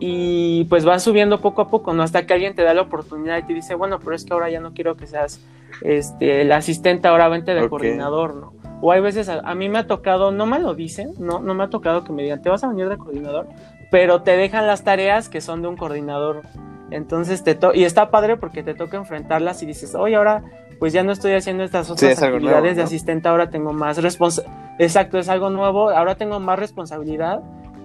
y 0.00 0.64
pues 0.64 0.86
va 0.86 0.98
subiendo 0.98 1.40
poco 1.40 1.62
a 1.62 1.68
poco, 1.68 1.92
¿no? 1.92 2.02
Hasta 2.02 2.26
que 2.26 2.34
alguien 2.34 2.54
te 2.54 2.62
da 2.62 2.74
la 2.74 2.82
oportunidad 2.82 3.38
y 3.38 3.42
te 3.42 3.54
dice, 3.54 3.74
bueno, 3.74 3.98
pero 4.00 4.14
es 4.14 4.24
que 4.24 4.32
ahora 4.32 4.50
ya 4.50 4.60
no 4.60 4.72
quiero 4.72 4.96
que 4.96 5.06
seas 5.06 5.40
este, 5.82 6.42
el 6.42 6.52
asistente, 6.52 7.08
ahora 7.08 7.28
vente 7.28 7.54
de 7.54 7.68
coordinador, 7.68 8.34
¿no? 8.34 8.52
O 8.80 8.92
hay 8.92 9.00
veces, 9.00 9.28
a, 9.28 9.54
mí 9.54 9.68
me 9.68 9.78
ha 9.78 9.86
tocado, 9.86 10.30
no 10.30 10.46
me 10.46 10.58
lo 10.58 10.74
dicen, 10.74 11.14
no, 11.18 11.40
no 11.40 11.54
me 11.54 11.64
ha 11.64 11.70
tocado 11.70 12.04
que 12.04 12.12
me 12.12 12.22
digan, 12.22 12.42
te 12.42 12.50
vas 12.50 12.64
a 12.64 12.68
venir 12.68 12.88
de 12.88 12.98
coordinador, 12.98 13.46
pero 13.94 14.22
te 14.22 14.36
dejan 14.36 14.66
las 14.66 14.82
tareas 14.82 15.28
que 15.28 15.40
son 15.40 15.62
de 15.62 15.68
un 15.68 15.76
coordinador. 15.76 16.42
Entonces 16.90 17.44
te 17.44 17.54
to 17.54 17.72
y 17.72 17.84
está 17.84 18.10
padre 18.10 18.36
porque 18.36 18.64
te 18.64 18.74
toca 18.74 18.96
enfrentarlas 18.96 19.62
y 19.62 19.66
dices, 19.66 19.94
oye, 19.94 20.16
ahora 20.16 20.42
pues 20.80 20.92
ya 20.92 21.04
no 21.04 21.12
estoy 21.12 21.34
haciendo 21.34 21.62
estas 21.62 21.88
otras 21.90 22.20
actividades 22.20 22.74
de 22.74 22.82
asistente, 22.82 23.28
ahora 23.28 23.50
tengo 23.50 23.72
más 23.72 24.02
responsabilidad. 24.02 24.74
Exacto, 24.80 25.16
es 25.16 25.28
algo 25.28 25.48
nuevo, 25.50 25.90
ahora 25.90 26.16
tengo 26.16 26.40
más 26.40 26.58
responsabilidad 26.58 27.40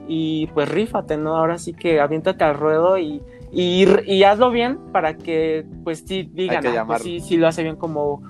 y 0.07 0.47
pues 0.47 0.67
rífate, 0.67 1.15
¿no? 1.15 1.37
Ahora 1.37 1.59
sí 1.59 1.73
que 1.73 2.01
aviéntate 2.01 2.43
al 2.43 2.55
ruedo 2.55 2.97
y, 2.97 3.21
y, 3.51 4.23
hazlo 4.23 4.49
bien 4.49 4.79
para 4.91 5.15
que 5.15 5.63
pues 5.83 6.05
sí 6.07 6.27
digan, 6.33 6.65
ah, 6.75 6.85
pues 6.87 7.03
sí, 7.03 7.37
lo 7.37 7.47
hace 7.47 7.61
bien 7.61 7.75
como 7.75 8.23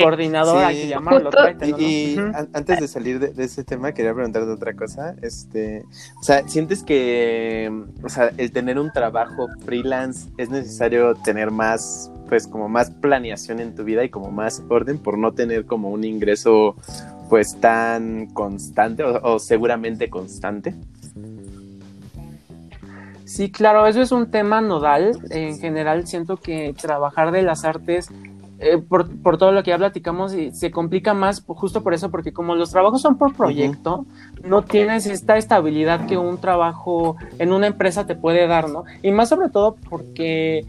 coordinador, 0.00 0.64
hay 0.64 0.82
que 0.82 0.88
llamarlo. 0.88 1.30
y, 1.78 2.16
antes 2.52 2.80
de 2.80 2.88
salir 2.88 3.20
de, 3.20 3.44
ese 3.44 3.64
tema, 3.64 3.92
quería 3.92 4.14
preguntarte 4.14 4.50
otra 4.50 4.74
cosa. 4.74 5.14
Este, 5.22 5.84
o 6.20 6.22
sea, 6.22 6.46
¿sientes 6.48 6.82
que 6.82 7.70
o 8.02 8.08
sea, 8.08 8.30
el 8.36 8.52
tener 8.52 8.78
un 8.78 8.92
trabajo 8.92 9.48
freelance 9.64 10.28
es 10.38 10.50
necesario 10.50 11.14
tener 11.14 11.50
más 11.50 12.10
pues 12.28 12.46
como 12.46 12.68
más 12.68 12.90
planeación 12.90 13.60
en 13.60 13.74
tu 13.74 13.84
vida 13.84 14.02
y 14.02 14.08
como 14.08 14.30
más 14.30 14.62
orden 14.68 14.98
por 14.98 15.18
no 15.18 15.32
tener 15.32 15.66
como 15.66 15.90
un 15.90 16.04
ingreso 16.04 16.74
pues 17.28 17.60
tan 17.60 18.26
constante 18.28 19.04
o 19.04 19.38
seguramente 19.38 20.08
constante? 20.08 20.74
Sí, 23.24 23.50
claro, 23.50 23.86
eso 23.86 24.00
es 24.00 24.12
un 24.12 24.30
tema 24.30 24.60
nodal. 24.60 25.18
En 25.30 25.58
general, 25.58 26.06
siento 26.06 26.36
que 26.36 26.74
trabajar 26.80 27.32
de 27.32 27.42
las 27.42 27.64
artes, 27.64 28.08
eh, 28.64 28.78
por, 28.78 29.36
todo 29.36 29.52
lo 29.52 29.62
que 29.62 29.70
ya 29.70 29.78
platicamos, 29.78 30.32
se 30.52 30.70
complica 30.70 31.12
más 31.12 31.44
justo 31.46 31.82
por 31.82 31.92
eso, 31.92 32.10
porque 32.10 32.32
como 32.32 32.54
los 32.54 32.70
trabajos 32.70 33.02
son 33.02 33.18
por 33.18 33.34
proyecto, 33.34 34.06
no 34.42 34.62
tienes 34.62 35.04
esta 35.06 35.36
estabilidad 35.36 36.06
que 36.06 36.16
un 36.16 36.38
trabajo 36.38 37.16
en 37.38 37.52
una 37.52 37.66
empresa 37.66 38.06
te 38.06 38.16
puede 38.16 38.46
dar, 38.46 38.70
¿no? 38.70 38.84
Y 39.02 39.10
más 39.10 39.28
sobre 39.28 39.50
todo 39.50 39.76
porque 39.90 40.66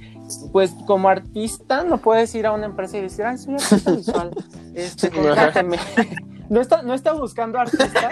pues 0.51 0.75
como 0.85 1.07
artista 1.07 1.83
no 1.83 1.99
puedes 1.99 2.35
ir 2.35 2.47
a 2.47 2.51
una 2.51 2.65
empresa 2.65 2.97
y 2.97 3.01
decir, 3.01 3.23
ay, 3.23 3.37
soy 3.37 3.53
artista 3.53 3.91
visual, 3.91 4.31
este. 4.75 5.09
no 6.49 6.61
está, 6.61 6.81
no 6.81 6.93
está 6.93 7.13
buscando 7.13 7.59
artistas. 7.59 8.11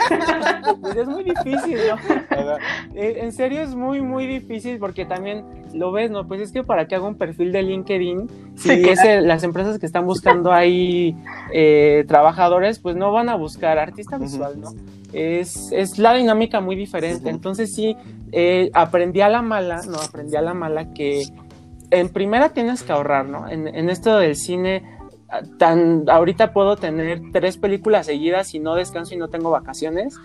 Pues 0.81 0.95
es 0.97 1.07
muy 1.07 1.23
difícil, 1.23 1.77
¿no? 1.89 2.57
Eh, 2.95 3.17
en 3.21 3.31
serio 3.31 3.61
es 3.61 3.75
muy, 3.75 4.01
muy 4.01 4.27
difícil 4.27 4.79
porque 4.79 5.05
también 5.05 5.45
lo 5.73 5.91
ves, 5.91 6.11
¿no? 6.11 6.27
Pues 6.27 6.41
es 6.41 6.51
que 6.51 6.63
para 6.63 6.87
que 6.87 6.95
haga 6.95 7.07
un 7.07 7.15
perfil 7.15 7.51
de 7.51 7.63
LinkedIn, 7.63 8.29
si 8.55 8.83
las 9.21 9.43
empresas 9.43 9.79
que 9.79 9.85
están 9.85 10.05
buscando 10.05 10.51
ahí 10.51 11.15
eh, 11.51 12.05
trabajadores, 12.07 12.79
pues 12.79 12.95
no 12.95 13.11
van 13.11 13.29
a 13.29 13.35
buscar 13.35 13.77
artista 13.77 14.17
visual, 14.17 14.59
¿no? 14.59 14.71
Es, 15.11 15.71
es 15.71 15.99
la 15.99 16.13
dinámica 16.13 16.59
muy 16.59 16.75
diferente. 16.75 17.29
Entonces 17.29 17.73
sí, 17.73 17.95
eh, 18.31 18.71
aprendí 18.73 19.21
a 19.21 19.29
la 19.29 19.41
mala, 19.41 19.81
¿no? 19.87 19.97
Aprendí 19.97 20.35
a 20.35 20.41
la 20.41 20.53
mala 20.53 20.93
que 20.93 21.23
en 21.91 22.09
primera 22.09 22.49
tienes 22.49 22.81
que 22.81 22.91
ahorrar, 22.91 23.25
¿no? 23.25 23.47
En, 23.47 23.67
en 23.67 23.89
esto 23.89 24.17
del 24.17 24.35
cine 24.35 24.92
tan 25.57 26.09
ahorita 26.09 26.53
puedo 26.53 26.75
tener 26.75 27.21
tres 27.31 27.57
películas 27.57 28.05
seguidas 28.05 28.53
y 28.53 28.59
no 28.59 28.75
descanso 28.75 29.13
y 29.13 29.17
no 29.17 29.29
tengo 29.29 29.49
vacaciones 29.49 30.15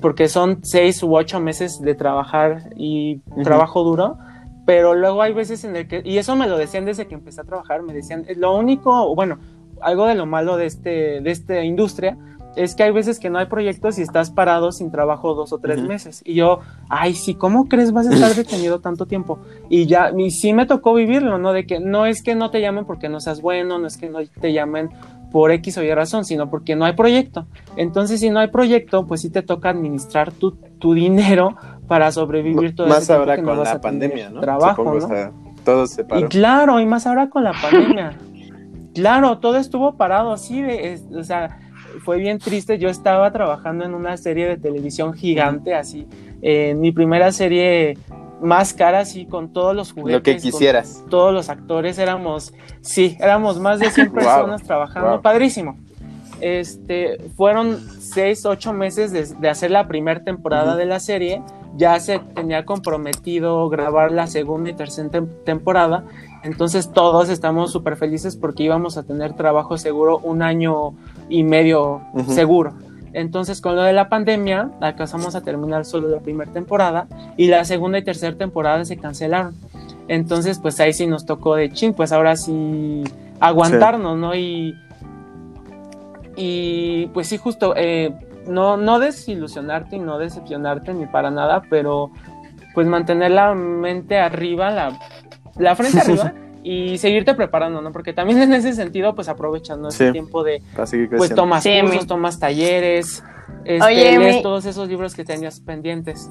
porque 0.00 0.28
son 0.28 0.60
seis 0.62 1.02
u 1.02 1.16
ocho 1.16 1.40
meses 1.40 1.80
de 1.80 1.94
trabajar 1.94 2.70
y 2.76 3.20
trabajo 3.42 3.82
duro 3.82 4.18
pero 4.66 4.94
luego 4.94 5.22
hay 5.22 5.32
veces 5.32 5.64
en 5.64 5.76
el 5.76 5.88
que 5.88 6.02
y 6.04 6.18
eso 6.18 6.36
me 6.36 6.46
lo 6.46 6.58
decían 6.58 6.84
desde 6.84 7.06
que 7.06 7.14
empecé 7.14 7.40
a 7.40 7.44
trabajar 7.44 7.82
me 7.82 7.92
decían 7.92 8.24
lo 8.36 8.56
único 8.56 9.14
bueno 9.14 9.38
algo 9.80 10.06
de 10.06 10.14
lo 10.14 10.26
malo 10.26 10.56
de 10.56 10.66
este 10.66 11.20
de 11.20 11.30
esta 11.30 11.62
industria 11.62 12.16
es 12.58 12.74
que 12.74 12.82
hay 12.82 12.90
veces 12.90 13.20
que 13.20 13.30
no 13.30 13.38
hay 13.38 13.46
proyectos 13.46 13.98
y 13.98 14.02
estás 14.02 14.30
parado 14.30 14.72
sin 14.72 14.90
trabajo 14.90 15.34
dos 15.34 15.52
o 15.52 15.58
tres 15.58 15.80
meses. 15.80 16.22
Y 16.24 16.34
yo, 16.34 16.60
ay, 16.88 17.14
sí, 17.14 17.34
¿cómo 17.34 17.68
crees 17.68 17.92
vas 17.92 18.08
a 18.08 18.14
estar 18.14 18.34
detenido 18.36 18.80
tanto 18.80 19.06
tiempo? 19.06 19.38
Y 19.68 19.86
ya, 19.86 20.12
y 20.16 20.30
sí 20.32 20.52
me 20.52 20.66
tocó 20.66 20.92
vivirlo, 20.94 21.38
¿no? 21.38 21.52
De 21.52 21.66
que 21.66 21.78
no 21.78 22.04
es 22.04 22.22
que 22.22 22.34
no 22.34 22.50
te 22.50 22.60
llamen 22.60 22.84
porque 22.84 23.08
no 23.08 23.20
seas 23.20 23.40
bueno, 23.40 23.78
no 23.78 23.86
es 23.86 23.96
que 23.96 24.10
no 24.10 24.18
te 24.40 24.52
llamen 24.52 24.90
por 25.30 25.52
X 25.52 25.78
o 25.78 25.82
Y 25.82 25.94
razón, 25.94 26.24
sino 26.24 26.50
porque 26.50 26.74
no 26.74 26.84
hay 26.84 26.94
proyecto. 26.94 27.46
Entonces, 27.76 28.20
si 28.20 28.30
no 28.30 28.40
hay 28.40 28.48
proyecto, 28.48 29.06
pues 29.06 29.20
sí 29.20 29.30
te 29.30 29.42
toca 29.42 29.70
administrar 29.70 30.32
tu, 30.32 30.52
tu 30.52 30.94
dinero 30.94 31.56
para 31.86 32.10
sobrevivir 32.10 32.74
todo 32.74 32.88
Más 32.88 33.08
ahora 33.08 33.40
con 33.40 33.62
la 33.62 33.80
pandemia, 33.80 34.30
¿no? 34.30 34.40
Trabajo, 34.40 34.84
¿no? 34.84 34.90
O 34.92 35.00
sea, 35.00 35.32
todo 35.64 35.86
se 35.86 36.04
paró. 36.04 36.26
Y 36.26 36.28
claro, 36.28 36.80
y 36.80 36.86
más 36.86 37.06
ahora 37.06 37.30
con 37.30 37.44
la 37.44 37.52
pandemia. 37.52 38.18
claro, 38.94 39.38
todo 39.38 39.58
estuvo 39.58 39.96
parado 39.96 40.32
así 40.32 40.60
de, 40.60 41.00
o 41.14 41.22
sea, 41.22 41.58
fue 41.98 42.18
bien 42.18 42.38
triste. 42.38 42.78
Yo 42.78 42.88
estaba 42.88 43.30
trabajando 43.32 43.84
en 43.84 43.94
una 43.94 44.16
serie 44.16 44.48
de 44.48 44.56
televisión 44.56 45.14
gigante, 45.14 45.74
así, 45.74 46.06
en 46.42 46.80
mi 46.80 46.92
primera 46.92 47.32
serie 47.32 47.98
más 48.40 48.72
cara, 48.72 49.00
así, 49.00 49.26
con 49.26 49.52
todos 49.52 49.74
los 49.74 49.92
juguetes. 49.92 50.12
Lo 50.12 50.22
que 50.22 50.36
quisieras. 50.36 51.04
Todos 51.10 51.32
los 51.32 51.48
actores, 51.48 51.98
éramos, 51.98 52.52
sí, 52.80 53.16
éramos 53.20 53.58
más 53.58 53.80
de 53.80 53.90
100 53.90 54.12
personas 54.12 54.62
trabajando, 54.62 55.20
padrísimo. 55.20 55.76
Este, 56.40 57.18
fueron 57.36 57.78
seis, 57.98 58.46
ocho 58.46 58.72
meses 58.72 59.12
de, 59.40 59.48
hacer 59.48 59.70
la 59.70 59.88
primera 59.88 60.22
temporada 60.22 60.76
de 60.76 60.86
la 60.86 61.00
serie. 61.00 61.42
Ya 61.76 61.98
se 62.00 62.18
tenía 62.18 62.64
comprometido 62.64 63.68
grabar 63.68 64.12
la 64.12 64.26
segunda 64.26 64.70
y 64.70 64.74
tercera 64.74 65.24
temporada. 65.44 66.04
Entonces 66.44 66.92
todos 66.92 67.28
estamos 67.28 67.72
súper 67.72 67.96
felices 67.96 68.36
porque 68.36 68.62
íbamos 68.62 68.96
a 68.96 69.02
tener 69.02 69.34
trabajo 69.34 69.76
seguro 69.76 70.18
un 70.18 70.42
año 70.42 70.94
y 71.28 71.44
medio 71.44 72.02
seguro. 72.28 72.74
Entonces, 73.12 73.60
con 73.60 73.74
lo 73.74 73.82
de 73.82 73.92
la 73.92 74.08
pandemia, 74.08 74.70
alcanzamos 74.80 75.34
a 75.34 75.40
terminar 75.40 75.84
solo 75.84 76.08
la 76.08 76.20
primera 76.20 76.52
temporada 76.52 77.06
y 77.36 77.48
la 77.48 77.64
segunda 77.64 77.98
y 77.98 78.04
tercera 78.04 78.36
temporada 78.36 78.84
se 78.84 78.96
cancelaron. 78.96 79.54
Entonces, 80.08 80.58
pues 80.58 80.78
ahí 80.80 80.92
sí 80.92 81.06
nos 81.06 81.26
tocó 81.26 81.56
de 81.56 81.70
chin, 81.70 81.94
pues 81.94 82.12
ahora 82.12 82.36
sí 82.36 83.04
aguantarnos, 83.40 84.16
¿no? 84.16 84.34
Y, 84.34 84.74
y 86.36 87.06
pues 87.08 87.28
sí, 87.28 87.36
justo, 87.36 87.74
eh, 87.76 88.14
no, 88.46 88.76
no 88.76 88.98
desilusionarte 88.98 89.96
y 89.96 90.00
no 90.00 90.18
decepcionarte 90.18 90.94
ni 90.94 91.06
para 91.06 91.30
nada, 91.30 91.62
pero 91.68 92.10
pues 92.74 92.86
mantener 92.86 93.32
la 93.32 93.54
mente 93.54 94.18
arriba, 94.18 94.70
la, 94.70 94.98
la 95.56 95.76
frente 95.76 96.00
arriba 96.00 96.32
y 96.68 96.98
seguirte 96.98 97.32
preparando, 97.32 97.80
¿no? 97.80 97.92
Porque 97.92 98.12
también 98.12 98.42
en 98.42 98.52
ese 98.52 98.74
sentido, 98.74 99.14
pues 99.14 99.28
aprovechando 99.28 99.88
ese 99.88 100.12
tiempo 100.12 100.44
de, 100.44 100.62
pues 101.16 101.34
tomas 101.34 101.64
cursos, 101.64 102.06
tomas 102.06 102.38
talleres, 102.38 103.24
este, 103.64 104.18
lees 104.18 104.42
todos 104.42 104.66
esos 104.66 104.86
libros 104.86 105.14
que 105.14 105.24
tenías 105.24 105.60
pendientes. 105.60 106.30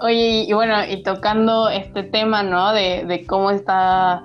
Oye, 0.00 0.46
y, 0.48 0.52
bueno, 0.52 0.74
y 0.84 1.04
tocando 1.04 1.68
este 1.68 2.02
tema, 2.02 2.42
¿no? 2.42 2.72
De, 2.72 3.24
cómo 3.28 3.52
está 3.52 4.24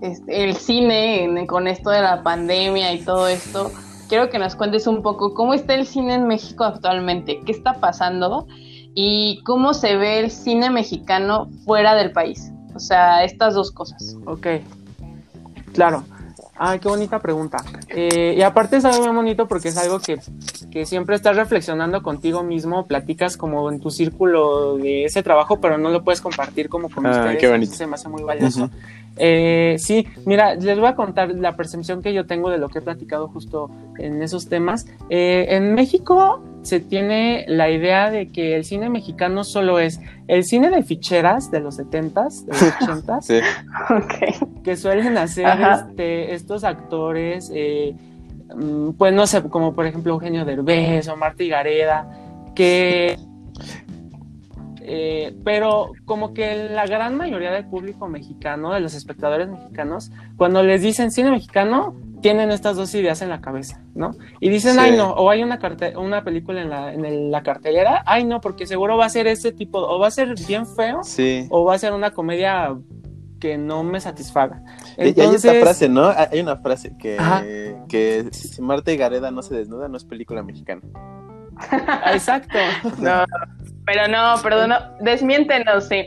este, 0.00 0.44
el 0.44 0.54
cine 0.54 1.44
con 1.48 1.66
esto 1.66 1.90
de 1.90 2.02
la 2.02 2.22
pandemia 2.22 2.92
y 2.92 3.00
todo 3.00 3.26
esto, 3.26 3.72
quiero 4.08 4.30
que 4.30 4.38
nos 4.38 4.54
cuentes 4.54 4.86
un 4.86 5.02
poco 5.02 5.34
cómo 5.34 5.54
está 5.54 5.74
el 5.74 5.86
cine 5.86 6.14
en 6.14 6.28
México 6.28 6.62
actualmente, 6.62 7.40
qué 7.44 7.50
está 7.50 7.80
pasando 7.80 8.46
y 8.94 9.42
cómo 9.44 9.74
se 9.74 9.96
ve 9.96 10.20
el 10.20 10.30
cine 10.30 10.70
mexicano 10.70 11.48
fuera 11.64 11.96
del 11.96 12.12
país. 12.12 12.52
O 12.76 12.80
sea, 12.80 13.24
estas 13.24 13.54
dos 13.54 13.72
cosas. 13.72 14.16
Ok, 14.26 14.46
claro. 15.72 16.04
Ay, 16.58 16.78
qué 16.78 16.88
bonita 16.88 17.18
pregunta. 17.18 17.58
Eh, 17.88 18.34
y 18.36 18.42
aparte 18.42 18.76
es 18.76 18.84
algo 18.84 19.06
muy 19.06 19.14
bonito 19.14 19.46
porque 19.46 19.68
es 19.68 19.76
algo 19.76 20.00
que, 20.00 20.18
siempre 20.84 21.16
estás 21.16 21.36
reflexionando 21.36 22.02
contigo 22.02 22.42
mismo, 22.42 22.86
platicas 22.86 23.36
como 23.36 23.70
en 23.70 23.80
tu 23.80 23.90
círculo 23.90 24.76
de 24.76 25.04
ese 25.04 25.22
trabajo, 25.22 25.60
pero 25.60 25.78
no 25.78 25.90
lo 25.90 26.02
puedes 26.02 26.20
compartir 26.20 26.68
como 26.68 26.90
con 26.90 27.06
ah, 27.06 27.34
Qué 27.38 27.48
bonito. 27.48 27.74
Se 27.74 27.86
me 27.86 27.94
hace 27.94 28.08
muy 28.08 28.22
valioso. 28.22 28.70
Eh, 29.16 29.76
sí, 29.78 30.06
mira, 30.26 30.54
les 30.54 30.78
voy 30.78 30.88
a 30.88 30.94
contar 30.94 31.30
la 31.30 31.56
percepción 31.56 32.02
que 32.02 32.12
yo 32.12 32.26
tengo 32.26 32.50
de 32.50 32.58
lo 32.58 32.68
que 32.68 32.78
he 32.78 32.82
platicado 32.82 33.28
justo 33.28 33.70
en 33.98 34.22
esos 34.22 34.48
temas. 34.48 34.86
Eh, 35.08 35.46
en 35.50 35.74
México 35.74 36.42
se 36.66 36.80
tiene 36.80 37.44
la 37.46 37.70
idea 37.70 38.10
de 38.10 38.32
que 38.32 38.56
el 38.56 38.64
cine 38.64 38.90
mexicano 38.90 39.44
solo 39.44 39.78
es 39.78 40.00
el 40.26 40.42
cine 40.42 40.68
de 40.68 40.82
ficheras 40.82 41.48
de 41.52 41.60
los 41.60 41.78
70s, 41.78 42.44
de 42.44 42.52
los 42.52 42.60
80s, 43.06 44.62
que 44.64 44.76
suelen 44.76 45.16
hacer 45.16 45.46
este, 45.46 46.34
estos 46.34 46.64
actores, 46.64 47.52
eh, 47.54 47.94
mm, 48.52 48.94
pues 48.94 49.14
no 49.14 49.28
sé, 49.28 49.44
como 49.44 49.74
por 49.74 49.86
ejemplo 49.86 50.14
Eugenio 50.14 50.44
Derbez 50.44 51.06
o 51.06 51.16
Marta 51.16 51.44
Gareda, 51.44 52.10
que 52.56 53.16
eh, 54.88 55.36
pero 55.44 55.90
como 56.04 56.32
que 56.32 56.68
la 56.70 56.86
gran 56.86 57.16
mayoría 57.16 57.50
del 57.50 57.66
público 57.66 58.06
mexicano, 58.06 58.72
de 58.72 58.78
los 58.78 58.94
espectadores 58.94 59.48
mexicanos, 59.48 60.12
cuando 60.36 60.62
les 60.62 60.80
dicen 60.80 61.10
cine 61.10 61.32
mexicano, 61.32 61.96
tienen 62.20 62.52
estas 62.52 62.76
dos 62.76 62.94
ideas 62.94 63.20
en 63.20 63.28
la 63.28 63.40
cabeza, 63.40 63.82
¿no? 63.96 64.12
Y 64.38 64.48
dicen, 64.48 64.78
ay 64.78 64.96
no, 64.96 65.10
o 65.10 65.28
hay 65.28 65.42
una, 65.42 65.58
una 65.96 66.22
película 66.22 66.62
en 66.62 66.70
la, 66.70 66.94
en 66.94 67.32
la 67.32 67.42
cartelera, 67.42 68.04
ay 68.06 68.24
no, 68.24 68.40
porque 68.40 68.64
seguro 68.64 68.96
va 68.96 69.06
a 69.06 69.10
ser 69.10 69.26
ese 69.26 69.50
tipo, 69.50 69.80
o 69.80 69.98
va 69.98 70.06
a 70.06 70.12
ser 70.12 70.34
bien 70.46 70.66
feo, 70.66 71.00
o 71.50 71.64
va 71.64 71.74
a 71.74 71.78
ser 71.78 71.92
una 71.92 72.12
comedia 72.12 72.76
que 73.40 73.58
no 73.58 73.82
me 73.82 74.00
satisfaga. 74.00 74.62
y 74.96 75.20
hay 75.20 75.34
esta 75.34 75.52
frase, 75.54 75.88
¿no? 75.88 76.08
Hay 76.08 76.38
una 76.40 76.58
frase 76.58 76.96
que, 76.96 77.76
que 77.88 78.28
si 78.30 78.62
Marta 78.62 78.92
y 78.92 78.96
Gareda 78.96 79.32
no 79.32 79.42
se 79.42 79.56
desnuda, 79.56 79.88
no 79.88 79.96
es 79.96 80.04
película 80.04 80.44
mexicana. 80.44 80.82
Exacto. 82.12 82.58
No, 82.98 83.24
pero 83.86 84.08
no, 84.08 84.42
perdón, 84.42 84.72
desmiéntenos, 85.00 85.86
sí, 85.86 86.06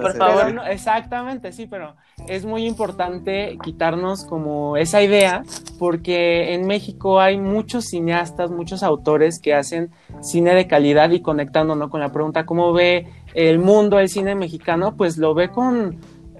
por 0.00 0.16
favor. 0.16 0.62
exactamente, 0.68 1.50
sí, 1.50 1.66
pero 1.66 1.96
es 2.28 2.44
muy 2.44 2.64
importante 2.64 3.58
quitarnos 3.62 4.24
como 4.24 4.76
esa 4.76 5.02
idea, 5.02 5.42
porque 5.80 6.54
en 6.54 6.66
México 6.68 7.20
hay 7.20 7.36
muchos 7.36 7.86
cineastas, 7.86 8.52
muchos 8.52 8.84
autores 8.84 9.40
que 9.40 9.52
hacen 9.52 9.90
cine 10.20 10.54
de 10.54 10.68
calidad 10.68 11.10
y 11.10 11.20
conectándonos 11.20 11.90
con 11.90 12.00
la 12.00 12.12
pregunta, 12.12 12.46
¿cómo 12.46 12.72
ve 12.72 13.08
el 13.34 13.58
mundo 13.58 13.98
el 13.98 14.08
cine 14.08 14.36
mexicano? 14.36 14.96
Pues 14.96 15.18
lo 15.18 15.34
ve 15.34 15.48
con 15.48 15.98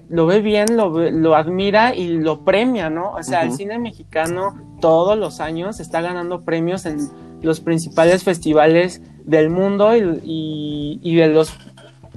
lo 0.09 0.27
ve 0.27 0.41
bien, 0.41 0.77
lo, 0.77 1.11
lo 1.11 1.35
admira 1.35 1.95
y 1.95 2.09
lo 2.09 2.45
premia, 2.45 2.89
¿no? 2.89 3.13
O 3.13 3.23
sea, 3.23 3.43
el 3.43 3.53
cine 3.53 3.79
mexicano 3.79 4.57
todos 4.81 5.19
los 5.19 5.41
años 5.41 5.81
está 5.81 6.01
ganando 6.01 6.45
premios 6.45 6.87
en 6.87 6.99
los 7.43 7.61
principales 7.61 8.25
festivales 8.25 9.03
del 9.25 9.51
mundo 9.51 9.97
y, 9.97 10.99
y, 11.03 11.17
de 11.17 11.29
los 11.29 11.53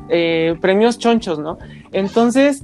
eh, 0.09 0.55
premios 0.61 0.97
chonchos, 0.97 1.39
¿no? 1.39 1.57
Entonces, 1.91 2.63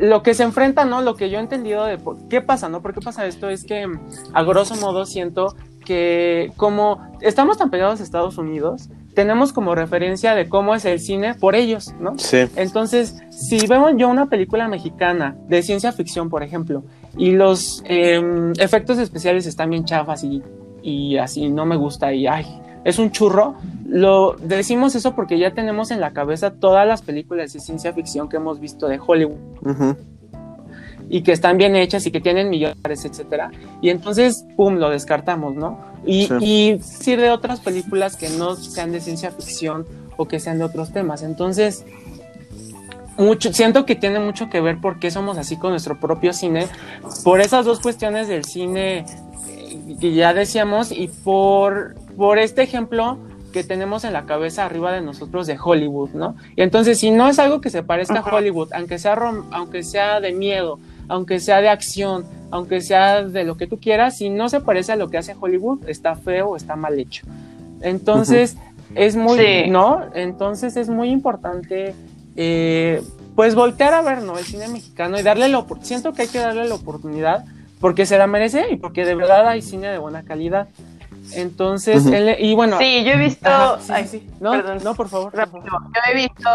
lo 0.00 0.22
que 0.22 0.34
se 0.34 0.42
enfrenta, 0.42 0.84
¿no? 0.84 1.02
Lo 1.02 1.16
que 1.16 1.30
yo 1.30 1.38
he 1.38 1.40
entendido 1.40 1.84
de 1.84 1.98
por 1.98 2.28
qué 2.28 2.40
pasa, 2.40 2.68
¿no? 2.68 2.82
¿Por 2.82 2.94
qué 2.94 3.00
pasa 3.00 3.26
esto? 3.26 3.48
Es 3.48 3.64
que, 3.64 3.86
a 4.32 4.42
grosso 4.42 4.76
modo, 4.76 5.06
siento 5.06 5.54
que 5.84 6.52
como 6.56 7.00
estamos 7.20 7.56
tan 7.56 7.70
pegados 7.70 8.00
a 8.00 8.02
Estados 8.02 8.36
Unidos, 8.36 8.90
tenemos 9.14 9.52
como 9.52 9.74
referencia 9.74 10.34
de 10.34 10.48
cómo 10.48 10.74
es 10.74 10.84
el 10.84 11.00
cine 11.00 11.34
por 11.34 11.56
ellos, 11.56 11.92
¿no? 11.98 12.16
Sí. 12.18 12.44
Entonces, 12.54 13.16
si 13.30 13.66
vemos 13.66 13.92
yo 13.96 14.08
una 14.08 14.26
película 14.26 14.68
mexicana 14.68 15.36
de 15.48 15.62
ciencia 15.62 15.90
ficción, 15.90 16.28
por 16.28 16.42
ejemplo, 16.42 16.84
y 17.16 17.32
los 17.32 17.82
em, 17.86 18.52
efectos 18.58 18.98
especiales 18.98 19.46
están 19.46 19.70
bien 19.70 19.84
chafas 19.84 20.22
y 20.22 20.42
y 20.82 21.16
así 21.18 21.48
no 21.48 21.66
me 21.66 21.76
gusta 21.76 22.12
y 22.12 22.26
ay, 22.26 22.46
es 22.84 22.98
un 22.98 23.10
churro. 23.10 23.54
Lo 23.86 24.34
decimos 24.34 24.94
eso 24.94 25.14
porque 25.14 25.38
ya 25.38 25.52
tenemos 25.54 25.90
en 25.90 26.00
la 26.00 26.12
cabeza 26.12 26.50
todas 26.52 26.86
las 26.86 27.02
películas 27.02 27.52
de 27.52 27.60
ciencia 27.60 27.92
ficción 27.92 28.28
que 28.28 28.36
hemos 28.36 28.60
visto 28.60 28.86
de 28.88 29.00
Hollywood. 29.04 29.36
y 31.10 31.22
que 31.22 31.32
están 31.32 31.56
bien 31.56 31.74
hechas 31.74 32.04
y 32.06 32.10
que 32.10 32.20
tienen 32.20 32.50
millones, 32.50 33.04
etcétera. 33.06 33.50
Y 33.80 33.88
entonces, 33.88 34.44
pum, 34.58 34.74
lo 34.74 34.90
descartamos, 34.90 35.54
¿no? 35.54 35.78
Y, 36.04 36.26
Sí. 36.26 36.78
y 37.06 37.16
de 37.16 37.30
otras 37.30 37.60
películas 37.60 38.16
que 38.16 38.28
no 38.28 38.56
sean 38.56 38.92
de 38.92 39.00
ciencia 39.00 39.30
ficción 39.30 39.86
o 40.18 40.28
que 40.28 40.38
sean 40.38 40.58
de 40.58 40.64
otros 40.64 40.92
temas. 40.92 41.22
Entonces, 41.22 41.86
mucho, 43.16 43.52
siento 43.54 43.86
que 43.86 43.94
tiene 43.96 44.20
mucho 44.20 44.50
que 44.50 44.60
ver 44.60 44.80
por 44.82 44.98
qué 44.98 45.10
somos 45.10 45.38
así 45.38 45.56
con 45.56 45.70
nuestro 45.70 45.98
propio 45.98 46.32
cine, 46.34 46.66
por 47.24 47.40
esas 47.40 47.64
dos 47.64 47.80
cuestiones 47.80 48.28
del 48.28 48.44
cine 48.44 49.06
que 49.96 50.12
ya 50.14 50.34
decíamos 50.34 50.92
y 50.92 51.08
por, 51.08 51.94
por 52.16 52.38
este 52.38 52.62
ejemplo 52.62 53.18
que 53.52 53.64
tenemos 53.64 54.04
en 54.04 54.12
la 54.12 54.24
cabeza 54.26 54.64
arriba 54.66 54.92
de 54.92 55.00
nosotros 55.00 55.46
de 55.46 55.58
Hollywood, 55.62 56.10
¿no? 56.10 56.36
Y 56.54 56.62
entonces, 56.62 56.98
si 57.00 57.10
no 57.10 57.28
es 57.28 57.38
algo 57.38 57.60
que 57.62 57.70
se 57.70 57.82
parezca 57.82 58.18
Ajá. 58.20 58.30
a 58.30 58.34
Hollywood, 58.34 58.72
aunque 58.74 58.98
sea, 58.98 59.16
rom- 59.16 59.44
aunque 59.52 59.82
sea 59.82 60.20
de 60.20 60.32
miedo, 60.32 60.78
aunque 61.08 61.40
sea 61.40 61.60
de 61.62 61.70
acción, 61.70 62.26
aunque 62.50 62.82
sea 62.82 63.22
de 63.22 63.44
lo 63.44 63.56
que 63.56 63.66
tú 63.66 63.78
quieras, 63.80 64.18
si 64.18 64.28
no 64.28 64.50
se 64.50 64.60
parece 64.60 64.92
a 64.92 64.96
lo 64.96 65.08
que 65.08 65.16
hace 65.16 65.34
Hollywood, 65.40 65.88
está 65.88 66.14
feo 66.14 66.48
o 66.50 66.56
está 66.56 66.76
mal 66.76 66.98
hecho. 66.98 67.26
Entonces, 67.80 68.56
es 68.94 69.16
muy, 69.16 69.38
Sí. 69.38 69.70
¿no? 69.70 70.02
Entonces 70.14 70.76
es 70.76 70.88
muy 70.88 71.10
importante, 71.10 71.94
eh, 72.36 73.02
pues 73.34 73.54
voltear 73.54 73.94
a 73.94 74.02
ver, 74.02 74.22
¿no? 74.22 74.36
El 74.38 74.44
cine 74.44 74.68
mexicano 74.68 75.18
y 75.18 75.22
darle 75.22 75.48
la 75.48 75.58
opor- 75.60 75.78
siento 75.82 76.12
que 76.12 76.22
hay 76.22 76.28
que 76.28 76.38
darle 76.38 76.68
la 76.68 76.74
oportunidad 76.74 77.44
porque 77.80 78.06
se 78.06 78.18
la 78.18 78.26
merece 78.26 78.66
y 78.70 78.76
porque 78.76 79.04
de 79.04 79.14
verdad 79.14 79.46
hay 79.48 79.62
cine 79.62 79.88
de 79.88 79.98
buena 79.98 80.22
calidad. 80.24 80.68
Entonces, 81.34 82.06
él- 82.06 82.36
y 82.38 82.54
bueno, 82.54 82.78
Sí, 82.78 83.04
yo 83.04 83.12
he 83.12 83.16
visto. 83.18 83.48
Ajá, 83.48 83.78
sí, 83.80 83.92
ay, 83.94 84.04
sí, 84.06 84.20
sí. 84.20 84.30
No, 84.40 84.52
perdón. 84.52 84.78
no, 84.82 84.94
por 84.94 85.08
favor. 85.08 85.34
rápido. 85.34 85.62
Yo 85.64 86.00
he 86.10 86.14
visto 86.14 86.50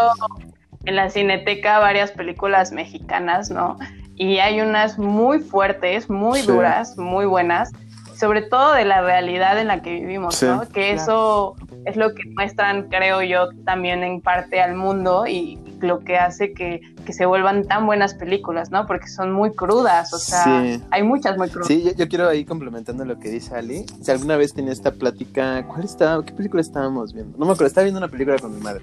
en 0.84 0.96
la 0.96 1.10
cineteca 1.10 1.78
varias 1.78 2.10
películas 2.10 2.72
mexicanas, 2.72 3.50
¿no? 3.50 3.78
Y 4.16 4.38
hay 4.38 4.60
unas 4.60 4.98
muy 4.98 5.38
fuertes, 5.40 6.10
muy 6.10 6.40
Sí. 6.40 6.46
duras, 6.46 6.96
muy 6.98 7.24
buenas, 7.26 7.70
sobre 8.18 8.42
todo 8.42 8.74
de 8.74 8.84
la 8.84 9.00
realidad 9.00 9.58
en 9.58 9.68
la 9.68 9.80
que 9.82 9.92
vivimos, 9.94 10.36
Sí. 10.36 10.46
¿no? 10.46 10.68
Que 10.68 10.92
eso 10.92 11.56
es 11.84 11.96
lo 11.96 12.14
que 12.14 12.22
muestran, 12.36 12.88
creo 12.88 13.22
yo, 13.22 13.48
también 13.64 14.02
en 14.02 14.20
parte 14.20 14.60
al 14.60 14.74
mundo 14.74 15.26
y 15.26 15.58
lo 15.84 16.00
que 16.00 16.16
hace 16.16 16.52
que, 16.52 16.80
que 17.04 17.12
se 17.12 17.26
vuelvan 17.26 17.64
tan 17.64 17.86
buenas 17.86 18.14
películas, 18.14 18.70
¿no? 18.70 18.86
Porque 18.86 19.06
son 19.08 19.32
muy 19.32 19.52
crudas, 19.52 20.12
o 20.12 20.18
sea, 20.18 20.44
Sí. 20.62 20.82
hay 20.90 21.02
muchas 21.02 21.36
muy 21.38 21.48
crudas. 21.48 21.68
Sí, 21.68 21.82
yo, 21.84 21.92
yo 21.92 22.08
quiero 22.08 22.28
ahí 22.28 22.44
complementando 22.44 23.04
lo 23.04 23.18
que 23.18 23.28
dice 23.30 23.54
Ali. 23.54 23.86
Si 24.02 24.10
alguna 24.10 24.36
vez 24.36 24.52
tenía 24.54 24.72
esta 24.72 24.90
plática, 24.92 25.64
¿cuál 25.68 25.84
estaba? 25.84 26.24
¿Qué 26.24 26.32
película 26.32 26.60
estábamos 26.60 27.12
viendo? 27.12 27.38
No 27.38 27.46
me 27.46 27.52
acuerdo, 27.52 27.66
estaba 27.66 27.84
viendo 27.84 27.98
una 27.98 28.08
película 28.08 28.38
con 28.38 28.54
mi 28.54 28.60
madre 28.60 28.80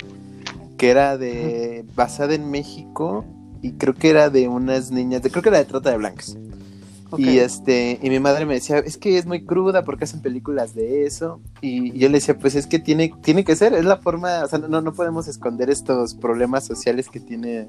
que 0.77 0.89
era 0.89 1.15
de 1.15 1.85
basada 1.95 2.33
en 2.33 2.49
México 2.49 3.23
y 3.61 3.73
creo 3.73 3.93
que 3.93 4.09
era 4.09 4.31
de 4.31 4.47
unas 4.47 4.89
niñas, 4.89 5.21
de, 5.21 5.29
creo 5.29 5.43
que 5.43 5.49
era 5.49 5.59
de 5.59 5.65
trata 5.65 5.91
de 5.91 5.97
blancas. 5.97 6.35
Y 7.17 7.39
este, 7.39 7.99
y 8.01 8.09
mi 8.09 8.19
madre 8.19 8.45
me 8.45 8.55
decía, 8.55 8.79
es 8.79 8.97
que 8.97 9.17
es 9.17 9.25
muy 9.25 9.45
cruda 9.45 9.83
porque 9.83 10.05
hacen 10.05 10.21
películas 10.21 10.73
de 10.75 11.05
eso. 11.05 11.41
Y 11.61 11.97
yo 11.97 12.07
le 12.07 12.15
decía, 12.15 12.37
pues 12.37 12.55
es 12.55 12.67
que 12.67 12.79
tiene, 12.79 13.13
tiene 13.21 13.43
que 13.43 13.55
ser, 13.55 13.73
es 13.73 13.85
la 13.85 13.97
forma, 13.97 14.43
o 14.43 14.47
sea, 14.47 14.59
no, 14.59 14.81
no 14.81 14.93
podemos 14.93 15.27
esconder 15.27 15.69
estos 15.69 16.13
problemas 16.13 16.65
sociales 16.65 17.09
que 17.09 17.19
tiene 17.19 17.67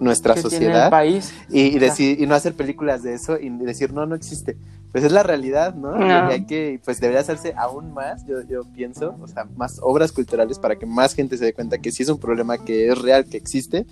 nuestra 0.00 0.34
que 0.34 0.40
tiene 0.40 0.50
sociedad 0.50 0.84
el 0.84 0.90
país. 0.90 1.32
y, 1.50 1.60
y 1.62 1.78
decir, 1.78 2.20
y 2.20 2.26
no 2.26 2.34
hacer 2.34 2.54
películas 2.54 3.02
de 3.02 3.14
eso 3.14 3.38
y 3.38 3.48
decir, 3.50 3.92
no, 3.92 4.06
no 4.06 4.14
existe. 4.14 4.56
Pues 4.92 5.02
es 5.02 5.12
la 5.12 5.24
realidad, 5.24 5.74
¿no? 5.74 5.96
No. 5.96 6.06
Y 6.06 6.32
hay 6.32 6.46
que, 6.46 6.80
pues 6.84 7.00
debería 7.00 7.20
hacerse 7.20 7.52
aún 7.56 7.92
más, 7.92 8.24
yo, 8.26 8.42
yo 8.42 8.62
pienso, 8.62 9.16
o 9.20 9.26
sea, 9.26 9.44
más 9.56 9.80
obras 9.82 10.12
culturales 10.12 10.58
para 10.58 10.76
que 10.76 10.86
más 10.86 11.14
gente 11.14 11.36
se 11.36 11.46
dé 11.46 11.52
cuenta 11.52 11.78
que 11.78 11.90
sí 11.90 12.04
es 12.04 12.08
un 12.08 12.18
problema 12.18 12.58
que 12.58 12.88
es 12.88 12.98
real, 12.98 13.24
que 13.24 13.36
existe 13.36 13.86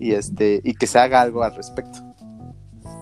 y 0.00 0.12
este, 0.12 0.60
y 0.64 0.74
que 0.74 0.86
se 0.86 0.98
haga 0.98 1.20
algo 1.20 1.44
al 1.44 1.54
respecto. 1.54 2.00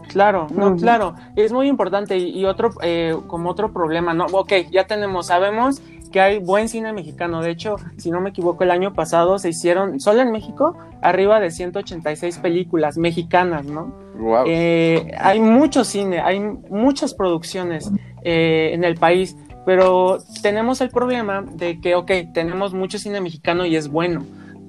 Claro, 0.08 0.46
no, 0.54 0.76
claro, 0.76 1.14
es 1.36 1.52
muy 1.52 1.68
importante 1.68 2.16
y, 2.16 2.38
y 2.38 2.44
otro, 2.44 2.70
eh, 2.82 3.16
como 3.26 3.50
otro 3.50 3.72
problema, 3.72 4.14
¿no? 4.14 4.26
Ok, 4.26 4.52
ya 4.70 4.86
tenemos, 4.86 5.26
sabemos 5.26 5.82
que 6.14 6.20
hay 6.20 6.38
buen 6.38 6.68
cine 6.68 6.92
mexicano, 6.92 7.42
de 7.42 7.50
hecho, 7.50 7.74
si 7.96 8.12
no 8.12 8.20
me 8.20 8.30
equivoco, 8.30 8.62
el 8.62 8.70
año 8.70 8.92
pasado 8.92 9.36
se 9.40 9.48
hicieron, 9.48 9.98
solo 9.98 10.20
en 10.20 10.30
México, 10.30 10.76
arriba 11.02 11.40
de 11.40 11.50
186 11.50 12.38
películas 12.38 12.96
mexicanas, 12.96 13.66
¿no? 13.66 13.92
Wow. 14.16 14.44
Eh, 14.46 15.10
hay 15.18 15.40
mucho 15.40 15.82
cine, 15.82 16.20
hay 16.20 16.38
muchas 16.38 17.14
producciones 17.14 17.90
eh, 18.22 18.70
en 18.72 18.84
el 18.84 18.94
país, 18.94 19.36
pero 19.66 20.18
tenemos 20.40 20.80
el 20.80 20.90
problema 20.90 21.42
de 21.42 21.80
que, 21.80 21.96
ok, 21.96 22.12
tenemos 22.32 22.74
mucho 22.74 22.96
cine 22.98 23.20
mexicano 23.20 23.66
y 23.66 23.74
es 23.74 23.88
bueno, 23.88 24.24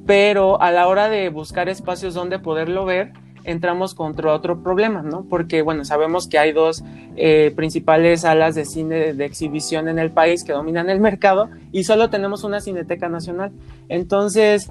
pero 0.08 0.60
a 0.60 0.72
la 0.72 0.88
hora 0.88 1.10
de 1.10 1.30
buscar 1.30 1.70
espacios 1.70 2.16
donde 2.16 2.40
poderlo 2.40 2.86
ver, 2.86 3.14
entramos 3.46 3.94
contra 3.96 4.34
otro 4.34 4.62
problema, 4.64 5.02
¿no? 5.02 5.26
Porque, 5.30 5.62
bueno, 5.62 5.86
sabemos 5.86 6.28
que 6.28 6.38
hay 6.40 6.52
dos 6.52 6.84
eh, 7.16 7.54
principales 7.56 8.22
salas 8.22 8.56
de 8.56 8.66
cine 8.66 8.96
de, 8.96 9.14
de 9.14 9.26
exhibición 9.26 9.88
en 9.88 10.00
el 10.00 10.12
país 10.12 10.44
que 10.44 10.52
dominan 10.54 10.90
el 10.90 11.00
mercado 11.00 11.50
y 11.72 11.84
solo 11.84 12.10
tenemos 12.10 12.44
una 12.44 12.60
cineteca 12.60 13.08
nacional. 13.10 13.52
Entonces, 13.90 14.70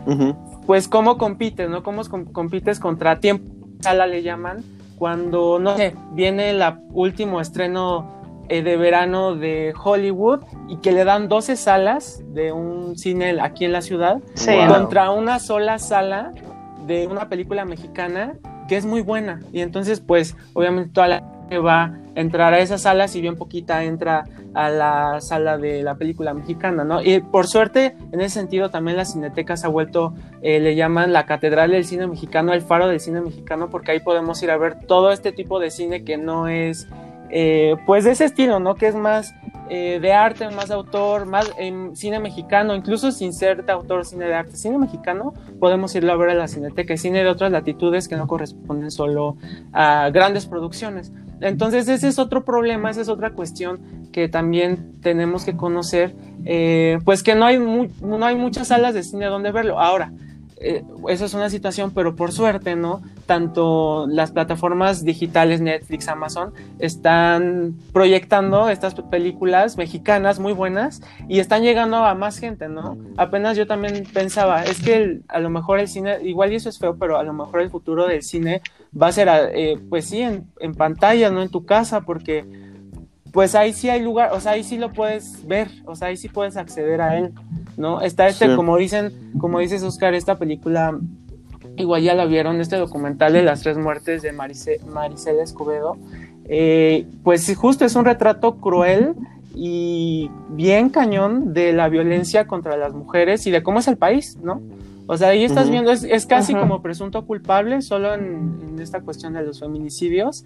pues 0.66 0.88
cómo 0.88 1.16
compites, 1.18 1.68
¿no? 1.70 1.82
¿Cómo 1.82 2.02
com- 2.04 2.26
compites 2.26 2.78
contra 2.80 3.20
tiempo 3.20 3.44
sala 3.80 4.06
le 4.06 4.22
llaman 4.22 4.62
cuando 4.98 5.58
no 5.58 5.76
sé, 5.76 5.94
viene 6.12 6.50
el 6.50 6.62
último 6.92 7.40
estreno 7.40 8.22
eh, 8.48 8.62
de 8.62 8.76
verano 8.76 9.34
de 9.34 9.72
Hollywood 9.82 10.40
y 10.68 10.76
que 10.76 10.92
le 10.92 11.04
dan 11.04 11.28
12 11.28 11.56
salas 11.56 12.22
de 12.32 12.52
un 12.52 12.96
cine 12.96 13.38
aquí 13.40 13.64
en 13.64 13.72
la 13.72 13.82
ciudad 13.82 14.18
Sí, 14.34 14.50
Wow. 14.52 14.66
¿no? 14.66 14.74
contra 14.74 15.10
una 15.10 15.38
sola 15.38 15.78
sala 15.78 16.32
de 16.86 17.06
una 17.06 17.28
película 17.28 17.64
mexicana 17.64 18.34
que 18.68 18.76
es 18.76 18.86
muy 18.86 19.00
buena 19.00 19.40
y 19.52 19.60
entonces 19.60 20.00
pues 20.00 20.36
obviamente 20.52 20.90
toda 20.92 21.08
la 21.08 21.20
gente 21.40 21.58
va 21.58 21.84
a 21.84 21.94
entrar 22.14 22.54
a 22.54 22.60
esa 22.60 22.78
sala 22.78 23.08
si 23.08 23.20
bien 23.20 23.36
poquita 23.36 23.84
entra 23.84 24.24
a 24.54 24.70
la 24.70 25.20
sala 25.20 25.58
de 25.58 25.82
la 25.82 25.96
película 25.96 26.32
mexicana, 26.32 26.84
¿no? 26.84 27.02
Y 27.02 27.20
por 27.20 27.46
suerte 27.48 27.96
en 28.12 28.20
ese 28.20 28.34
sentido 28.40 28.70
también 28.70 28.96
la 28.96 29.04
cineteca 29.04 29.56
se 29.56 29.66
ha 29.66 29.70
vuelto, 29.70 30.14
eh, 30.42 30.60
le 30.60 30.76
llaman 30.76 31.12
la 31.12 31.26
catedral 31.26 31.72
del 31.72 31.84
cine 31.84 32.06
mexicano, 32.06 32.52
el 32.52 32.62
faro 32.62 32.86
del 32.86 33.00
cine 33.00 33.20
mexicano 33.20 33.68
porque 33.68 33.92
ahí 33.92 34.00
podemos 34.00 34.42
ir 34.42 34.50
a 34.50 34.56
ver 34.56 34.78
todo 34.86 35.12
este 35.12 35.32
tipo 35.32 35.58
de 35.58 35.70
cine 35.70 36.04
que 36.04 36.16
no 36.16 36.48
es 36.48 36.88
eh, 37.30 37.76
pues 37.86 38.04
de 38.04 38.12
ese 38.12 38.24
estilo, 38.24 38.60
¿no? 38.60 38.74
Que 38.74 38.88
es 38.88 38.94
más 38.94 39.34
eh, 39.70 39.98
de 40.00 40.12
arte, 40.12 40.50
más 40.50 40.68
de 40.68 40.74
autor, 40.74 41.24
más 41.24 41.50
en 41.58 41.96
cine 41.96 42.20
mexicano, 42.20 42.74
incluso 42.74 43.10
sin 43.12 43.32
ser 43.32 43.64
de 43.64 43.72
autor, 43.72 44.04
cine 44.04 44.26
de 44.26 44.34
arte, 44.34 44.56
cine 44.56 44.76
mexicano, 44.76 45.32
podemos 45.58 45.94
irlo 45.94 46.12
a 46.12 46.16
ver 46.16 46.30
a 46.30 46.34
la 46.34 46.48
cineteca 46.48 46.92
y 46.92 46.98
cine 46.98 47.24
de 47.24 47.30
otras 47.30 47.50
latitudes 47.50 48.06
que 48.06 48.16
no 48.16 48.26
corresponden 48.26 48.90
solo 48.90 49.38
a 49.72 50.10
grandes 50.10 50.44
producciones. 50.44 51.12
Entonces 51.40 51.88
ese 51.88 52.08
es 52.08 52.18
otro 52.18 52.44
problema, 52.44 52.90
esa 52.90 53.00
es 53.00 53.08
otra 53.08 53.30
cuestión 53.30 53.80
que 54.12 54.28
también 54.28 55.00
tenemos 55.00 55.44
que 55.44 55.56
conocer, 55.56 56.14
eh, 56.44 56.98
pues 57.04 57.22
que 57.22 57.34
no 57.34 57.46
hay, 57.46 57.58
no 57.58 58.24
hay 58.24 58.36
muchas 58.36 58.68
salas 58.68 58.92
de 58.94 59.02
cine 59.02 59.26
donde 59.26 59.50
verlo. 59.50 59.80
Ahora, 59.80 60.12
eh, 60.58 60.82
eso 61.08 61.24
es 61.24 61.34
una 61.34 61.50
situación, 61.50 61.90
pero 61.92 62.14
por 62.16 62.32
suerte, 62.32 62.76
¿no? 62.76 63.02
Tanto 63.26 64.06
las 64.08 64.30
plataformas 64.32 65.04
digitales, 65.04 65.60
Netflix, 65.60 66.08
Amazon, 66.08 66.52
están 66.78 67.74
proyectando 67.92 68.68
estas 68.68 68.94
películas 68.94 69.76
mexicanas 69.76 70.38
muy 70.38 70.52
buenas 70.52 71.02
y 71.28 71.38
están 71.40 71.62
llegando 71.62 71.96
a 71.98 72.14
más 72.14 72.38
gente, 72.38 72.68
¿no? 72.68 72.96
Apenas 73.16 73.56
yo 73.56 73.66
también 73.66 74.04
pensaba, 74.12 74.62
es 74.64 74.80
que 74.80 74.96
el- 74.96 75.22
a 75.28 75.40
lo 75.40 75.50
mejor 75.50 75.80
el 75.80 75.88
cine, 75.88 76.18
igual 76.22 76.52
y 76.52 76.56
eso 76.56 76.68
es 76.68 76.78
feo, 76.78 76.96
pero 76.98 77.18
a 77.18 77.22
lo 77.24 77.32
mejor 77.32 77.60
el 77.60 77.70
futuro 77.70 78.06
del 78.06 78.22
cine 78.22 78.62
va 79.00 79.08
a 79.08 79.12
ser, 79.12 79.28
eh, 79.54 79.78
pues 79.88 80.06
sí, 80.06 80.20
en, 80.20 80.46
en 80.60 80.74
pantalla, 80.74 81.30
no 81.30 81.42
en 81.42 81.48
tu 81.50 81.64
casa, 81.64 82.02
porque 82.02 82.44
pues 83.34 83.54
ahí 83.54 83.72
sí 83.74 83.90
hay 83.90 84.00
lugar, 84.00 84.30
o 84.32 84.40
sea, 84.40 84.52
ahí 84.52 84.62
sí 84.64 84.78
lo 84.78 84.92
puedes 84.92 85.46
ver, 85.46 85.68
o 85.84 85.94
sea, 85.96 86.08
ahí 86.08 86.16
sí 86.16 86.28
puedes 86.28 86.56
acceder 86.56 87.02
a 87.02 87.18
él, 87.18 87.32
¿no? 87.76 88.00
Está 88.00 88.28
este, 88.28 88.48
Sí. 88.48 88.54
como 88.56 88.76
dicen, 88.78 89.32
como 89.38 89.58
dices 89.58 89.82
Oscar, 89.82 90.14
esta 90.14 90.38
película, 90.38 90.96
igual 91.76 92.02
ya 92.02 92.14
la 92.14 92.24
vieron, 92.26 92.60
este 92.60 92.76
documental 92.76 93.32
de 93.32 93.42
las 93.42 93.62
tres 93.62 93.76
muertes 93.76 94.22
de 94.22 94.32
Marice- 94.32 94.80
Maricela 94.86 95.42
Escobedo, 95.42 95.96
eh, 96.46 97.06
pues 97.24 97.52
justo 97.56 97.84
es 97.84 97.96
un 97.96 98.04
retrato 98.04 98.56
cruel 98.60 99.14
y 99.56 100.30
bien 100.50 100.88
cañón 100.90 101.54
de 101.54 101.72
la 101.72 101.88
violencia 101.88 102.46
contra 102.46 102.76
las 102.76 102.92
mujeres 102.94 103.46
y 103.46 103.50
de 103.50 103.62
cómo 103.62 103.80
es 103.80 103.88
el 103.88 103.96
país, 103.96 104.36
¿no? 104.42 104.60
O 105.06 105.16
sea, 105.18 105.28
ahí 105.28 105.44
estás 105.44 105.64
Ujú. 105.64 105.72
viendo, 105.72 105.90
es, 105.92 106.02
es 106.04 106.24
casi 106.26 106.52
Ujú. 106.52 106.62
como 106.62 106.82
presunto 106.82 107.26
culpable, 107.26 107.82
solo 107.82 108.14
en, 108.14 108.58
en 108.74 108.78
esta 108.80 109.00
cuestión 109.02 109.34
de 109.34 109.42
los 109.42 109.60
feminicidios. 109.60 110.44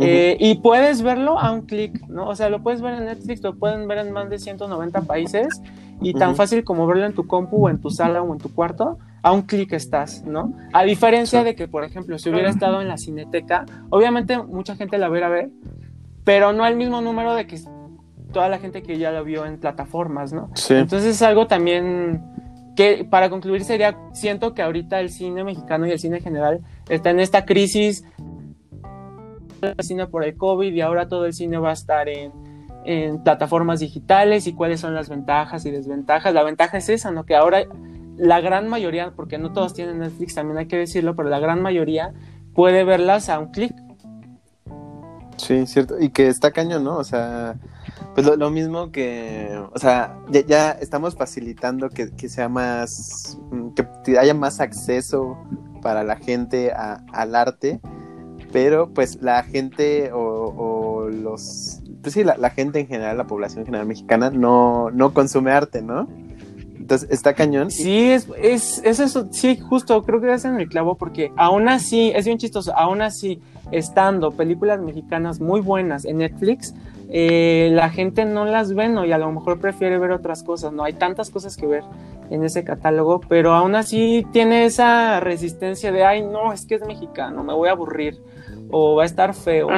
Eh, 0.00 0.36
y 0.40 0.56
puedes 0.56 1.02
verlo 1.02 1.38
a 1.38 1.52
un 1.52 1.62
clic, 1.62 2.06
¿no? 2.08 2.26
O 2.28 2.34
sea, 2.34 2.48
lo 2.48 2.62
puedes 2.62 2.80
ver 2.82 2.94
en 2.94 3.04
Netflix, 3.04 3.42
lo 3.42 3.54
pueden 3.56 3.86
ver 3.86 3.98
en 3.98 4.12
más 4.12 4.28
de 4.28 4.38
190 4.38 5.02
países 5.02 5.62
y 6.00 6.14
tan 6.14 6.34
fácil 6.34 6.64
como 6.64 6.86
verlo 6.86 7.04
en 7.06 7.12
tu 7.12 7.26
compu 7.26 7.66
o 7.66 7.68
en 7.70 7.80
tu 7.80 7.90
sala 7.90 8.22
o 8.22 8.32
en 8.32 8.38
tu 8.40 8.52
cuarto, 8.52 8.98
a 9.22 9.32
un 9.32 9.42
clic 9.42 9.72
estás, 9.74 10.24
¿no? 10.24 10.54
A 10.72 10.82
diferencia 10.84 11.40
Sí. 11.40 11.44
de 11.44 11.54
que, 11.54 11.68
por 11.68 11.84
ejemplo, 11.84 12.18
si 12.18 12.30
hubiera 12.30 12.48
estado 12.48 12.80
en 12.80 12.88
la 12.88 12.96
cineteca, 12.96 13.66
obviamente 13.90 14.38
mucha 14.38 14.74
gente 14.76 14.96
la 14.98 15.10
hubiera 15.10 15.28
ver, 15.28 15.50
pero 16.24 16.52
no 16.52 16.66
el 16.66 16.74
mismo 16.76 17.00
número 17.00 17.34
de 17.34 17.46
que 17.46 17.60
toda 18.32 18.48
la 18.48 18.58
gente 18.58 18.82
que 18.82 18.96
ya 18.96 19.10
la 19.10 19.22
vio 19.22 19.44
en 19.44 19.58
plataformas, 19.58 20.32
¿no? 20.32 20.50
Sí. 20.54 20.74
Entonces 20.74 21.16
es 21.16 21.22
algo 21.22 21.46
también 21.48 22.22
que 22.80 23.04
para 23.04 23.28
concluir 23.28 23.62
sería, 23.62 23.94
siento 24.14 24.54
que 24.54 24.62
ahorita 24.62 25.00
el 25.00 25.10
cine 25.10 25.44
mexicano 25.44 25.86
y 25.86 25.90
el 25.90 25.98
cine 25.98 26.16
en 26.16 26.22
general 26.22 26.60
está 26.88 27.10
en 27.10 27.20
esta 27.20 27.44
crisis 27.44 28.04
el 29.60 29.74
cine 29.84 30.06
por 30.06 30.24
el 30.24 30.34
COVID 30.34 30.72
y 30.72 30.80
ahora 30.80 31.06
todo 31.06 31.26
el 31.26 31.34
cine 31.34 31.58
va 31.58 31.68
a 31.68 31.74
estar 31.74 32.08
en, 32.08 32.32
en 32.86 33.22
plataformas 33.22 33.80
digitales 33.80 34.46
y 34.46 34.54
cuáles 34.54 34.80
son 34.80 34.94
las 34.94 35.10
ventajas 35.10 35.66
y 35.66 35.70
desventajas. 35.70 36.32
La 36.32 36.42
ventaja 36.42 36.78
es 36.78 36.88
esa, 36.88 37.10
¿no? 37.10 37.26
Que 37.26 37.36
ahora 37.36 37.64
la 38.16 38.40
gran 38.40 38.66
mayoría, 38.66 39.12
porque 39.14 39.36
no 39.36 39.52
todos 39.52 39.74
tienen 39.74 39.98
Netflix, 39.98 40.34
también 40.34 40.56
hay 40.56 40.66
que 40.66 40.78
decirlo, 40.78 41.14
pero 41.14 41.28
la 41.28 41.38
gran 41.38 41.60
mayoría 41.60 42.14
puede 42.54 42.84
verlas 42.84 43.28
a 43.28 43.40
un 43.40 43.50
clic. 43.50 43.74
Sí, 45.36 45.66
cierto. 45.66 46.00
Y 46.00 46.08
que 46.08 46.28
está 46.28 46.50
cañón, 46.50 46.84
¿no? 46.84 46.96
O 46.96 47.04
sea, 47.04 47.56
pues 48.14 48.26
lo, 48.26 48.50
mismo 48.50 48.90
que, 48.90 49.56
o 49.72 49.78
sea, 49.78 50.18
ya, 50.30 50.72
estamos 50.72 51.14
facilitando 51.16 51.88
que, 51.88 52.28
sea 52.28 52.48
más, 52.48 53.38
mm, 53.50 53.68
que 54.04 54.18
haya 54.18 54.34
más 54.34 54.60
acceso 54.60 55.38
para 55.80 56.02
la 56.02 56.16
gente 56.16 56.72
al 56.72 57.34
arte, 57.34 57.80
pero 58.52 58.92
pues 58.92 59.20
la 59.22 59.42
gente 59.42 60.10
o, 60.12 61.08
los, 61.10 61.80
pues 62.02 62.14
sí, 62.14 62.24
la, 62.24 62.50
gente 62.50 62.80
en 62.80 62.86
general, 62.86 63.16
la 63.16 63.26
población 63.26 63.64
general 63.64 63.86
mexicana 63.86 64.30
no, 64.30 64.90
no 64.90 65.14
consume 65.14 65.52
arte, 65.52 65.82
¿no? 65.82 66.08
Entonces, 66.90 67.08
está 67.12 67.34
cañón. 67.34 67.70
Sí, 67.70 68.10
es, 68.10 68.26
es, 68.42 68.82
es, 68.84 68.98
eso, 68.98 69.28
sí, 69.30 69.56
justo, 69.56 70.02
creo 70.02 70.20
que 70.20 70.32
es 70.32 70.44
en 70.44 70.58
el 70.58 70.68
clavo, 70.68 70.96
porque 70.96 71.30
aún 71.36 71.68
así, 71.68 72.10
es 72.16 72.24
bien 72.24 72.36
chistoso, 72.36 72.76
aún 72.76 73.00
así, 73.00 73.40
estando 73.70 74.32
películas 74.32 74.80
mexicanas 74.80 75.38
muy 75.40 75.60
buenas 75.60 76.04
en 76.04 76.18
Netflix, 76.18 76.74
eh, 77.08 77.70
la 77.72 77.90
gente 77.90 78.24
no 78.24 78.44
las 78.44 78.74
ve, 78.74 78.88
¿no? 78.88 79.04
Y 79.04 79.12
a 79.12 79.18
lo 79.18 79.30
mejor 79.30 79.60
prefiere 79.60 80.00
ver 80.00 80.10
otras 80.10 80.42
cosas, 80.42 80.72
¿no? 80.72 80.82
Hay 80.82 80.94
tantas 80.94 81.30
cosas 81.30 81.56
que 81.56 81.68
ver 81.68 81.84
en 82.28 82.42
ese 82.42 82.64
catálogo, 82.64 83.20
pero 83.20 83.54
aún 83.54 83.76
así 83.76 84.26
tiene 84.32 84.64
esa 84.64 85.20
resistencia 85.20 85.92
de, 85.92 86.02
ay, 86.02 86.22
no, 86.22 86.52
es 86.52 86.66
que 86.66 86.74
es 86.74 86.84
mexicano, 86.84 87.44
me 87.44 87.54
voy 87.54 87.68
a 87.68 87.72
aburrir, 87.72 88.20
o 88.70 88.96
va 88.96 89.02
a 89.02 89.06
estar 89.06 89.34
feo, 89.34 89.68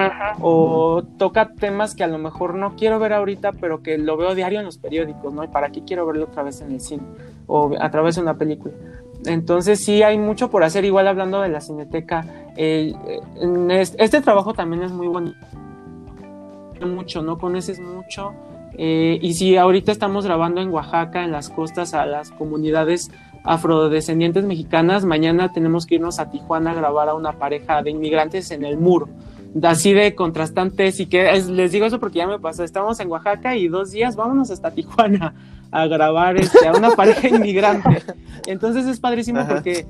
o 0.41 1.03
toca 1.19 1.53
temas 1.55 1.95
que 1.95 2.05
a 2.05 2.07
lo 2.07 2.19
mejor 2.19 2.55
no 2.55 2.77
quiero 2.77 2.99
ver 2.99 3.13
ahorita, 3.13 3.53
pero 3.53 3.83
que 3.83 3.99
lo 3.99 4.17
veo 4.17 4.35
diario 4.35 4.61
en 4.61 4.67
los 4.67 4.79
periódicos, 4.79 5.33
¿no? 5.33 5.45
¿Y 5.45 5.49
para 5.49 5.71
qué 5.71 5.83
quiero 5.85 6.07
verlo 6.07 6.25
otra 6.25 6.43
vez 6.43 6.61
en 6.61 6.73
el 6.73 6.81
cine 6.81 7.03
o 7.47 7.73
a 7.81 7.91
través 7.91 8.17
de 8.17 8.23
una 8.23 8.35
película? 8.37 8.75
Entonces 9.25 9.85
sí 9.85 10.03
hay 10.03 10.19
mucho 10.19 10.51
por 10.51 10.65
hacer, 10.65 10.85
igual 10.85 11.07
hablando 11.09 11.41
de 11.41 11.49
la 11.49 11.61
cineteca, 11.61 12.25
este 12.57 14.21
trabajo 14.21 14.53
también 14.53 14.83
es 14.83 14.93
muy 14.93 15.07
bonito 15.07 15.37
mucho, 16.87 17.23
no 17.23 17.39
conoces 17.39 17.81
mucho. 17.81 18.33
Eh, 18.75 19.19
y 19.21 19.35
si 19.35 19.57
ahorita 19.57 19.93
estamos 19.93 20.25
grabando 20.25 20.61
en 20.61 20.71
Oaxaca, 20.71 21.25
en 21.25 21.33
las 21.33 21.51
costas, 21.51 21.95
a 21.95 22.07
las 22.07 22.31
comunidades 22.31 23.11
afrodescendientes 23.45 24.45
mexicanas, 24.45 25.05
mañana 25.05 25.53
tenemos 25.53 25.87
que 25.87 25.97
irnos 25.97 26.19
a 26.19 26.31
Tijuana 26.31 26.73
a 26.73 26.75
grabar 26.75 27.09
a 27.09 27.15
una 27.15 27.33
pareja 27.33 27.83
de 27.83 27.91
inmigrantes 27.91 28.51
en 28.51 28.65
el 28.65 28.79
muro. 28.79 29.09
Así 29.63 29.93
de 29.93 30.15
contrastantes 30.15 30.99
y 31.01 31.07
que 31.07 31.31
les 31.51 31.73
digo 31.73 31.85
eso 31.85 32.01
porque 32.01 32.19
ya 32.19 32.27
me 32.27 32.39
pasó, 32.39 32.65
estamos 32.65 32.99
en 33.01 33.11
Oaxaca 33.11 33.55
y 33.55 33.69
dos 33.69 33.91
días 33.91 34.17
vámonos 34.17 34.51
hasta 34.51 34.71
Tijuana 34.71 35.35
a 35.71 35.87
grabar 35.87 36.37
este, 36.37 36.67
a 36.67 36.73
una 36.73 36.91
pareja 36.97 37.29
inmigrante. 37.29 38.03
Entonces 38.47 38.87
es 38.87 39.01
padrísimo 39.01 39.47
porque 39.47 39.87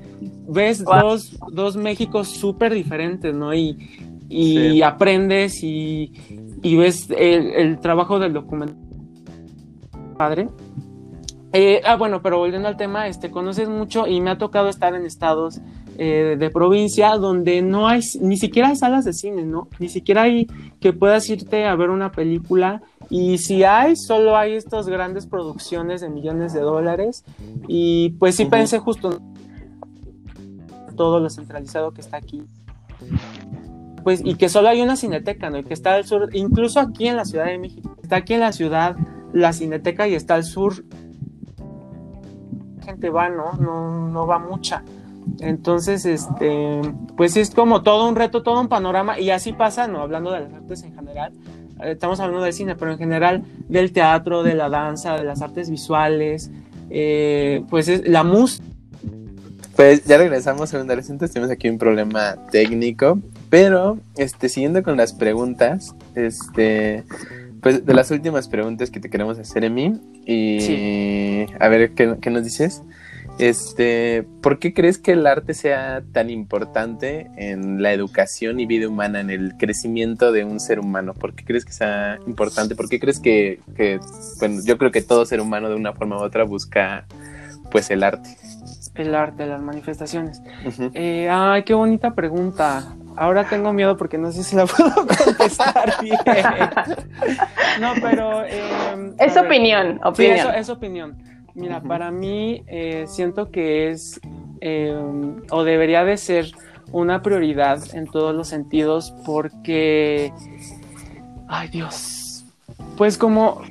ves 0.47 0.83
dos, 0.83 1.37
dos 1.51 1.75
Méxicos 1.75 2.29
súper 2.29 2.73
diferentes, 2.73 3.33
¿no? 3.33 3.53
Y, 3.53 3.77
y 4.29 4.81
aprendes 4.81 5.63
y, 5.63 6.11
y 6.63 6.75
ves 6.75 7.07
el, 7.15 7.79
trabajo 7.79 8.17
del 8.19 8.33
documento 8.33 8.75
padre. 10.17 10.47
Eh, 11.55 11.81
ah, 11.85 11.95
bueno, 11.95 12.21
pero 12.23 12.39
volviendo 12.39 12.67
al 12.67 12.77
tema, 12.77 13.07
este, 13.07 13.29
conoces 13.29 13.69
mucho 13.69 14.07
y 14.07 14.19
me 14.21 14.31
ha 14.31 14.37
tocado 14.39 14.69
estar 14.69 14.95
en 14.95 15.05
estados 15.05 15.61
eh, 15.99 16.35
de 16.37 16.49
provincia 16.49 17.15
donde 17.17 17.61
no 17.61 17.87
hay, 17.87 18.01
ni 18.19 18.37
siquiera 18.37 18.69
hay 18.69 18.75
salas 18.75 19.05
de 19.05 19.13
cine, 19.13 19.45
¿no? 19.45 19.67
Ni 19.77 19.87
siquiera 19.87 20.23
hay 20.23 20.47
que 20.79 20.93
puedas 20.93 21.29
irte 21.29 21.65
a 21.65 21.75
ver 21.75 21.91
una 21.91 22.11
película 22.11 22.81
y 23.07 23.37
si 23.37 23.63
hay, 23.63 23.95
solo 23.95 24.35
hay 24.35 24.53
estas 24.53 24.87
grandes 24.87 25.27
producciones 25.27 26.01
de 26.01 26.09
millones 26.09 26.53
de 26.53 26.61
dólares 26.61 27.23
y 27.67 28.09
pues 28.17 28.35
sí 28.35 28.45
pensé 28.45 28.79
justo 28.79 29.21
todo 30.95 31.19
lo 31.19 31.29
centralizado 31.29 31.91
que 31.91 32.01
está 32.01 32.17
aquí 32.17 32.43
pues, 34.03 34.21
y 34.23 34.35
que 34.35 34.49
solo 34.49 34.69
hay 34.69 34.81
una 34.81 34.95
cineteca, 34.95 35.49
¿no? 35.49 35.57
Y 35.59 35.63
que 35.63 35.73
está 35.73 35.95
al 35.95 36.05
sur, 36.05 36.29
incluso 36.33 36.79
aquí 36.79 37.07
en 37.07 37.15
la 37.15 37.25
Ciudad 37.25 37.45
de 37.45 37.57
México. 37.57 37.95
Está 38.01 38.17
aquí 38.17 38.33
en 38.33 38.41
la 38.41 38.51
ciudad 38.51 38.95
la 39.33 39.53
cineteca 39.53 40.07
y 40.07 40.15
está 40.15 40.35
al 40.35 40.43
sur. 40.43 40.83
Gente 42.83 43.09
va, 43.09 43.29
¿no? 43.29 43.53
No, 43.53 44.07
no 44.09 44.27
va 44.27 44.39
mucha. 44.39 44.83
Entonces, 45.39 46.05
este, 46.05 46.81
pues 47.15 47.37
es 47.37 47.51
como 47.51 47.81
todo 47.81 48.09
un 48.09 48.15
reto, 48.15 48.43
todo 48.43 48.59
un 48.59 48.67
panorama, 48.67 49.19
y 49.19 49.29
así 49.29 49.53
pasa, 49.53 49.87
¿no? 49.87 50.01
Hablando 50.01 50.31
de 50.31 50.41
las 50.41 50.53
artes 50.53 50.83
en 50.83 50.93
general, 50.93 51.31
eh, 51.81 51.91
estamos 51.91 52.19
hablando 52.19 52.43
del 52.43 52.53
cine, 52.53 52.75
pero 52.75 52.91
en 52.91 52.97
general 52.97 53.43
del 53.69 53.93
teatro, 53.93 54.43
de 54.43 54.55
la 54.55 54.69
danza, 54.69 55.15
de 55.15 55.23
las 55.23 55.41
artes 55.41 55.69
visuales, 55.69 56.51
eh, 56.89 57.63
pues 57.69 57.87
es 57.87 58.07
la 58.07 58.23
música. 58.23 58.65
Pues 59.75 60.05
ya 60.05 60.17
regresamos 60.17 60.73
a 60.73 60.77
un 60.77 60.83
adolescente, 60.83 61.27
tenemos 61.27 61.51
aquí 61.51 61.67
un 61.67 61.79
problema 61.79 62.35
técnico, 62.51 63.19
pero, 63.49 63.97
este, 64.17 64.47
siguiendo 64.49 64.83
con 64.83 64.97
las 64.97 65.13
preguntas, 65.13 65.95
este, 66.13 67.03
pues 67.63 67.85
de 67.85 67.93
las 67.93 68.11
últimas 68.11 68.49
preguntas 68.49 68.91
que 68.91 68.99
te 68.99 69.09
queremos 69.09 69.39
hacer, 69.39 69.63
Emi, 69.63 69.99
y 70.25 71.45
a 71.59 71.67
ver 71.69 71.93
¿qué, 71.93 72.17
¿qué, 72.21 72.29
nos 72.29 72.43
dices. 72.43 72.83
Este, 73.39 74.27
¿por 74.41 74.59
qué 74.59 74.73
crees 74.73 74.99
que 74.99 75.13
el 75.13 75.25
arte 75.25 75.55
sea 75.55 76.03
tan 76.11 76.29
importante 76.29 77.31
en 77.35 77.81
la 77.81 77.91
educación 77.93 78.59
y 78.59 78.67
vida 78.67 78.87
humana, 78.87 79.21
en 79.21 79.31
el 79.31 79.55
crecimiento 79.57 80.31
de 80.31 80.43
un 80.43 80.59
ser 80.59 80.79
humano? 80.79 81.13
¿Por 81.13 81.33
qué 81.33 81.43
crees 81.45 81.65
que 81.65 81.71
sea 81.71 82.19
importante? 82.27 82.75
¿Por 82.75 82.89
qué 82.89 82.99
crees 82.99 83.19
que, 83.19 83.59
que 83.75 83.99
bueno, 84.39 84.61
yo 84.63 84.77
creo 84.77 84.91
que 84.91 85.01
todo 85.01 85.25
ser 85.25 85.41
humano 85.41 85.69
de 85.69 85.75
una 85.75 85.93
forma 85.93 86.17
u 86.17 86.21
otra 86.21 86.43
busca, 86.43 87.07
pues, 87.71 87.89
el 87.89 88.03
arte? 88.03 88.37
El 88.93 89.15
arte, 89.15 89.47
las 89.47 89.61
manifestaciones. 89.61 90.41
Eh, 90.93 91.27
ay, 91.31 91.63
qué 91.63 91.73
bonita 91.73 92.13
pregunta. 92.13 92.95
Ahora 93.15 93.47
tengo 93.47 93.73
miedo 93.73 93.97
porque 93.97 94.17
no 94.17 94.31
sé 94.31 94.43
si 94.43 94.55
la 94.55 94.65
puedo 94.67 94.93
contestar 94.93 95.95
bien. 96.01 96.17
No, 97.79 97.93
pero... 98.01 98.43
Em, 98.45 99.13
es 99.19 99.37
opinión, 99.37 99.99
opinión. 100.03 100.55
es, 100.55 100.69
opinión. 100.69 101.17
Mira, 101.53 101.81
para 101.81 102.11
mí 102.11 102.63
eh, 102.67 103.05
siento 103.07 103.51
que 103.51 103.89
es 103.89 104.19
em, 104.61 105.41
o 105.51 105.63
debería 105.63 106.03
de 106.03 106.17
ser 106.17 106.51
una 106.91 107.21
prioridad 107.21 107.79
en 107.93 108.07
todos 108.07 108.33
los 108.35 108.47
sentidos 108.47 109.13
porque... 109.25 110.31
Ay 111.47 111.69
Dios. 111.69 112.45
Pues 112.97 113.17
como... 113.17 113.61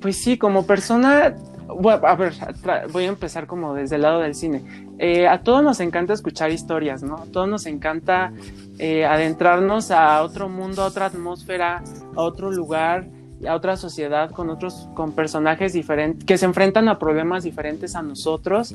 Pues 0.00 0.22
sí, 0.22 0.36
como 0.36 0.66
persona 0.66 1.34
bueno, 1.68 2.06
a 2.06 2.14
ver, 2.14 2.34
voy 2.92 3.04
a 3.04 3.08
empezar 3.08 3.46
como 3.46 3.74
desde 3.74 3.96
el 3.96 4.02
lado 4.02 4.20
del 4.20 4.34
cine. 4.34 4.62
Eh, 4.98 5.26
a 5.26 5.42
todos 5.42 5.62
nos 5.62 5.80
encanta 5.80 6.12
escuchar 6.12 6.50
historias, 6.50 7.02
¿no? 7.02 7.16
A 7.16 7.26
todos 7.26 7.48
nos 7.48 7.66
encanta 7.66 8.32
eh, 8.78 9.04
adentrarnos 9.04 9.90
a 9.90 10.22
otro 10.22 10.48
mundo, 10.48 10.82
a 10.82 10.86
otra 10.86 11.06
atmósfera, 11.06 11.82
a 12.14 12.20
otro 12.20 12.50
lugar, 12.50 13.06
a 13.46 13.54
otra 13.54 13.76
sociedad 13.76 14.30
con 14.30 14.50
otros, 14.50 14.88
con 14.94 15.12
personajes 15.12 15.72
diferentes, 15.72 16.24
que 16.24 16.38
se 16.38 16.46
enfrentan 16.46 16.88
a 16.88 16.98
problemas 16.98 17.44
diferentes 17.44 17.96
a 17.96 18.02
nosotros, 18.02 18.74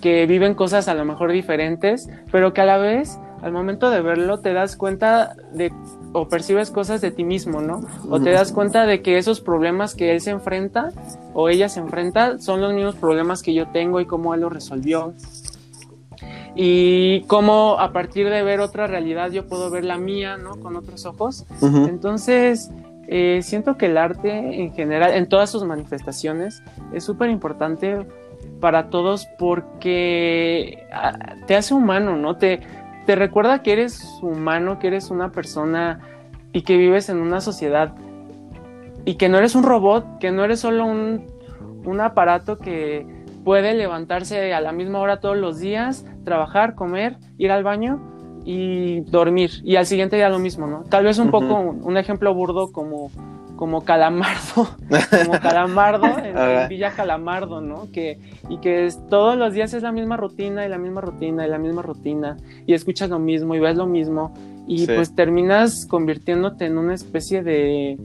que 0.00 0.26
viven 0.26 0.54
cosas 0.54 0.88
a 0.88 0.94
lo 0.94 1.04
mejor 1.04 1.32
diferentes, 1.32 2.08
pero 2.30 2.52
que 2.52 2.60
a 2.60 2.66
la 2.66 2.78
vez, 2.78 3.18
al 3.42 3.52
momento 3.52 3.90
de 3.90 4.02
verlo, 4.02 4.40
te 4.40 4.52
das 4.52 4.76
cuenta 4.76 5.34
de 5.52 5.72
o 6.14 6.28
percibes 6.28 6.70
cosas 6.70 7.00
de 7.00 7.10
ti 7.10 7.24
mismo, 7.24 7.60
¿no? 7.60 7.82
O 8.08 8.20
te 8.20 8.30
das 8.30 8.52
cuenta 8.52 8.86
de 8.86 9.02
que 9.02 9.18
esos 9.18 9.40
problemas 9.40 9.94
que 9.94 10.12
él 10.12 10.20
se 10.20 10.30
enfrenta 10.30 10.90
o 11.34 11.48
ella 11.48 11.68
se 11.68 11.80
enfrenta 11.80 12.38
son 12.38 12.60
los 12.60 12.72
mismos 12.72 12.94
problemas 12.94 13.42
que 13.42 13.52
yo 13.52 13.66
tengo 13.68 14.00
y 14.00 14.06
cómo 14.06 14.32
él 14.32 14.40
los 14.40 14.52
resolvió 14.52 15.12
y 16.54 17.22
cómo 17.22 17.76
a 17.80 17.92
partir 17.92 18.30
de 18.30 18.42
ver 18.42 18.60
otra 18.60 18.86
realidad 18.86 19.32
yo 19.32 19.46
puedo 19.48 19.70
ver 19.70 19.84
la 19.84 19.98
mía, 19.98 20.36
¿no? 20.36 20.60
Con 20.60 20.76
otros 20.76 21.04
ojos. 21.04 21.44
Entonces, 21.60 22.70
eh, 23.08 23.40
siento 23.42 23.76
que 23.76 23.86
el 23.86 23.98
arte 23.98 24.62
en 24.62 24.72
general, 24.72 25.14
en 25.14 25.28
todas 25.28 25.50
sus 25.50 25.64
manifestaciones, 25.64 26.62
es 26.92 27.02
súper 27.02 27.30
importante 27.30 28.06
para 28.60 28.88
todos 28.88 29.26
porque 29.38 30.86
ah, 30.92 31.34
te 31.46 31.56
hace 31.56 31.74
humano, 31.74 32.16
¿no? 32.16 32.36
Te, 32.36 32.60
te 33.06 33.16
recuerda 33.16 33.62
que 33.62 33.72
eres 33.72 34.18
humano, 34.22 34.78
que 34.78 34.88
eres 34.88 35.10
una 35.10 35.30
persona 35.30 36.00
y 36.52 36.62
que 36.62 36.76
vives 36.76 37.08
en 37.08 37.18
una 37.18 37.40
sociedad 37.40 37.94
y 39.04 39.16
que 39.16 39.28
no 39.28 39.38
eres 39.38 39.54
un 39.54 39.64
robot, 39.64 40.18
que 40.18 40.30
no 40.30 40.44
eres 40.44 40.60
solo 40.60 40.86
un, 40.86 41.26
un 41.84 42.00
aparato 42.00 42.56
que 42.56 43.06
puede 43.44 43.74
levantarse 43.74 44.54
a 44.54 44.60
la 44.60 44.72
misma 44.72 45.00
hora 45.00 45.20
todos 45.20 45.36
los 45.36 45.60
días, 45.60 46.06
trabajar, 46.24 46.74
comer, 46.74 47.18
ir 47.36 47.52
al 47.52 47.62
baño 47.62 48.00
y 48.44 49.00
dormir. 49.00 49.50
Y 49.62 49.76
al 49.76 49.86
siguiente 49.86 50.16
día 50.16 50.28
lo 50.28 50.38
mismo, 50.38 50.66
¿no? 50.66 50.84
Tal 50.84 51.04
vez 51.04 51.18
un 51.18 51.30
poco 51.30 51.60
un, 51.60 51.96
ejemplo 51.96 52.32
burdo 52.34 52.72
como, 52.72 53.10
como 53.56 53.84
Calamardo, 53.84 54.68
como 55.24 55.40
Calamardo 55.40 56.06
en, 56.18 56.68
Villa 56.68 56.92
Calamardo, 56.92 57.60
¿no? 57.60 57.90
Que, 57.92 58.18
y 58.48 58.58
que 58.58 58.88
todos 59.08 59.36
los 59.36 59.52
días 59.52 59.74
es 59.74 59.82
la 59.82 59.92
misma 59.92 60.16
rutina 60.16 60.66
y 60.66 60.68
la 60.68 60.78
misma 60.78 61.00
rutina 61.00 61.46
y 61.46 61.50
la 61.50 61.58
misma 61.58 61.82
rutina 61.82 62.36
y 62.66 62.74
escuchas 62.74 63.10
lo 63.10 63.18
mismo 63.18 63.54
y 63.54 63.60
ves 63.60 63.76
lo 63.76 63.86
mismo 63.86 64.34
y 64.66 64.86
pues 64.86 65.14
terminas 65.14 65.86
convirtiéndote 65.86 66.66
en 66.66 66.78
una 66.78 66.94
especie 66.94 67.42
de 67.42 67.98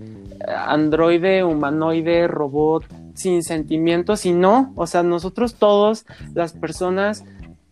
androide, 0.47 1.43
humanoide, 1.43 2.27
robot 2.27 2.85
sin 3.13 3.43
sentimientos 3.43 4.25
y 4.25 4.33
no, 4.33 4.71
o 4.75 4.87
sea, 4.87 5.03
nosotros 5.03 5.55
todos, 5.55 6.05
las 6.33 6.53
personas, 6.53 7.25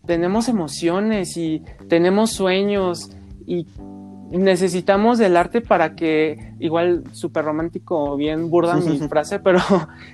tenemos 0.06 0.48
emociones 0.48 1.36
y 1.36 1.62
tenemos 1.88 2.32
sueños 2.32 3.10
y 3.46 3.66
necesitamos 4.30 5.18
del 5.18 5.36
arte 5.36 5.60
para 5.60 5.94
que, 5.94 6.52
igual 6.58 7.04
súper 7.12 7.44
romántico, 7.44 8.16
bien 8.16 8.50
burda 8.50 8.76
mi 8.76 8.98
frase, 9.08 9.38
pero 9.38 9.60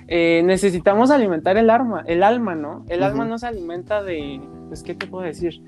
eh, 0.07 0.41
necesitamos 0.45 1.11
alimentar 1.11 1.57
el 1.57 1.69
alma, 1.69 2.03
el 2.07 2.23
alma, 2.23 2.55
¿no? 2.55 2.85
El 2.87 3.03
alma 3.03 3.25
no 3.25 3.37
se 3.37 3.47
alimenta 3.47 4.03
de, 4.03 4.41
pues, 4.67 4.83
¿qué 4.83 4.95
te 4.95 5.07
puedo 5.07 5.25
decir? 5.25 5.61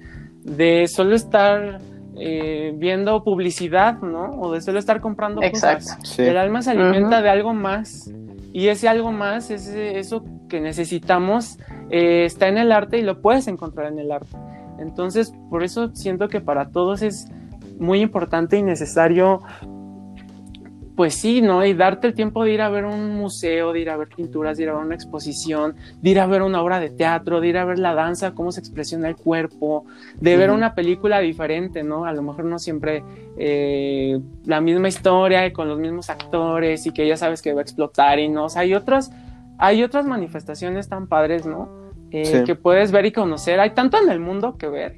De 0.43 0.87
solo 0.87 1.15
estar 1.15 1.79
eh, 2.15 2.73
viendo 2.75 3.23
publicidad, 3.23 3.99
¿no? 4.01 4.39
O 4.39 4.53
de 4.53 4.61
solo 4.61 4.79
estar 4.79 5.01
comprando 5.01 5.41
cosas. 5.51 6.17
El 6.17 6.37
alma 6.37 6.61
se 6.61 6.71
alimenta 6.71 7.21
de 7.21 7.29
algo 7.29 7.53
más. 7.53 8.11
Y 8.53 8.69
ese 8.69 8.87
algo 8.87 9.11
más, 9.11 9.51
ese, 9.51 9.99
eso 9.99 10.23
que 10.49 10.61
necesitamos, 10.61 11.59
eh, 11.91 12.25
está 12.25 12.47
en 12.47 12.57
el 12.57 12.71
arte 12.71 12.97
y 12.97 13.03
lo 13.03 13.21
puedes 13.21 13.47
encontrar 13.47 13.91
en 13.91 13.99
el 13.99 14.11
arte. 14.11 14.35
Entonces, 14.79 15.33
por 15.49 15.63
eso 15.63 15.93
siento 15.93 16.27
que 16.27 16.41
para 16.41 16.69
todos 16.69 17.01
es 17.01 17.27
muy 17.79 18.01
importante 18.01 18.57
y 18.57 18.63
necesario 18.63 19.41
pues 20.97 21.13
sí, 21.13 21.43
¿no? 21.43 21.63
Y 21.63 21.75
darte 21.75 22.07
el 22.07 22.15
tiempo 22.15 22.43
de 22.43 22.53
ir 22.53 22.61
a 22.61 22.69
ver 22.69 22.83
un 22.83 23.15
museo, 23.15 23.71
de 23.71 23.81
ir 23.81 23.89
a 23.91 23.97
ver 23.97 24.07
pinturas, 24.09 24.57
de 24.57 24.63
ir 24.63 24.69
a 24.69 24.73
ver 24.73 24.83
una 24.83 24.95
exposición, 24.95 25.75
de 26.01 26.09
ir 26.09 26.19
a 26.19 26.25
ver 26.25 26.41
una 26.41 26.59
obra 26.59 26.79
de 26.79 26.89
teatro, 26.89 27.39
de 27.39 27.49
ir 27.49 27.57
a 27.59 27.65
ver 27.65 27.77
la 27.77 27.93
danza, 27.93 28.33
cómo 28.33 28.51
se 28.51 28.61
expresiona 28.61 29.07
el 29.07 29.15
cuerpo, 29.15 29.85
de 30.19 30.35
ver 30.37 30.49
una 30.49 30.73
película 30.73 31.19
diferente, 31.19 31.83
¿no? 31.83 32.05
A 32.05 32.13
lo 32.13 32.23
mejor 32.23 32.45
no 32.45 32.57
siempre 32.57 33.03
eh, 33.37 34.19
la 34.45 34.59
misma 34.59 34.87
historia 34.87 35.45
y 35.45 35.53
con 35.53 35.69
los 35.69 35.77
mismos 35.77 36.09
actores 36.09 36.87
y 36.87 36.91
que 36.91 37.07
ya 37.07 37.15
sabes 37.15 37.43
que 37.43 37.53
va 37.53 37.59
a 37.59 37.63
explotar 37.63 38.17
y 38.17 38.27
no. 38.27 38.45
O 38.45 38.49
sea, 38.49 38.63
hay 38.63 38.73
otras, 38.73 39.11
hay 39.59 39.83
otras 39.83 40.07
manifestaciones 40.07 40.89
tan 40.89 41.05
padres, 41.05 41.45
¿no? 41.45 41.69
Eh, 42.09 42.41
que 42.43 42.55
puedes 42.55 42.91
ver 42.91 43.05
y 43.05 43.11
conocer. 43.11 43.59
Hay 43.59 43.75
tanto 43.75 44.01
en 44.01 44.09
el 44.09 44.19
mundo 44.19 44.57
que 44.57 44.67
ver 44.67 44.97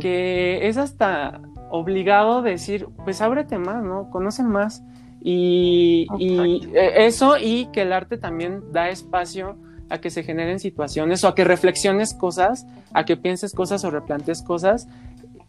que 0.00 0.68
es 0.68 0.76
hasta 0.76 1.40
obligado 1.72 2.42
decir, 2.42 2.86
pues 3.04 3.20
ábrete 3.20 3.58
más, 3.58 3.82
¿no? 3.82 4.10
Conoce 4.10 4.42
más. 4.42 4.84
Y, 5.24 6.06
e, 6.20 7.06
eso 7.06 7.36
y 7.38 7.66
que 7.72 7.82
el 7.82 7.92
arte 7.92 8.18
también 8.18 8.62
da 8.72 8.90
espacio 8.90 9.56
a 9.88 9.98
que 9.98 10.10
se 10.10 10.22
generen 10.22 10.60
situaciones 10.60 11.24
o 11.24 11.28
a 11.28 11.34
que 11.34 11.44
reflexiones 11.44 12.14
cosas, 12.14 12.66
a 12.92 13.04
que 13.04 13.16
pienses 13.16 13.52
cosas 13.52 13.84
o 13.84 13.90
replantes 13.90 14.42
cosas 14.42 14.88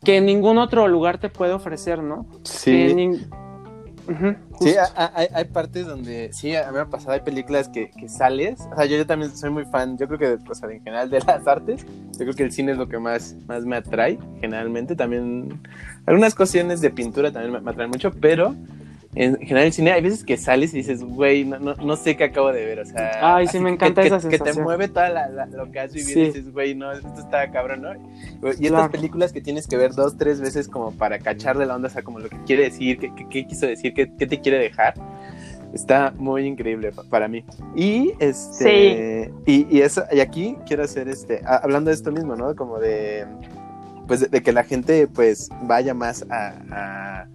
que 0.03 0.21
ningún 0.21 0.57
otro 0.57 0.87
lugar 0.87 1.17
te 1.17 1.29
puede 1.29 1.53
ofrecer, 1.53 2.03
¿no? 2.03 2.25
Sí. 2.43 2.93
Sí, 4.63 4.75
hay, 4.95 5.45
partes 5.45 5.85
donde, 5.85 6.31
sí, 6.33 6.55
a 6.55 6.67
mí 6.67 6.73
me 6.73 6.79
ha 6.79 6.85
pasado, 6.85 7.11
hay 7.11 7.21
películas 7.21 7.69
que, 7.69 7.91
sales, 8.07 8.59
o 8.71 8.75
sea, 8.75 8.85
yo, 8.85 8.97
yo, 8.97 9.05
también 9.05 9.35
soy 9.35 9.49
muy 9.49 9.65
fan, 9.65 9.97
yo 9.97 10.07
creo 10.07 10.19
que, 10.19 10.49
o 10.49 10.55
sea, 10.55 10.69
en 10.69 10.83
general 10.83 11.09
de 11.09 11.19
las 11.19 11.47
artes, 11.47 11.85
yo 11.85 12.19
creo 12.19 12.33
que 12.33 12.43
el 12.43 12.51
cine 12.51 12.73
es 12.73 12.77
lo 12.77 12.87
que 12.87 12.99
más, 12.99 13.35
más 13.47 13.65
me 13.65 13.75
atrae, 13.75 14.17
generalmente, 14.41 14.95
también, 14.95 15.61
algunas 16.05 16.35
cuestiones 16.35 16.81
de 16.81 16.89
pintura 16.89 17.31
también 17.31 17.63
me 17.63 17.71
atraen 17.71 17.89
mucho, 17.89 18.11
pero 18.11 18.55
en 19.15 19.37
general 19.37 19.65
el 19.65 19.73
cine 19.73 19.91
hay 19.91 20.01
veces 20.01 20.23
que 20.23 20.37
sales 20.37 20.73
y 20.73 20.77
dices, 20.77 21.03
güey, 21.03 21.45
no, 21.45 21.59
no, 21.59 21.75
no, 21.75 21.95
sé 21.95 22.17
qué 22.17 22.25
acabo 22.25 22.51
de 22.51 22.65
ver, 22.65 22.79
o 22.79 22.85
sea... 22.85 23.35
Ay, 23.35 23.47
sí, 23.47 23.59
me 23.59 23.69
encanta 23.69 24.01
esa 24.01 24.19
sensación. 24.19 24.47
Que 24.47 24.53
te 24.53 24.61
mueve 24.61 24.87
toda 24.87 25.09
la, 25.09 25.45
lo 25.45 25.71
que 25.71 25.79
has 25.79 25.93
vivido 25.93 26.19
y 26.19 26.25
dices, 26.25 26.51
güey, 26.51 26.73
no, 26.73 26.91
esto 26.91 27.13
está 27.19 27.51
cabrón, 27.51 27.83
¿no? 27.83 27.93
Y 28.59 28.65
estas 28.65 28.89
películas 28.89 29.31
que 29.31 29.41
tienes 29.41 29.67
que 29.67 29.77
ver 29.77 29.93
dos, 29.93 30.17
tres 30.17 30.41
veces 30.41 30.67
como 30.67 30.91
para 30.91 31.19
cachar 31.19 31.57
de 31.57 31.65
la 31.67 31.75
onda, 31.75 31.89
o 31.89 31.91
sea, 31.91 32.01
como 32.01 32.19
lo 32.19 32.29
que 32.29 32.37
quiere 32.45 32.63
decir, 32.63 32.97
qué, 32.97 33.13
qué, 33.29 33.45
quiso 33.45 33.67
decir, 33.67 33.93
qué, 33.93 34.11
qué, 34.17 34.25
te 34.25 34.41
quiere 34.41 34.57
dejar, 34.57 34.95
está 35.75 36.11
muy 36.17 36.47
increíble 36.47 36.91
para 37.09 37.27
mí. 37.27 37.45
Y, 37.75 38.13
este... 38.19 39.31
Y, 39.45 39.67
y, 39.69 39.81
eso, 39.81 40.03
y 40.11 40.21
aquí 40.21 40.57
quiero 40.65 40.83
hacer, 40.83 41.07
este, 41.07 41.41
hablando 41.45 41.89
de 41.89 41.95
esto 41.95 42.11
mismo, 42.11 42.35
¿no? 42.35 42.55
Como 42.55 42.79
de, 42.79 43.27
pues, 44.07 44.31
de, 44.31 44.41
que 44.41 44.51
la 44.51 44.63
gente, 44.63 45.05
pues, 45.05 45.49
vaya 45.61 45.93
más 45.93 46.25
a 46.31 46.55
a 46.71 47.27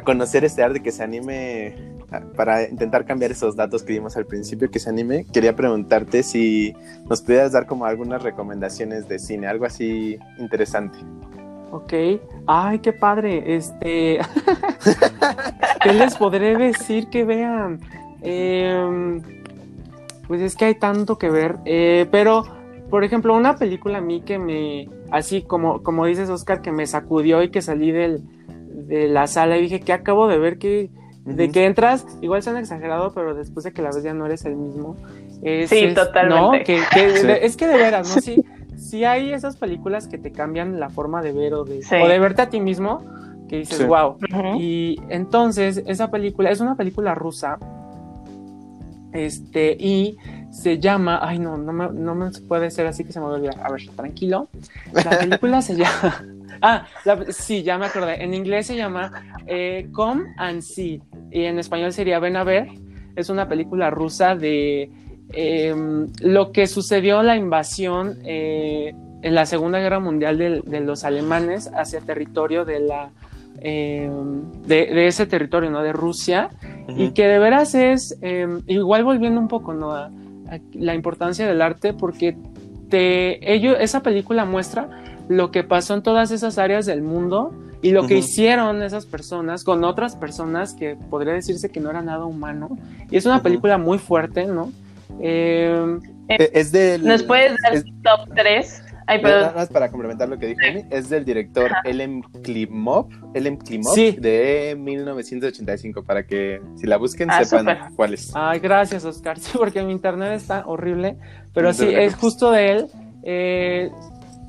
conocer 0.00 0.44
este 0.44 0.62
arte, 0.62 0.82
que 0.82 0.92
se 0.92 1.02
anime 1.02 1.92
para 2.36 2.68
intentar 2.68 3.04
cambiar 3.04 3.30
esos 3.30 3.56
datos 3.56 3.82
que 3.82 3.94
dimos 3.94 4.16
al 4.16 4.26
principio, 4.26 4.70
que 4.70 4.78
se 4.78 4.90
anime, 4.90 5.24
quería 5.32 5.54
preguntarte 5.54 6.22
si 6.22 6.74
nos 7.08 7.22
pudieras 7.22 7.52
dar 7.52 7.66
como 7.66 7.86
algunas 7.86 8.22
recomendaciones 8.22 9.08
de 9.08 9.18
cine, 9.18 9.46
algo 9.46 9.64
así 9.64 10.18
interesante. 10.38 10.98
Ok, 11.70 11.92
ay, 12.46 12.80
qué 12.80 12.92
padre, 12.92 13.56
este, 13.56 14.18
¿qué 15.82 15.92
les 15.92 16.16
podré 16.16 16.56
decir 16.56 17.08
que 17.08 17.24
vean? 17.24 17.80
Em, 18.20 19.22
pues 20.28 20.42
es 20.42 20.54
que 20.54 20.66
hay 20.66 20.74
tanto 20.74 21.16
que 21.16 21.30
ver, 21.30 21.56
eh, 21.64 22.06
pero, 22.10 22.44
por 22.90 23.04
ejemplo, 23.04 23.34
una 23.34 23.56
película 23.56 23.98
a 23.98 24.02
mí 24.02 24.20
que 24.20 24.38
me, 24.38 24.90
así 25.10 25.42
como, 25.42 25.82
como 25.82 26.04
dices, 26.04 26.28
Oscar, 26.28 26.60
que 26.60 26.72
me 26.72 26.86
sacudió 26.86 27.42
y 27.42 27.50
que 27.50 27.62
salí 27.62 27.90
del, 27.90 28.22
de 28.72 29.08
la 29.08 29.26
sala 29.26 29.56
y 29.58 29.62
dije, 29.62 29.80
que 29.80 29.92
acabo 29.92 30.28
de 30.28 30.38
ver? 30.38 30.58
que 30.58 30.90
De 31.24 31.50
que 31.50 31.66
entras, 31.66 32.06
igual 32.20 32.42
han 32.46 32.56
exagerado, 32.56 33.12
pero 33.14 33.34
después 33.34 33.64
de 33.64 33.72
que 33.72 33.82
la 33.82 33.90
ves 33.90 34.02
ya 34.02 34.14
no 34.14 34.26
eres 34.26 34.44
el 34.44 34.56
mismo. 34.56 34.96
sí, 35.66 35.94
totalmente. 35.94 36.78
Es 37.44 37.56
que 37.56 37.66
de 37.66 37.76
veras, 37.76 38.14
¿no? 38.14 38.20
Sí, 38.22 38.42
sí 38.76 39.04
hay 39.04 39.32
esas 39.32 39.56
películas 39.56 40.08
que 40.08 40.18
te 40.18 40.32
cambian 40.32 40.80
la 40.80 40.90
forma 40.90 41.22
de 41.22 41.32
ver 41.32 41.54
o 41.54 41.64
de, 41.64 41.80
o 41.80 42.08
de 42.08 42.18
verte 42.18 42.42
a 42.42 42.50
ti 42.50 42.60
mismo, 42.60 43.02
que 43.48 43.58
dices, 43.58 43.86
wow. 43.86 44.16
Y 44.58 44.96
entonces, 45.08 45.82
esa 45.86 46.10
película 46.10 46.50
es 46.50 46.60
una 46.60 46.74
película 46.74 47.14
rusa. 47.14 47.58
Este, 49.12 49.76
y 49.78 50.16
se 50.50 50.78
llama, 50.78 51.18
ay 51.22 51.38
no, 51.38 51.56
no 51.56 51.72
me, 51.72 51.88
no 51.90 52.14
me 52.14 52.30
puede 52.30 52.70
ser 52.70 52.86
así 52.86 53.04
que 53.04 53.12
se 53.12 53.20
me 53.20 53.26
va 53.26 53.32
a 53.32 53.34
olvidar. 53.36 53.60
A 53.62 53.70
ver, 53.70 53.82
tranquilo. 53.94 54.48
La 54.92 55.18
película 55.18 55.62
se 55.62 55.76
llama, 55.76 56.24
Ah, 56.60 56.86
sí, 57.28 57.62
ya 57.62 57.78
me 57.78 57.86
acordé. 57.86 58.22
En 58.22 58.34
inglés 58.34 58.66
se 58.66 58.76
llama 58.76 59.12
eh, 59.46 59.88
Come 59.92 60.34
and 60.36 60.62
See 60.62 61.00
y 61.30 61.44
en 61.44 61.58
español 61.58 61.92
sería 61.92 62.18
Ven 62.18 62.36
a 62.36 62.44
ver. 62.44 62.68
Es 63.16 63.28
una 63.30 63.48
película 63.48 63.90
rusa 63.90 64.34
de 64.34 64.90
em, 65.32 66.08
lo 66.20 66.52
que 66.52 66.66
sucedió 66.66 67.22
la 67.22 67.36
invasión 67.36 68.18
eh, 68.24 68.94
en 69.22 69.34
la 69.34 69.46
Segunda 69.46 69.78
Guerra 69.78 70.00
Mundial 70.00 70.38
de, 70.38 70.80
los 70.80 71.04
alemanes 71.04 71.70
hacia 71.74 72.00
territorio 72.00 72.64
de 72.64 72.80
la 72.80 73.10
em, 73.60 74.50
de, 74.62 75.06
ese 75.06 75.26
territorio, 75.26 75.70
¿no? 75.70 75.82
De 75.82 75.92
Rusia 75.92 76.50
y 76.88 77.10
que 77.10 77.26
de 77.26 77.38
veras 77.38 77.74
es 77.74 78.18
em, 78.20 78.62
igual 78.66 79.04
volviendo 79.04 79.40
un 79.40 79.48
poco, 79.48 79.74
¿no? 79.74 79.92
A, 79.92 80.10
la 80.74 80.94
importancia 80.94 81.46
del 81.46 81.62
arte 81.62 81.94
porque 81.94 82.36
te, 82.92 83.54
ello, 83.54 83.78
esa 83.78 84.00
película 84.00 84.44
muestra 84.44 84.86
lo 85.30 85.50
que 85.50 85.64
pasó 85.64 85.94
en 85.94 86.02
todas 86.02 86.30
esas 86.30 86.58
áreas 86.58 86.84
del 86.84 87.00
mundo 87.00 87.54
y 87.80 87.92
lo 87.92 88.06
que 88.06 88.18
hicieron 88.18 88.82
esas 88.82 89.06
personas 89.06 89.64
con 89.64 89.82
otras 89.82 90.14
personas 90.14 90.74
que 90.74 90.94
podría 91.08 91.32
decirse 91.32 91.70
que 91.70 91.80
no 91.80 91.88
era 91.88 92.02
nada 92.02 92.26
humano. 92.26 92.76
Y 93.10 93.16
es 93.16 93.24
una 93.24 93.42
película 93.42 93.78
muy 93.78 93.98
fuerte, 93.98 94.44
¿no? 94.46 94.70
Eh, 95.20 95.98
eh, 96.28 96.50
es 96.52 96.70
del, 96.70 97.06
¿Nos 97.06 97.22
puedes 97.22 97.56
dar 97.62 97.82
top 98.02 98.34
3? 98.36 98.82
Ay, 99.12 99.22
Nada 99.22 99.52
más 99.54 99.68
para 99.68 99.90
complementar 99.90 100.28
lo 100.28 100.38
que 100.38 100.46
dijo 100.46 100.60
Amy, 100.68 100.84
es 100.90 101.08
del 101.08 101.24
director 101.24 101.70
Elem 101.84 102.22
Klimov, 102.42 103.08
Elem 103.34 103.58
Klimov 103.58 103.94
de 103.94 104.74
1985, 104.78 106.02
para 106.04 106.26
que 106.26 106.62
si 106.76 106.86
la 106.86 106.96
busquen 106.96 107.30
ah, 107.30 107.44
sepan 107.44 107.94
cuál 107.94 108.14
es. 108.14 108.32
Ay, 108.34 108.58
gracias 108.58 109.04
Oscar, 109.04 109.38
sí, 109.40 109.50
porque 109.58 109.82
mi 109.82 109.92
internet 109.92 110.32
está 110.32 110.64
horrible, 110.66 111.18
pero 111.52 111.72
sí, 111.72 111.86
es 111.88 112.14
justo 112.14 112.50
de 112.50 112.70
él. 112.70 112.86
Eh, 113.24 113.90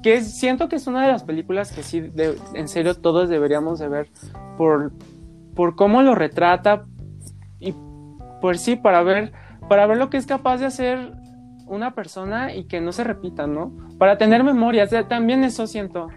que 0.02 0.22
siento 0.22 0.68
que 0.70 0.76
es 0.76 0.88
una 0.88 1.06
de 1.06 1.12
las 1.12 1.24
películas 1.24 1.72
que 1.72 1.84
sí, 1.84 2.12
en 2.54 2.68
serio, 2.68 2.96
todos 2.96 3.30
deberíamos 3.30 3.80
de 3.80 3.88
ver 3.88 4.08
por, 4.58 4.92
por 5.56 5.76
cómo 5.76 6.02
lo 6.02 6.16
retrata 6.16 6.86
y 7.60 7.74
pues 8.42 8.62
sí, 8.62 8.76
para 8.76 9.02
ver, 9.04 9.32
para 9.70 9.88
ver 9.88 9.98
lo 9.98 10.10
que 10.10 10.18
es 10.18 10.26
capaz 10.26 10.58
de 10.58 10.66
hacer 10.66 11.14
una 11.74 11.96
persona 11.96 12.54
y 12.56 12.66
que 12.66 12.82
no 12.82 12.92
se 12.92 13.04
repita, 13.04 13.48
¿no? 13.48 13.72
Para 13.98 14.18
tener 14.18 14.44
memoria, 14.44 14.88
también 15.08 15.44
eso 15.44 15.68
siento 15.68 16.10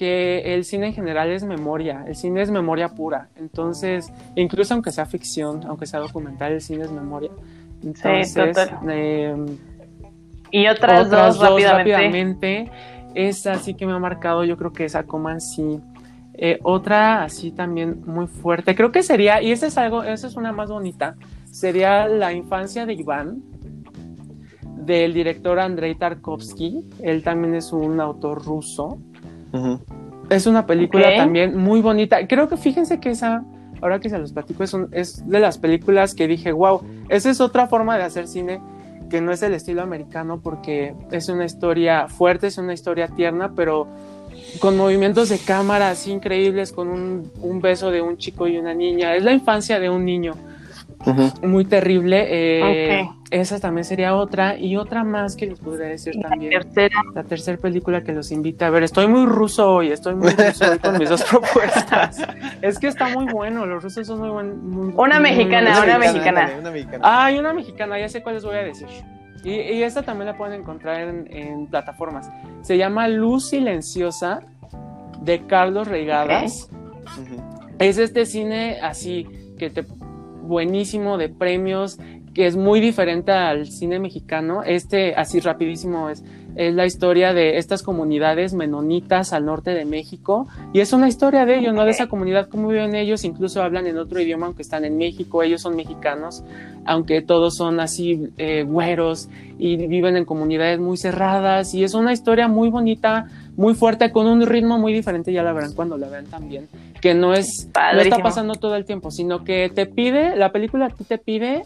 que 0.00 0.54
el 0.54 0.64
cine 0.64 0.86
en 0.86 0.94
general 0.94 1.30
es 1.30 1.44
memoria, 1.44 2.04
el 2.06 2.16
cine 2.16 2.40
es 2.40 2.50
memoria 2.50 2.88
pura, 2.88 3.28
entonces, 3.36 4.10
incluso 4.34 4.72
aunque 4.72 4.92
sea 4.92 5.04
ficción, 5.04 5.62
aunque 5.66 5.84
sea 5.84 6.00
documental, 6.00 6.52
el 6.52 6.62
cine 6.62 6.84
es 6.84 6.90
memoria. 6.90 7.30
Entonces, 7.82 8.34
em, 8.88 9.58
y 10.50 10.66
otras, 10.68 11.10
dos, 11.10 11.38
rápidamente 11.38 12.70
esa 13.14 13.56
sí 13.56 13.74
que 13.74 13.86
me 13.86 13.92
ha 13.92 13.98
marcado, 13.98 14.44
yo 14.44 14.56
creo 14.56 14.72
que 14.72 14.84
esa 14.84 15.02
Coman 15.02 15.40
sí. 15.40 15.80
Eh, 16.34 16.58
otra 16.62 17.22
así 17.22 17.50
también 17.50 18.02
muy 18.06 18.26
fuerte, 18.26 18.74
creo 18.74 18.92
que 18.92 19.02
sería, 19.02 19.42
y 19.42 19.52
esa 19.52 19.66
es 19.66 19.76
algo, 19.76 20.02
esa 20.02 20.26
es 20.26 20.36
una 20.36 20.52
más 20.52 20.70
bonita, 20.70 21.16
sería 21.50 22.06
La 22.06 22.32
infancia 22.32 22.86
de 22.86 22.94
Iván, 22.94 23.42
del 24.80 25.12
director 25.14 25.58
Andrei 25.58 25.94
Tarkovsky. 25.94 26.80
Él 27.02 27.22
también 27.22 27.54
es 27.54 27.72
un 27.72 28.00
autor 28.00 28.44
ruso. 28.44 28.98
Es 30.28 30.46
una 30.46 30.66
película 30.66 31.16
también 31.16 31.56
muy 31.56 31.80
bonita. 31.80 32.26
Creo 32.26 32.48
que 32.48 32.56
fíjense 32.56 33.00
que 33.00 33.10
esa, 33.10 33.44
ahora 33.80 33.98
que 34.00 34.08
se 34.08 34.18
los 34.18 34.32
platico, 34.32 34.62
es, 34.62 34.76
es 34.92 35.28
de 35.28 35.40
las 35.40 35.58
películas 35.58 36.14
que 36.14 36.26
dije, 36.26 36.52
wow, 36.52 36.82
esa 37.08 37.30
es 37.30 37.40
otra 37.40 37.66
forma 37.66 37.96
de 37.96 38.04
hacer 38.04 38.28
cine 38.28 38.60
que 39.10 39.20
no 39.20 39.32
es 39.32 39.42
el 39.42 39.54
estilo 39.54 39.82
americano 39.82 40.40
porque 40.40 40.94
es 41.10 41.28
una 41.28 41.44
historia 41.44 42.06
fuerte, 42.06 42.46
es 42.46 42.58
una 42.58 42.72
historia 42.72 43.08
tierna, 43.08 43.52
pero 43.56 43.88
con 44.60 44.76
movimientos 44.76 45.28
de 45.28 45.38
cámara 45.38 45.90
así 45.90 46.12
increíbles, 46.12 46.72
con 46.72 46.88
un, 46.88 47.32
un 47.40 47.60
beso 47.60 47.90
de 47.90 48.00
un 48.00 48.16
chico 48.16 48.46
y 48.46 48.56
una 48.56 48.72
niña. 48.72 49.16
Es 49.16 49.24
la 49.24 49.32
infancia 49.32 49.80
de 49.80 49.90
un 49.90 50.04
niño 50.04 50.34
muy 51.42 51.64
terrible. 51.64 52.26
Eh, 52.28 53.08
esa 53.30 53.58
también 53.58 53.84
sería 53.84 54.14
otra. 54.14 54.58
Y 54.58 54.76
otra 54.76 55.04
más 55.04 55.36
que 55.36 55.46
les 55.46 55.60
podría 55.60 55.88
decir 55.88 56.14
también. 56.20 56.52
La 57.14 57.24
tercera 57.24 57.58
película 57.58 58.02
que 58.02 58.12
los 58.12 58.30
invita 58.32 58.66
a 58.66 58.70
ver. 58.70 58.82
Estoy 58.82 59.06
muy 59.06 59.26
ruso 59.26 59.74
hoy, 59.74 59.88
estoy 59.88 60.14
muy 60.14 60.30
ruso 60.30 60.70
hoy 60.70 60.78
con 60.78 60.98
mis 60.98 61.08
dos 61.08 61.22
propuestas. 61.30 62.18
es 62.60 62.78
que 62.78 62.88
está 62.88 63.08
muy 63.08 63.32
bueno, 63.32 63.66
los 63.66 63.82
rusos 63.82 64.06
son 64.06 64.20
muy 64.20 64.30
buenos. 64.30 64.56
una, 64.96 65.20
mexicana, 65.20 65.82
una, 65.82 65.98
mexicana, 65.98 66.50
Ah, 67.02 67.26
hay 67.26 67.38
una 67.38 67.52
mexicana, 67.52 67.98
ya 67.98 68.08
sé 68.08 68.22
cuál 68.22 68.36
les 68.36 68.44
voy 68.44 68.56
a 68.56 68.62
decir. 68.62 68.88
Y, 69.42 69.82
esta 69.82 70.02
también 70.02 70.26
la 70.26 70.36
pueden 70.36 70.60
encontrar 70.60 71.00
en, 71.00 71.66
plataformas. 71.68 72.30
Se 72.60 72.76
llama 72.76 73.08
Luz 73.08 73.48
Silenciosa 73.48 74.40
de 75.22 75.46
Carlos 75.46 75.88
Reigadas. 75.88 76.68
Es 77.78 77.96
este 77.96 78.26
cine 78.26 78.78
así 78.82 79.26
que 79.58 79.70
te 79.70 79.84
buenísimo 80.50 81.16
de 81.16 81.28
premios, 81.28 81.98
que 82.34 82.46
es 82.46 82.56
muy 82.56 82.80
diferente 82.80 83.30
al 83.32 83.66
cine 83.66 83.98
mexicano. 84.00 84.62
Este, 84.64 85.14
así 85.14 85.40
rapidísimo, 85.40 86.10
es, 86.10 86.22
es 86.56 86.74
la 86.74 86.86
historia 86.86 87.32
de 87.32 87.58
estas 87.58 87.82
comunidades 87.82 88.54
menonitas 88.54 89.32
al 89.32 89.44
norte 89.44 89.70
de 89.70 89.84
México. 89.84 90.48
Y 90.72 90.80
es 90.80 90.92
una 90.92 91.08
historia 91.08 91.46
de 91.46 91.58
ellos, 91.58 91.74
¿no? 91.74 91.84
De 91.84 91.90
esa 91.90 92.08
comunidad, 92.08 92.48
cómo 92.48 92.68
viven 92.68 92.94
ellos, 92.94 93.24
incluso 93.24 93.62
hablan 93.62 93.86
en 93.86 93.98
otro 93.98 94.20
idioma, 94.20 94.46
aunque 94.46 94.62
están 94.62 94.84
en 94.84 94.98
México, 94.98 95.42
ellos 95.42 95.62
son 95.62 95.76
mexicanos, 95.76 96.44
aunque 96.84 97.22
todos 97.22 97.56
son 97.56 97.80
así 97.80 98.30
eh, 98.38 98.64
güeros 98.64 99.28
y 99.58 99.76
viven 99.76 100.16
en 100.16 100.24
comunidades 100.24 100.80
muy 100.80 100.96
cerradas. 100.96 101.74
Y 101.74 101.84
es 101.84 101.94
una 101.94 102.12
historia 102.12 102.48
muy 102.48 102.68
bonita, 102.68 103.26
muy 103.56 103.74
fuerte, 103.74 104.10
con 104.10 104.26
un 104.26 104.44
ritmo 104.46 104.78
muy 104.78 104.92
diferente, 104.92 105.32
ya 105.32 105.42
la 105.42 105.52
verán 105.52 105.74
cuando 105.74 105.96
la 105.98 106.08
vean 106.08 106.26
también, 106.26 106.68
que 107.00 107.14
no 107.14 107.34
es, 107.34 107.68
no 107.94 108.00
está 108.00 108.18
pasando 108.18 108.54
todo 108.54 108.76
el 108.76 108.84
tiempo, 108.84 109.10
sino 109.10 109.44
que 109.44 109.70
te 109.74 109.86
pide, 109.86 110.36
la 110.36 110.52
película 110.52 110.86
a 110.86 110.90
ti 110.90 111.04
te 111.04 111.18
pide 111.18 111.62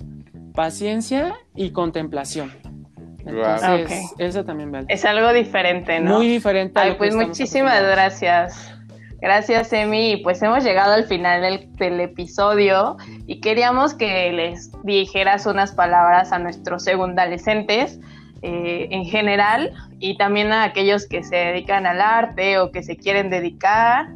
paciencia 0.55 1.35
y 1.55 1.71
contemplación. 1.71 2.51
Entonces, 3.27 4.13
eso 4.19 4.45
también 4.45 4.71
vale. 4.71 4.87
Es 4.89 5.05
algo 5.05 5.33
diferente, 5.33 6.01
¿no? 6.01 6.19
Muy 6.19 6.29
diferente. 6.29 6.79
Ay, 6.79 6.95
pues 6.99 7.15
muchísimas 7.15 7.83
gracias. 7.83 8.75
Gracias, 9.21 9.73
Emi. 9.73 10.21
Pues 10.23 10.43
hemos 10.43 10.63
llegado 10.65 10.93
al 10.93 11.05
final 11.05 11.41
del, 11.79 12.01
episodio 12.01 12.99
y 13.27 13.41
queríamos 13.41 13.95
que 13.95 14.31
les 14.33 14.71
dijeras 14.83 15.47
unas 15.47 15.73
palabras 15.73 16.33
a 16.33 16.39
nuestros 16.39 16.85
segundalescentes 16.85 17.99
eh, 18.43 18.89
en 18.91 19.07
general 19.07 19.73
y 19.99 20.19
también 20.19 20.53
a 20.53 20.65
aquellos 20.65 21.07
que 21.07 21.23
se 21.23 21.37
dedican 21.37 21.87
al 21.87 22.03
arte 22.03 22.59
o 22.59 22.71
que 22.71 22.83
se 22.83 22.99
quieren 22.99 23.31
dedicar 23.31 24.09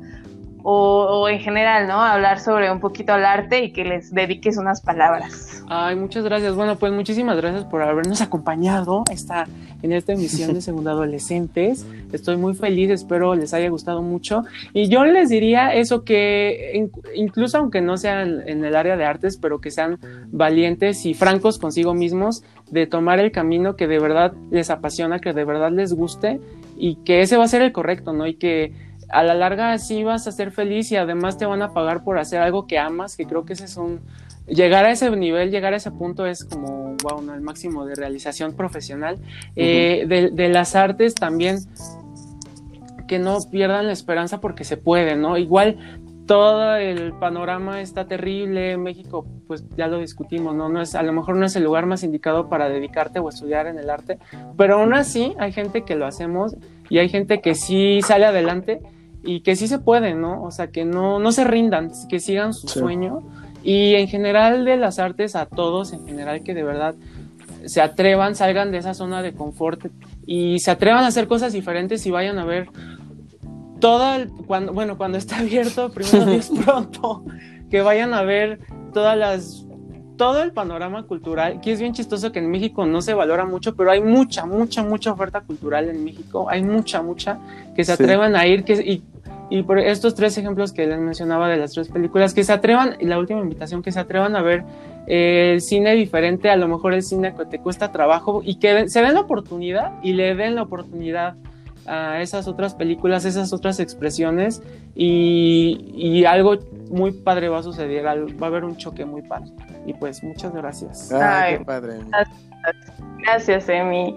o, 0.63 1.29
en 1.29 1.41
general, 1.41 1.87
¿no? 1.87 2.01
Hablar 2.01 2.41
sobre 2.41 2.71
un 2.71 2.81
poquito 2.81 3.15
el 3.15 3.25
arte 3.25 3.65
y 3.65 3.73
que 3.73 3.85
les 3.85 4.13
dediques 4.13 4.57
unas 4.57 4.81
palabras. 4.81 5.63
Ay, 5.69 5.97
muchas 5.97 6.25
gracias. 6.25 6.55
Bueno, 6.55 6.77
pues 6.77 6.93
muchísimas 6.93 7.37
gracias 7.37 7.65
por 7.65 7.83
habernos 7.83 8.21
acompañado 8.21 9.05
esta, 9.11 9.47
en 9.83 9.93
esta 9.93 10.13
emisión 10.13 10.55
de 10.55 10.61
Segundo 10.63 10.91
Adolescentes. 10.91 11.87
Estoy 12.13 12.37
muy 12.37 12.55
feliz, 12.55 12.91
espero 12.91 13.35
les 13.35 13.55
haya 13.55 13.69
gustado 13.69 14.03
mucho. 14.03 14.45
Y 14.73 14.89
yo 14.89 15.05
les 15.05 15.29
diría 15.29 15.75
eso 15.75 16.05
que 16.05 16.89
incluso 17.15 17.59
aunque 17.59 17.81
no 17.81 17.97
sean 17.97 18.43
en 18.47 18.65
el 18.65 18.77
área 18.77 18.97
de 18.97 19.05
artes, 19.05 19.37
pero 19.37 19.61
que 19.61 19.71
sean 19.71 19.99
valientes 20.27 21.07
y 21.07 21.15
francos 21.15 21.59
consigo 21.59 21.95
mismos 21.95 22.43
de 22.71 22.87
tomar 22.87 23.19
el 23.19 23.33
camino 23.33 23.77
que 23.77 23.87
de 23.87 23.99
verdad 23.99 24.33
les 24.51 24.71
apasiona, 24.71 25.21
que 25.21 25.33
de 25.33 25.45
verdad 25.45 25.71
les 25.71 25.93
guste 25.93 26.41
y 26.77 26.97
que 26.97 27.23
ese 27.23 27.37
va 27.37 27.45
a 27.45 27.49
ser 27.49 27.63
el 27.63 27.73
correcto, 27.73 28.13
¿no? 28.13 28.27
Y 28.27 28.35
que 28.35 28.88
a 29.09 29.23
la 29.23 29.35
larga 29.35 29.77
sí 29.79 30.05
vas 30.05 30.27
a 30.27 30.33
ser 30.33 30.51
feliz 30.51 30.93
y 30.93 30.97
además 30.97 31.39
te 31.39 31.47
van 31.47 31.63
a 31.63 31.73
pagar 31.73 32.05
por 32.05 32.19
hacer 32.19 32.41
algo 32.41 32.67
que 32.67 32.79
amas, 32.79 33.17
que 33.17 33.27
creo 33.27 33.45
que 33.45 33.55
ese 33.55 33.65
es 33.65 33.77
un... 33.77 34.01
Llegar 34.47 34.87
a 34.87 34.91
ese 34.91 35.11
nivel, 35.11 35.51
llegar 35.51 35.75
a 35.75 35.77
ese 35.77 35.91
punto 35.91 36.25
es 36.25 36.45
como, 36.45 36.97
wow, 37.03 37.21
¿no? 37.21 37.35
el 37.35 37.43
máximo 37.43 37.85
de 37.85 37.95
realización 37.95 38.55
profesional. 38.55 39.19
Eh, 39.57 40.07
de, 40.33 40.49
las 40.49 40.75
artes 40.75 41.15
también, 41.15 41.59
que 43.07 43.19
no 43.19 43.39
pierdan 43.51 43.87
la 43.87 43.93
esperanza 43.93 44.41
porque 44.41 44.65
se 44.65 44.79
puede, 44.79 45.17
¿no? 45.17 45.37
Igual 45.37 46.01
todo 46.27 46.77
el 46.77 47.13
panorama 47.15 47.83
está 47.83 48.07
terrible, 48.07 48.79
México, 48.79 49.27
pues 49.47 49.65
ya 49.77 49.87
lo 49.87 49.99
discutimos, 49.99 50.55
¿no? 50.55 50.69
no 50.69 50.83
es, 50.83 50.95
a 50.95 51.03
lo 51.03 51.13
mejor 51.13 51.37
no 51.37 51.47
es 51.47 51.57
el 51.57 51.65
lugar 51.65 51.87
más 51.87 52.03
indicado 52.03 52.51
para 52.51 52.69
dedicarte 52.69 53.19
o 53.19 53.31
estudiar 53.31 53.67
en 53.67 53.79
el 53.79 53.89
arte, 53.89 54.19
pero 54.57 54.77
aún 54.77 54.93
así 54.93 55.35
hay 55.39 55.53
gente 55.53 55.83
que 55.83 55.97
lo 55.97 56.07
hacemos 56.07 56.55
y 56.91 56.99
hay 56.99 57.09
gente 57.09 57.41
que 57.41 57.55
sí 57.55 58.01
sale 58.03 58.27
adelante 58.27 58.83
y 59.29 59.41
que 59.41 59.57
sí 59.57 59.69
se 59.69 59.79
puede, 59.79 60.15
¿no? 60.15 60.43
O 60.43 60.51
sea, 60.51 60.69
que 60.69 60.87
no, 60.87 61.19
no 61.19 61.33
se 61.33 61.45
rindan, 61.45 61.93
que 62.09 62.19
sigan 62.19 62.55
su 62.55 62.67
sueño. 62.67 63.23
Y 63.63 63.95
en 63.97 64.09
general 64.09 64.65
de 64.65 64.79
las 64.79 64.99
artes, 64.99 65.37
a 65.37 65.45
todos, 65.45 65.93
en 65.93 66.07
general, 66.07 66.43
que 66.43 66.55
de 66.55 66.63
verdad 66.63 66.95
se 67.67 67.83
atrevan, 67.83 68.35
salgan 68.35 68.71
de 68.71 68.79
esa 68.79 68.95
zona 68.95 69.21
de 69.21 69.35
confort 69.35 69.89
y 70.27 70.61
se 70.61 70.71
atrevan 70.71 71.05
a 71.05 71.09
hacer 71.09 71.29
cosas 71.29 71.53
diferentes 71.53 72.07
y 72.07 72.11
vayan 72.11 72.39
a 72.39 72.47
ver 72.47 72.69
todo 73.81 74.15
el, 74.15 74.31
cuando, 74.47 74.73
bueno, 74.73 74.97
cuando 74.97 75.19
está 75.19 75.41
abierto, 75.41 75.91
primero 75.95 76.31
es 76.31 76.49
pronto, 76.49 77.23
que 77.71 77.83
vayan 77.83 78.15
a 78.15 78.23
ver 78.23 78.61
todas 78.95 79.19
las 79.19 79.67
todo 80.17 80.43
el 80.43 80.53
panorama 80.53 81.05
cultural, 81.05 81.61
que 81.61 81.73
es 81.73 81.81
bien 81.81 81.95
chistoso 81.95 82.33
que 82.33 82.41
en 82.41 82.51
México 82.51 82.85
no 82.85 83.01
se 83.01 83.15
valora 83.15 83.47
mucho, 83.47 83.75
pero 83.77 83.91
hay 83.91 84.03
mucha, 84.03 84.45
mucha, 84.45 84.83
mucha 84.83 85.13
oferta 85.13 85.41
cultural 85.41 85.89
en 85.89 86.05
México, 86.05 86.51
hay 86.51 86.63
mucha, 86.63 87.01
mucha, 87.03 87.39
que 87.75 87.85
se 87.85 87.93
atrevan 87.93 88.35
a 88.35 88.47
ir, 88.47 88.65
que, 88.65 88.75
y, 88.75 89.03
y, 89.51 89.63
por 89.63 89.79
estos 89.79 90.15
tres 90.15 90.37
ejemplos 90.39 90.73
que 90.73 90.87
les 90.87 90.99
mencionaba 90.99 91.49
de 91.49 91.57
las 91.57 91.73
tres 91.73 91.89
películas, 91.89 92.35
que 92.35 92.45
se 92.45 92.53
atrevan, 92.53 92.97
y 93.01 93.07
la 93.07 93.19
última 93.19 93.41
invitación, 93.41 93.83
que 93.83 93.93
se 93.93 94.01
atrevan 94.01 94.37
a 94.37 94.43
ver 94.43 94.65
eh, 95.07 95.53
el 95.55 95.61
cine 95.61 95.95
diferente, 95.95 96.51
a 96.51 96.57
lo 96.57 96.69
mejor 96.69 96.95
el 96.95 97.03
cine 97.03 97.35
que 97.35 97.45
te 97.47 97.59
cuesta 97.59 97.93
trabajo, 97.93 98.43
y 98.45 98.57
que 98.57 98.89
se 98.89 99.03
den 99.03 99.15
la 99.15 99.21
oportunidad 99.21 99.93
y 100.03 100.13
le 100.13 100.35
den 100.35 100.55
la 100.55 100.63
oportunidad 100.63 101.35
a 101.87 102.21
esas 102.21 102.47
otras 102.49 102.75
películas, 102.75 103.25
esas 103.25 103.53
otras 103.53 103.81
expresiones 103.81 104.63
y, 104.95 105.93
y, 105.95 106.27
algo 106.27 106.59
muy 106.91 107.13
padre 107.13 107.49
va 107.49 107.61
a 107.61 107.63
suceder, 107.63 108.05
va 108.05 108.47
a 108.47 108.47
haber 108.47 108.65
un 108.65 108.77
choque 108.77 109.07
muy 109.07 109.23
padre. 109.23 109.51
Y 109.87 109.95
pues 109.95 110.23
muchas 110.23 110.53
gracias. 110.53 111.11
Ay, 111.13 111.59
qué 111.59 111.65
padre. 111.65 111.95
Gracias, 113.25 113.69
Emi. 113.71 114.17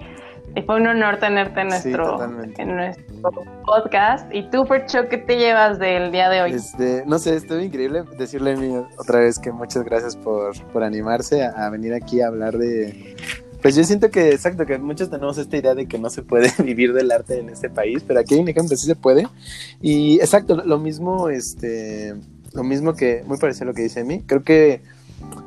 Fue 0.66 0.76
un 0.76 0.88
honor 0.88 1.18
tenerte 1.18 1.62
en 1.62 1.68
nuestro, 1.70 2.22
en 2.58 2.76
nuestro 2.76 3.11
podcast. 3.22 4.34
¿Y 4.34 4.50
tú, 4.50 4.66
Percho, 4.66 5.08
qué 5.10 5.18
te 5.18 5.38
llevas 5.38 5.80
del 5.80 6.12
día 6.12 6.30
de 6.30 6.42
hoy? 6.42 6.54
Este, 6.54 7.04
no 7.06 7.20
sé, 7.20 7.36
estuvo 7.36 7.60
increíble 7.60 8.04
decirle 8.18 8.52
a 8.52 8.54
Emi 8.54 8.76
otra 8.98 9.20
vez 9.20 9.40
que 9.40 9.52
muchas 9.52 9.84
gracias 9.84 10.16
por, 10.16 10.60
por 10.72 10.84
animarse 10.84 11.44
a 11.44 11.70
venir 11.70 11.94
aquí 11.94 12.22
a 12.22 12.28
hablar 12.28 12.58
de, 12.58 13.16
pues 13.62 13.76
yo 13.76 13.84
siento 13.84 14.10
que, 14.10 14.30
exacto, 14.30 14.66
que 14.66 14.78
muchos 14.80 15.10
tenemos 15.10 15.38
esta 15.38 15.56
idea 15.56 15.76
de 15.76 15.88
que 15.88 16.00
no 16.00 16.10
se 16.10 16.24
puede 16.24 16.52
vivir 16.64 16.94
del 16.94 17.12
arte 17.12 17.40
en 17.40 17.50
este 17.50 17.70
país, 17.70 18.04
pero 18.06 18.20
aquí 18.20 18.36
un 18.36 18.48
ejemplo, 18.48 18.76
sí 18.76 18.88
se 18.88 18.96
puede. 18.96 19.28
Y 19.82 20.16
exacto, 20.16 20.62
lo 20.66 20.80
mismo, 20.80 21.30
este, 21.30 22.16
lo 22.54 22.64
mismo 22.64 22.94
que, 22.94 23.24
muy 23.26 23.38
parecido 23.38 23.66
a 23.66 23.68
lo 23.68 23.74
que 23.74 23.84
dice 23.84 24.02
a 24.02 24.04
mí, 24.04 24.24
creo 24.26 24.44
que, 24.44 24.82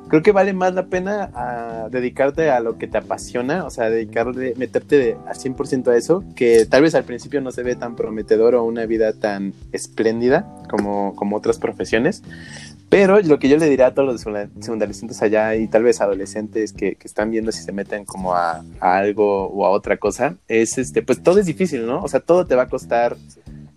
creo 0.08 0.22
que 0.22 0.32
vale 0.32 0.52
más 0.52 0.74
la 0.74 0.86
pena 0.86 1.30
a 1.34 1.88
dedicarte 1.90 2.50
a 2.50 2.60
lo 2.60 2.78
que 2.78 2.86
te 2.86 2.98
apasiona, 2.98 3.64
o 3.64 3.70
sea, 3.70 3.90
dedicarle, 3.90 4.54
meterte 4.56 5.16
al 5.26 5.36
100% 5.36 5.88
a 5.88 5.96
eso, 5.96 6.24
que 6.36 6.66
tal 6.66 6.82
vez 6.82 6.94
al 6.94 7.04
principio 7.04 7.40
no 7.40 7.50
se 7.52 7.62
ve 7.62 7.76
tan 7.76 7.96
prometedor 7.96 8.54
o 8.54 8.64
una 8.64 8.86
vida 8.86 9.12
tan 9.12 9.54
espléndida 9.72 10.46
como, 10.68 11.14
como 11.16 11.36
otras 11.36 11.58
profesiones, 11.58 12.22
pero 12.94 13.20
lo 13.20 13.40
que 13.40 13.48
yo 13.48 13.56
le 13.56 13.68
diría 13.68 13.88
a 13.88 13.94
todos 13.94 14.24
los 14.24 14.46
secundaristas 14.60 15.20
allá 15.20 15.56
y 15.56 15.66
tal 15.66 15.82
vez 15.82 16.00
adolescentes 16.00 16.72
que, 16.72 16.96
están 17.02 17.30
viendo 17.30 17.50
si 17.50 17.62
se 17.62 17.72
meten 17.72 18.04
como 18.04 18.34
a, 18.34 18.64
algo 18.78 19.48
o 19.48 19.66
a 19.66 19.70
otra 19.70 19.96
cosa, 19.96 20.36
es 20.46 20.78
este, 20.78 21.02
pues 21.02 21.20
todo 21.20 21.40
es 21.40 21.46
difícil, 21.46 21.86
¿no? 21.86 22.02
O 22.02 22.08
sea, 22.08 22.20
todo 22.20 22.46
te 22.46 22.54
va 22.54 22.62
a 22.62 22.68
costar 22.68 23.16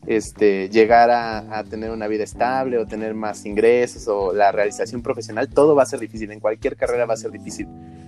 este, 0.07 0.69
llegar 0.69 1.11
a, 1.11 1.63
tener 1.69 1.91
una 1.91 2.07
vida 2.07 2.23
estable 2.23 2.77
o 2.77 2.87
tener 2.87 3.13
más 3.13 3.45
ingresos 3.45 4.07
o 4.07 4.33
la 4.33 4.51
realización 4.53 5.01
profesional, 5.01 5.49
todo 5.49 5.75
va 5.75 5.83
a 5.83 5.85
ser 5.85 5.99
difícil, 5.99 6.31
en 6.31 6.39
cualquier 6.39 6.77
carrera 6.77 7.05
va 7.05 7.13
a 7.13 7.17
ser 7.17 7.31
difícil. 7.31 7.67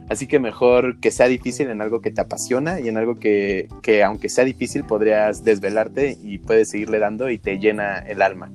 Así 0.10 0.26
que 0.26 0.40
mejor 0.40 1.00
que 1.00 1.12
sea 1.12 1.28
difícil 1.28 1.70
en 1.70 1.82
algo 1.82 2.02
que 2.02 2.10
te 2.10 2.22
apasiona 2.22 2.80
y 2.80 2.88
en 2.88 2.98
algo 2.98 3.20
que, 3.20 3.68
que 3.84 4.04
aunque 4.04 4.30
sea 4.30 4.46
difícil 4.46 4.86
podrías 4.86 5.44
desvelarte 5.44 6.18
y 6.24 6.40
puedes 6.40 6.70
seguirle 6.70 7.00
dando 7.00 7.30
y 7.30 7.38
te 7.38 7.60
llena 7.60 8.00
el 8.00 8.22
alma. 8.22 8.50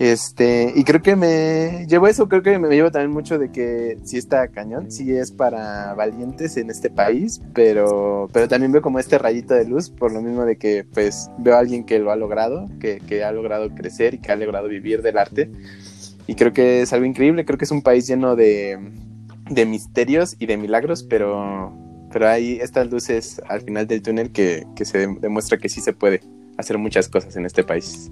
Este, 0.00 0.72
y 0.74 0.84
creo 0.84 1.02
que 1.02 1.14
me 1.14 1.84
llevo 1.86 2.08
eso, 2.08 2.26
creo 2.26 2.42
que 2.42 2.58
me 2.58 2.74
llevo 2.74 2.90
también 2.90 3.10
mucho 3.10 3.38
de 3.38 3.52
que 3.52 3.98
sí 4.02 4.16
está 4.16 4.48
cañón, 4.48 4.90
sí 4.90 5.12
es 5.12 5.30
para 5.30 5.92
valientes 5.92 6.56
en 6.56 6.70
este 6.70 6.88
país, 6.88 7.42
pero, 7.52 8.26
pero 8.32 8.48
también 8.48 8.72
veo 8.72 8.80
como 8.80 8.98
este 8.98 9.18
rayito 9.18 9.52
de 9.52 9.66
luz, 9.66 9.90
por 9.90 10.10
lo 10.10 10.22
mismo 10.22 10.46
de 10.46 10.56
que 10.56 10.84
pues 10.84 11.28
veo 11.36 11.54
a 11.54 11.58
alguien 11.58 11.84
que 11.84 11.98
lo 11.98 12.10
ha 12.10 12.16
logrado, 12.16 12.66
que, 12.80 13.02
que 13.06 13.24
ha 13.24 13.30
logrado 13.30 13.74
crecer 13.74 14.14
y 14.14 14.20
que 14.20 14.32
ha 14.32 14.36
logrado 14.36 14.68
vivir 14.68 15.02
del 15.02 15.18
arte. 15.18 15.50
Y 16.26 16.34
creo 16.34 16.54
que 16.54 16.80
es 16.80 16.94
algo 16.94 17.04
increíble, 17.04 17.44
creo 17.44 17.58
que 17.58 17.66
es 17.66 17.70
un 17.70 17.82
país 17.82 18.06
lleno 18.06 18.36
de, 18.36 18.78
de 19.50 19.66
misterios 19.66 20.34
y 20.38 20.46
de 20.46 20.56
milagros, 20.56 21.02
pero, 21.02 21.74
pero 22.10 22.26
hay 22.26 22.58
estas 22.62 22.90
luces 22.90 23.42
al 23.50 23.60
final 23.60 23.86
del 23.86 24.00
túnel 24.00 24.32
que, 24.32 24.64
que 24.74 24.86
se 24.86 25.08
demuestra 25.20 25.58
que 25.58 25.68
sí 25.68 25.82
se 25.82 25.92
puede 25.92 26.22
hacer 26.56 26.78
muchas 26.78 27.06
cosas 27.10 27.36
en 27.36 27.44
este 27.44 27.64
país. 27.64 28.10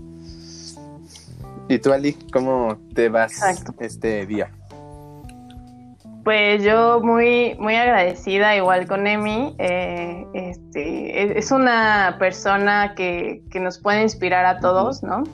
¿Y 1.68 1.78
tú, 1.78 1.92
Ali, 1.92 2.14
cómo 2.32 2.78
te 2.94 3.10
vas 3.10 3.40
este 3.78 4.26
día? 4.26 4.50
Pues 6.24 6.62
yo 6.62 7.00
muy, 7.02 7.56
muy 7.58 7.74
agradecida, 7.76 8.56
igual 8.56 8.86
con 8.86 9.06
Emi. 9.06 9.54
Eh, 9.58 10.26
este, 10.34 11.38
es 11.38 11.50
una 11.50 12.16
persona 12.18 12.94
que, 12.94 13.42
que, 13.50 13.60
nos 13.60 13.78
puede 13.78 14.02
inspirar 14.02 14.44
a 14.46 14.60
todos, 14.60 15.02
¿no? 15.02 15.24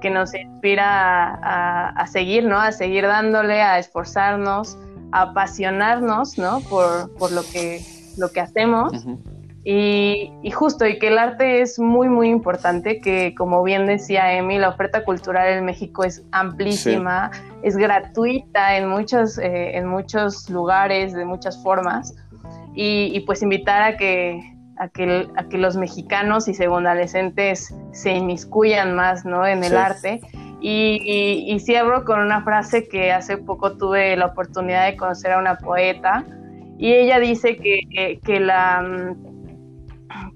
Que 0.00 0.10
nos 0.10 0.34
inspira 0.34 1.34
a, 1.42 1.88
a, 1.90 2.06
seguir, 2.06 2.44
¿no? 2.44 2.58
A 2.58 2.72
seguir 2.72 3.06
dándole, 3.06 3.60
a 3.60 3.78
esforzarnos, 3.78 4.78
a 5.12 5.22
apasionarnos, 5.22 6.38
¿no? 6.38 6.60
Por, 6.60 7.14
por 7.16 7.32
lo, 7.32 7.42
que, 7.42 7.82
lo 8.16 8.30
que 8.30 8.40
hacemos. 8.40 8.92
Y, 9.62 10.50
justo, 10.52 10.86
y 10.86 10.98
que 10.98 11.08
el 11.08 11.18
arte 11.18 11.60
es 11.60 11.78
muy, 11.78 12.08
muy 12.08 12.30
importante, 12.30 13.00
que 13.00 13.34
como 13.34 13.62
bien 13.62 13.86
decía 13.86 14.32
Emi, 14.32 14.56
la 14.56 14.70
oferta 14.70 15.04
cultural 15.04 15.48
en 15.48 15.66
México 15.66 16.02
es 16.02 16.24
amplísima, 16.32 17.30
es 17.62 17.76
gratuita 17.76 18.78
en 18.78 18.88
muchos, 18.88 19.36
eh, 19.36 19.76
en 19.76 19.86
muchos 19.86 20.48
lugares, 20.48 21.12
de 21.12 21.26
muchas 21.26 21.62
formas, 21.62 22.14
y, 22.74 23.20
pues 23.26 23.42
invitar 23.42 23.82
a 23.82 23.96
que, 23.98 24.40
a 24.78 24.88
que, 24.88 25.28
a 25.36 25.44
que 25.44 25.58
los 25.58 25.76
mexicanos 25.76 26.48
y 26.48 26.62
adolescentes 26.62 27.74
se 27.92 28.12
inmiscuyan 28.12 28.94
más 28.94 29.26
¿no? 29.26 29.46
en 29.46 29.62
el 29.62 29.76
arte. 29.76 30.20
Y, 30.62 31.44
y, 31.46 31.60
cierro 31.60 32.04
con 32.04 32.20
una 32.20 32.42
frase 32.44 32.88
que 32.88 33.12
hace 33.12 33.36
poco 33.36 33.76
tuve 33.76 34.16
la 34.16 34.26
oportunidad 34.26 34.86
de 34.86 34.96
conocer 34.96 35.32
a 35.32 35.38
una 35.38 35.56
poeta, 35.56 36.24
y 36.78 36.94
ella 36.94 37.18
dice 37.18 37.56
que, 37.56 38.20
que 38.24 38.40
la 38.40 39.14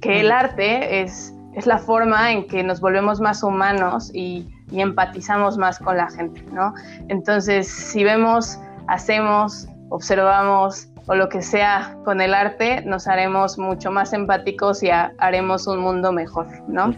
que 0.01 0.21
el 0.21 0.31
arte 0.31 1.03
es, 1.03 1.35
es 1.55 1.67
la 1.67 1.79
forma 1.79 2.33
en 2.33 2.47
que 2.47 2.63
nos 2.63 2.81
volvemos 2.81 3.21
más 3.21 3.43
humanos 3.43 4.11
y, 4.15 4.49
empatizamos 4.73 5.57
más 5.57 5.79
con 5.79 5.97
la 5.99 6.11
gente, 6.11 6.43
¿no? 6.51 6.75
Entonces, 7.09 7.69
si 7.69 8.03
vemos, 8.03 8.59
hacemos, 8.89 9.69
observamos 9.89 10.89
o 11.07 11.15
lo 11.15 11.29
que 11.29 11.43
sea 11.43 11.97
con 12.05 12.21
el 12.21 12.35
arte, 12.35 12.83
nos 12.85 13.07
haremos 13.07 13.57
mucho 13.57 13.93
más 13.93 14.13
empáticos 14.13 14.83
y 14.83 14.91
haremos 14.91 15.69
un 15.69 15.79
mundo 15.79 16.11
mejor, 16.11 16.49
¿no? 16.67 16.93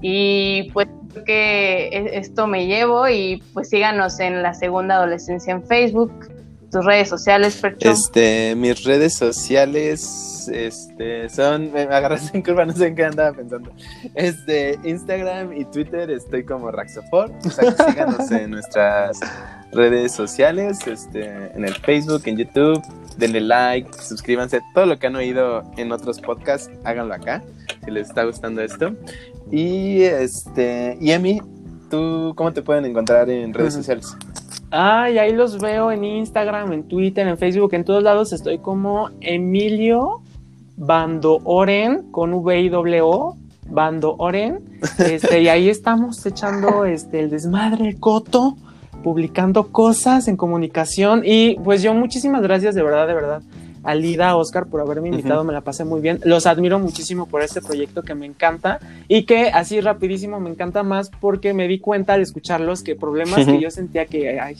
Y 0.00 0.70
pues 0.72 0.88
que 1.26 1.88
e, 1.88 2.18
esto 2.18 2.46
me 2.46 2.66
llevo 2.66 3.08
y 3.08 3.42
pues 3.52 3.68
síganos 3.68 4.20
en 4.20 4.42
la 4.42 4.54
segunda 4.54 4.96
adolescencia 4.96 5.52
en 5.52 5.62
Facebook, 5.66 6.12
tus 6.70 6.84
redes 6.84 7.08
sociales, 7.08 7.56
Percho. 7.56 7.90
Este, 7.90 8.54
mis 8.54 8.84
redes 8.84 9.14
sociales, 9.14 10.48
este, 10.52 11.28
son, 11.28 11.72
me 11.72 11.82
agarraste 11.82 12.36
en 12.36 12.42
curva, 12.42 12.64
no 12.64 12.72
sé 12.72 12.88
en 12.88 12.96
qué 12.96 13.04
andaba 13.04 13.36
pensando. 13.36 13.70
Este, 14.14 14.78
Instagram 14.84 15.52
y 15.52 15.64
Twitter 15.66 16.10
estoy 16.10 16.44
como 16.44 16.70
Raxofor, 16.70 17.32
o 17.44 17.50
sea, 17.50 17.72
síganos 17.72 18.30
en 18.30 18.50
nuestras 18.52 19.20
redes 19.72 20.12
sociales, 20.12 20.86
este, 20.86 21.26
en 21.54 21.64
el 21.64 21.74
Facebook, 21.74 22.22
en 22.26 22.36
YouTube, 22.36 22.82
denle 23.16 23.40
like, 23.40 23.90
suscríbanse, 24.00 24.60
todo 24.74 24.86
lo 24.86 24.98
que 24.98 25.06
han 25.08 25.16
oído 25.16 25.62
en 25.76 25.92
otros 25.92 26.20
podcasts, 26.20 26.70
háganlo 26.84 27.14
acá, 27.14 27.42
si 27.84 27.90
les 27.90 28.08
está 28.08 28.24
gustando 28.24 28.62
esto. 28.62 28.94
Y 29.50 30.02
este, 30.02 30.96
y 31.00 31.10
Emi, 31.10 31.42
¿tú 31.90 32.32
cómo 32.36 32.52
te 32.52 32.62
pueden 32.62 32.84
encontrar 32.84 33.28
en 33.28 33.52
redes 33.52 33.74
sociales? 33.74 34.16
Ay, 34.70 35.18
ahí 35.18 35.32
los 35.32 35.58
veo 35.58 35.90
en 35.90 36.04
Instagram, 36.04 36.72
en 36.72 36.84
Twitter, 36.84 37.26
en 37.26 37.36
Facebook, 37.36 37.74
en 37.74 37.84
todos 37.84 38.02
lados 38.04 38.32
estoy 38.32 38.58
como 38.58 39.10
Emilio 39.20 40.20
Bando 40.76 41.40
Oren 41.44 42.10
con 42.12 42.32
V 42.32 42.60
I 42.60 42.68
W 42.68 43.00
O, 43.02 43.36
Bando 43.68 44.14
Oren. 44.18 44.60
Este, 44.98 45.42
y 45.42 45.48
ahí 45.48 45.68
estamos 45.68 46.24
echando 46.24 46.84
este 46.84 47.18
el 47.18 47.30
desmadre 47.30 47.96
coto, 47.98 48.56
publicando 49.02 49.72
cosas 49.72 50.28
en 50.28 50.36
comunicación 50.36 51.22
y 51.24 51.56
pues 51.56 51.82
yo 51.82 51.92
muchísimas 51.92 52.42
gracias 52.42 52.74
de 52.74 52.82
verdad, 52.82 53.08
de 53.08 53.14
verdad 53.14 53.42
Alida, 53.82 54.36
Oscar, 54.36 54.66
por 54.66 54.80
haberme 54.80 55.08
invitado, 55.08 55.42
me 55.44 55.52
la 55.52 55.62
pasé 55.62 55.84
muy 55.84 56.00
bien. 56.00 56.20
Los 56.24 56.46
admiro 56.46 56.78
muchísimo 56.78 57.26
por 57.26 57.42
este 57.42 57.62
proyecto 57.62 58.02
que 58.02 58.14
me 58.14 58.26
encanta 58.26 58.78
y 59.08 59.24
que 59.24 59.48
así 59.48 59.80
rapidísimo 59.80 60.38
me 60.40 60.50
encanta 60.50 60.82
más 60.82 61.10
porque 61.20 61.54
me 61.54 61.66
di 61.66 61.78
cuenta 61.78 62.14
al 62.14 62.20
escucharlos 62.20 62.82
que 62.82 62.94
problemas 62.94 63.46
que 63.46 63.60
yo 63.60 63.70
sentía 63.70 64.06
que 64.06 64.38
ay, 64.38 64.56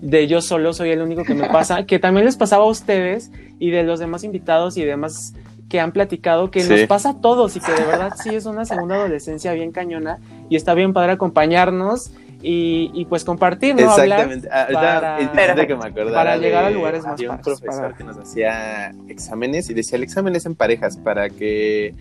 de 0.00 0.26
yo 0.26 0.40
solo 0.40 0.72
soy 0.72 0.90
el 0.90 1.02
único 1.02 1.24
que 1.24 1.34
me 1.34 1.48
pasa, 1.48 1.86
que 1.86 1.98
también 1.98 2.26
les 2.26 2.36
pasaba 2.36 2.64
a 2.64 2.68
ustedes 2.68 3.30
y 3.58 3.70
de 3.70 3.84
los 3.84 4.00
demás 4.00 4.24
invitados 4.24 4.76
y 4.76 4.84
demás 4.84 5.34
que 5.68 5.80
han 5.80 5.92
platicado 5.92 6.50
que 6.50 6.64
nos 6.64 6.80
pasa 6.82 7.10
a 7.10 7.20
todos 7.20 7.54
y 7.56 7.60
que 7.60 7.72
de 7.72 7.84
verdad 7.84 8.14
sí 8.20 8.34
es 8.34 8.46
una 8.46 8.64
segunda 8.64 8.96
adolescencia 8.96 9.52
bien 9.52 9.70
cañona 9.70 10.18
y 10.48 10.56
está 10.56 10.74
bien 10.74 10.92
padre 10.92 11.12
acompañarnos 11.12 12.10
y, 12.40 13.04
pues 13.06 13.24
compartir, 13.24 13.74
¿no? 13.74 13.82
Exactamente. 13.82 14.48
Ah, 14.50 14.68
para, 14.72 15.66
que 15.66 15.74
me 15.74 15.90
para 15.90 16.36
llegar 16.36 16.64
a 16.64 16.70
lugares 16.70 17.02
más 17.02 17.12
Había 17.12 17.32
un 17.32 17.40
profesor 17.40 17.96
que 17.96 18.04
nos 18.04 18.16
hacía 18.16 18.92
exámenes 19.08 19.68
y 19.70 19.74
decía, 19.74 19.96
el 19.96 20.04
examen 20.04 20.36
es 20.36 20.46
en 20.46 20.54
parejas 20.54 20.96
para 20.96 21.30
que, 21.30 21.94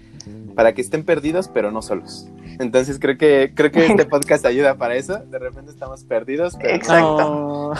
para 0.56 0.74
que 0.74 0.82
estén 0.82 1.04
perdidos 1.04 1.48
pero 1.48 1.72
no 1.72 1.82
solos. 1.82 2.28
Entonces 2.60 2.98
creo 3.00 3.18
que 3.18 3.52
creo 3.54 3.72
que 3.72 3.86
este 3.86 4.06
podcast 4.10 4.46
ayuda 4.46 4.76
para 4.76 4.96
eso. 4.96 5.20
De 5.20 5.40
repente 5.40 5.72
estamos 5.72 6.04
perdidos. 6.04 6.56
Pero 6.60 6.76
Exacto. 6.76 7.74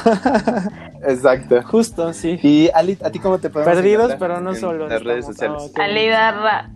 Exacto. 1.08 1.62
Justo, 1.64 2.14
sí. 2.14 2.40
Y 2.44 2.70
Ali, 2.74 2.98
¿a 3.04 3.10
ti 3.10 3.20
cómo 3.20 3.40
te 3.40 3.50
podemos 3.50 3.76
Perdidos, 3.76 4.14
pero 4.20 4.40
no 4.40 4.54
solo. 4.54 4.88
Las 4.88 5.04
redes 5.04 5.26
sociales. 5.26 5.72
Alida, 5.76 6.72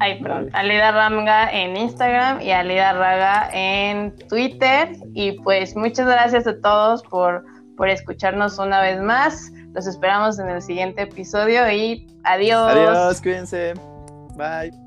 Alida 0.54 0.92
Ramga 0.92 1.52
en 1.52 1.78
Instagram 1.78 2.42
y 2.42 2.52
Alida 2.52 2.94
Raga 2.94 3.50
en 3.54 4.16
Twitter. 4.28 4.90
Y 5.14 5.34
pues 5.44 5.76
muchas 5.76 6.08
gracias 6.08 6.48
a 6.48 6.60
todos 6.60 7.04
por, 7.04 7.44
por 7.78 7.90
escucharnos 7.90 8.58
una 8.58 8.82
vez 8.82 9.00
más. 9.02 9.52
Los 9.74 9.88
esperamos 9.88 10.38
en 10.40 10.50
el 10.50 10.62
siguiente 10.62 11.04
episodio 11.04 11.70
y 11.72 12.08
adiós. 12.24 12.72
Adiós, 12.72 13.22
cuídense. 13.22 13.74
Bye. 14.36 14.81